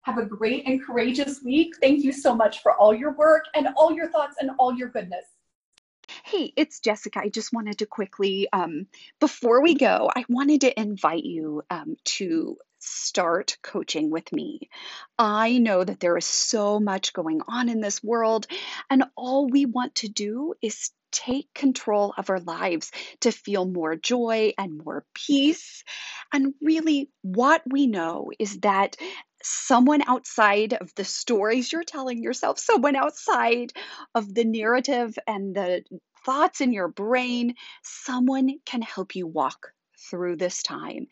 have 0.03 0.17
a 0.17 0.25
great 0.25 0.65
and 0.65 0.83
courageous 0.83 1.41
week. 1.43 1.73
Thank 1.81 2.03
you 2.03 2.11
so 2.11 2.35
much 2.35 2.61
for 2.61 2.73
all 2.73 2.93
your 2.93 3.13
work 3.13 3.45
and 3.53 3.67
all 3.75 3.91
your 3.93 4.09
thoughts 4.09 4.35
and 4.39 4.51
all 4.57 4.73
your 4.73 4.89
goodness. 4.89 5.25
Hey, 6.23 6.51
it's 6.55 6.79
Jessica. 6.79 7.19
I 7.19 7.29
just 7.29 7.53
wanted 7.53 7.79
to 7.79 7.85
quickly, 7.85 8.47
um, 8.51 8.87
before 9.19 9.61
we 9.61 9.75
go, 9.75 10.09
I 10.13 10.25
wanted 10.27 10.61
to 10.61 10.79
invite 10.79 11.23
you 11.23 11.63
um, 11.69 11.95
to 12.05 12.57
start 12.79 13.57
coaching 13.61 14.09
with 14.09 14.31
me. 14.33 14.69
I 15.17 15.57
know 15.59 15.83
that 15.83 15.99
there 15.99 16.17
is 16.17 16.25
so 16.25 16.79
much 16.79 17.13
going 17.13 17.41
on 17.47 17.69
in 17.69 17.79
this 17.79 18.03
world, 18.03 18.47
and 18.89 19.05
all 19.15 19.47
we 19.47 19.65
want 19.65 19.95
to 19.95 20.09
do 20.09 20.53
is 20.61 20.91
take 21.11 21.53
control 21.53 22.13
of 22.17 22.29
our 22.29 22.39
lives 22.39 22.91
to 23.19 23.31
feel 23.31 23.65
more 23.65 23.95
joy 23.95 24.53
and 24.57 24.81
more 24.83 25.05
peace. 25.13 25.83
And 26.33 26.53
really, 26.61 27.09
what 27.21 27.61
we 27.69 27.87
know 27.87 28.31
is 28.39 28.59
that 28.61 28.95
someone 29.43 30.01
outside 30.07 30.73
of 30.73 30.93
the 30.95 31.05
stories 31.05 31.71
you're 31.71 31.83
telling 31.83 32.23
yourself, 32.23 32.59
someone 32.59 32.95
outside 32.95 33.73
of 34.15 34.33
the 34.33 34.45
narrative 34.45 35.17
and 35.27 35.55
the 35.55 35.83
thoughts 36.25 36.61
in 36.61 36.73
your 36.73 36.87
brain, 36.87 37.55
someone 37.83 38.59
can 38.65 38.81
help 38.81 39.15
you 39.15 39.27
walk 39.27 39.73
through 40.09 40.35
this 40.35 40.63
time. 40.63 41.07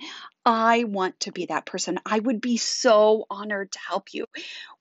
I 0.46 0.84
want 0.86 1.20
to 1.22 1.32
be 1.32 1.46
that 1.48 1.66
person. 1.66 2.00
I 2.06 2.20
would 2.20 2.42
be 2.42 2.58
so 2.58 3.26
honored 3.30 3.72
to 3.72 3.80
help 3.88 4.14
you. 4.14 4.26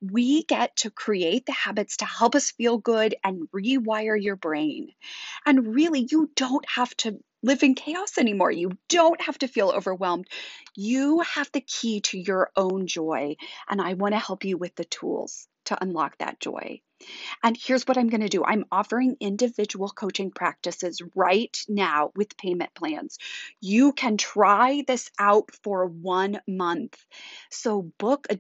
We 0.01 0.44
get 0.44 0.76
to 0.76 0.90
create 0.90 1.46
the 1.46 1.53
habits 1.53 1.99
to 1.99 2.07
help 2.07 2.34
us 2.34 2.51
feel 2.53 2.78
good 2.78 3.14
and 3.22 3.49
rewire 3.55 4.20
your 4.20 4.36
brain. 4.36 4.88
And 5.44 5.74
really, 5.74 6.07
you 6.11 6.30
don't 6.34 6.64
have 6.68 6.96
to 6.99 7.18
live 7.43 7.62
in 7.62 7.74
chaos 7.74 8.18
anymore. 8.18 8.51
You 8.51 8.76
don't 8.89 9.20
have 9.20 9.39
to 9.39 9.49
feel 9.49 9.70
overwhelmed. 9.70 10.26
You 10.74 11.20
have 11.20 11.51
the 11.53 11.61
key 11.61 12.01
to 12.03 12.18
your 12.18 12.51
own 12.57 12.86
joy. 12.86 13.36
And 13.68 13.80
I 13.80 13.95
want 13.95 14.14
to 14.14 14.18
help 14.18 14.45
you 14.45 14.57
with 14.57 14.74
the 14.74 14.84
tools 14.84 15.47
to 15.66 15.82
unlock 15.82 16.18
that 16.18 16.41
joy. 16.41 16.80
And 17.43 17.57
here's 17.57 17.84
what 17.84 17.97
I'm 17.97 18.09
going 18.09 18.22
to 18.22 18.28
do 18.28 18.45
I'm 18.45 18.64
offering 18.72 19.16
individual 19.20 19.89
coaching 19.89 20.30
practices 20.30 21.01
right 21.14 21.57
now 21.68 22.11
with 22.16 22.36
payment 22.36 22.74
plans. 22.74 23.18
You 23.61 23.93
can 23.93 24.16
try 24.16 24.82
this 24.86 25.11
out 25.18 25.51
for 25.62 25.86
one 25.86 26.41
month. 26.49 26.97
So 27.51 27.82
book 27.99 28.26
a 28.30 28.36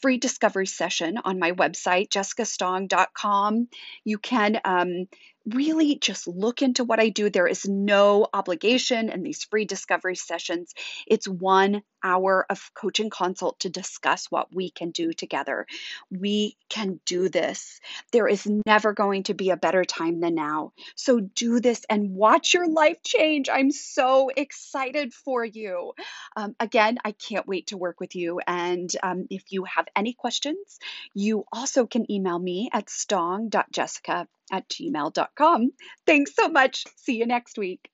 free 0.00 0.18
discovery 0.18 0.66
session 0.66 1.18
on 1.24 1.38
my 1.38 1.52
website, 1.52 2.08
jessicastong.com. 2.08 3.68
You 4.04 4.18
can 4.18 4.60
um, 4.64 5.06
really 5.46 5.96
just 5.96 6.26
look 6.26 6.62
into 6.62 6.84
what 6.84 7.00
I 7.00 7.08
do. 7.08 7.30
There 7.30 7.46
is 7.46 7.66
no 7.66 8.26
obligation 8.32 9.08
in 9.08 9.22
these 9.22 9.44
free 9.44 9.64
discovery 9.64 10.16
sessions. 10.16 10.72
It's 11.06 11.26
one 11.28 11.82
hour 12.02 12.46
of 12.48 12.70
coaching 12.74 13.10
consult 13.10 13.60
to 13.60 13.68
discuss 13.68 14.26
what 14.30 14.54
we 14.54 14.70
can 14.70 14.90
do 14.90 15.12
together. 15.12 15.66
We 16.10 16.56
can 16.68 17.00
do 17.06 17.28
this. 17.28 17.80
There 18.12 18.28
is 18.28 18.48
never 18.66 18.92
going 18.92 19.24
to 19.24 19.34
be 19.34 19.50
a 19.50 19.56
better 19.56 19.84
time 19.84 20.20
than 20.20 20.34
now. 20.34 20.72
So 20.96 21.20
do 21.20 21.60
this 21.60 21.84
and 21.88 22.14
watch 22.14 22.54
your 22.54 22.68
life 22.68 23.02
change. 23.02 23.48
I'm 23.48 23.70
so 23.70 24.30
excited 24.34 25.12
for 25.14 25.44
you. 25.44 25.92
Um, 26.36 26.54
again, 26.58 26.98
I 27.04 27.12
can't 27.12 27.46
wait 27.46 27.68
to 27.68 27.76
work 27.76 28.00
with 28.00 28.14
you. 28.14 28.40
And 28.46 28.90
um, 29.02 29.26
if 29.30 29.44
you 29.50 29.64
have 29.64 29.86
any 29.94 30.12
questions, 30.12 30.78
you 31.14 31.44
also 31.52 31.86
can 31.86 32.10
email 32.10 32.38
me 32.38 32.70
at 32.72 32.86
stong.jessica 32.86 34.26
at 34.50 34.68
gmail.com. 34.68 35.70
Thanks 36.06 36.34
so 36.34 36.48
much. 36.48 36.84
See 36.96 37.16
you 37.16 37.26
next 37.26 37.58
week. 37.58 37.91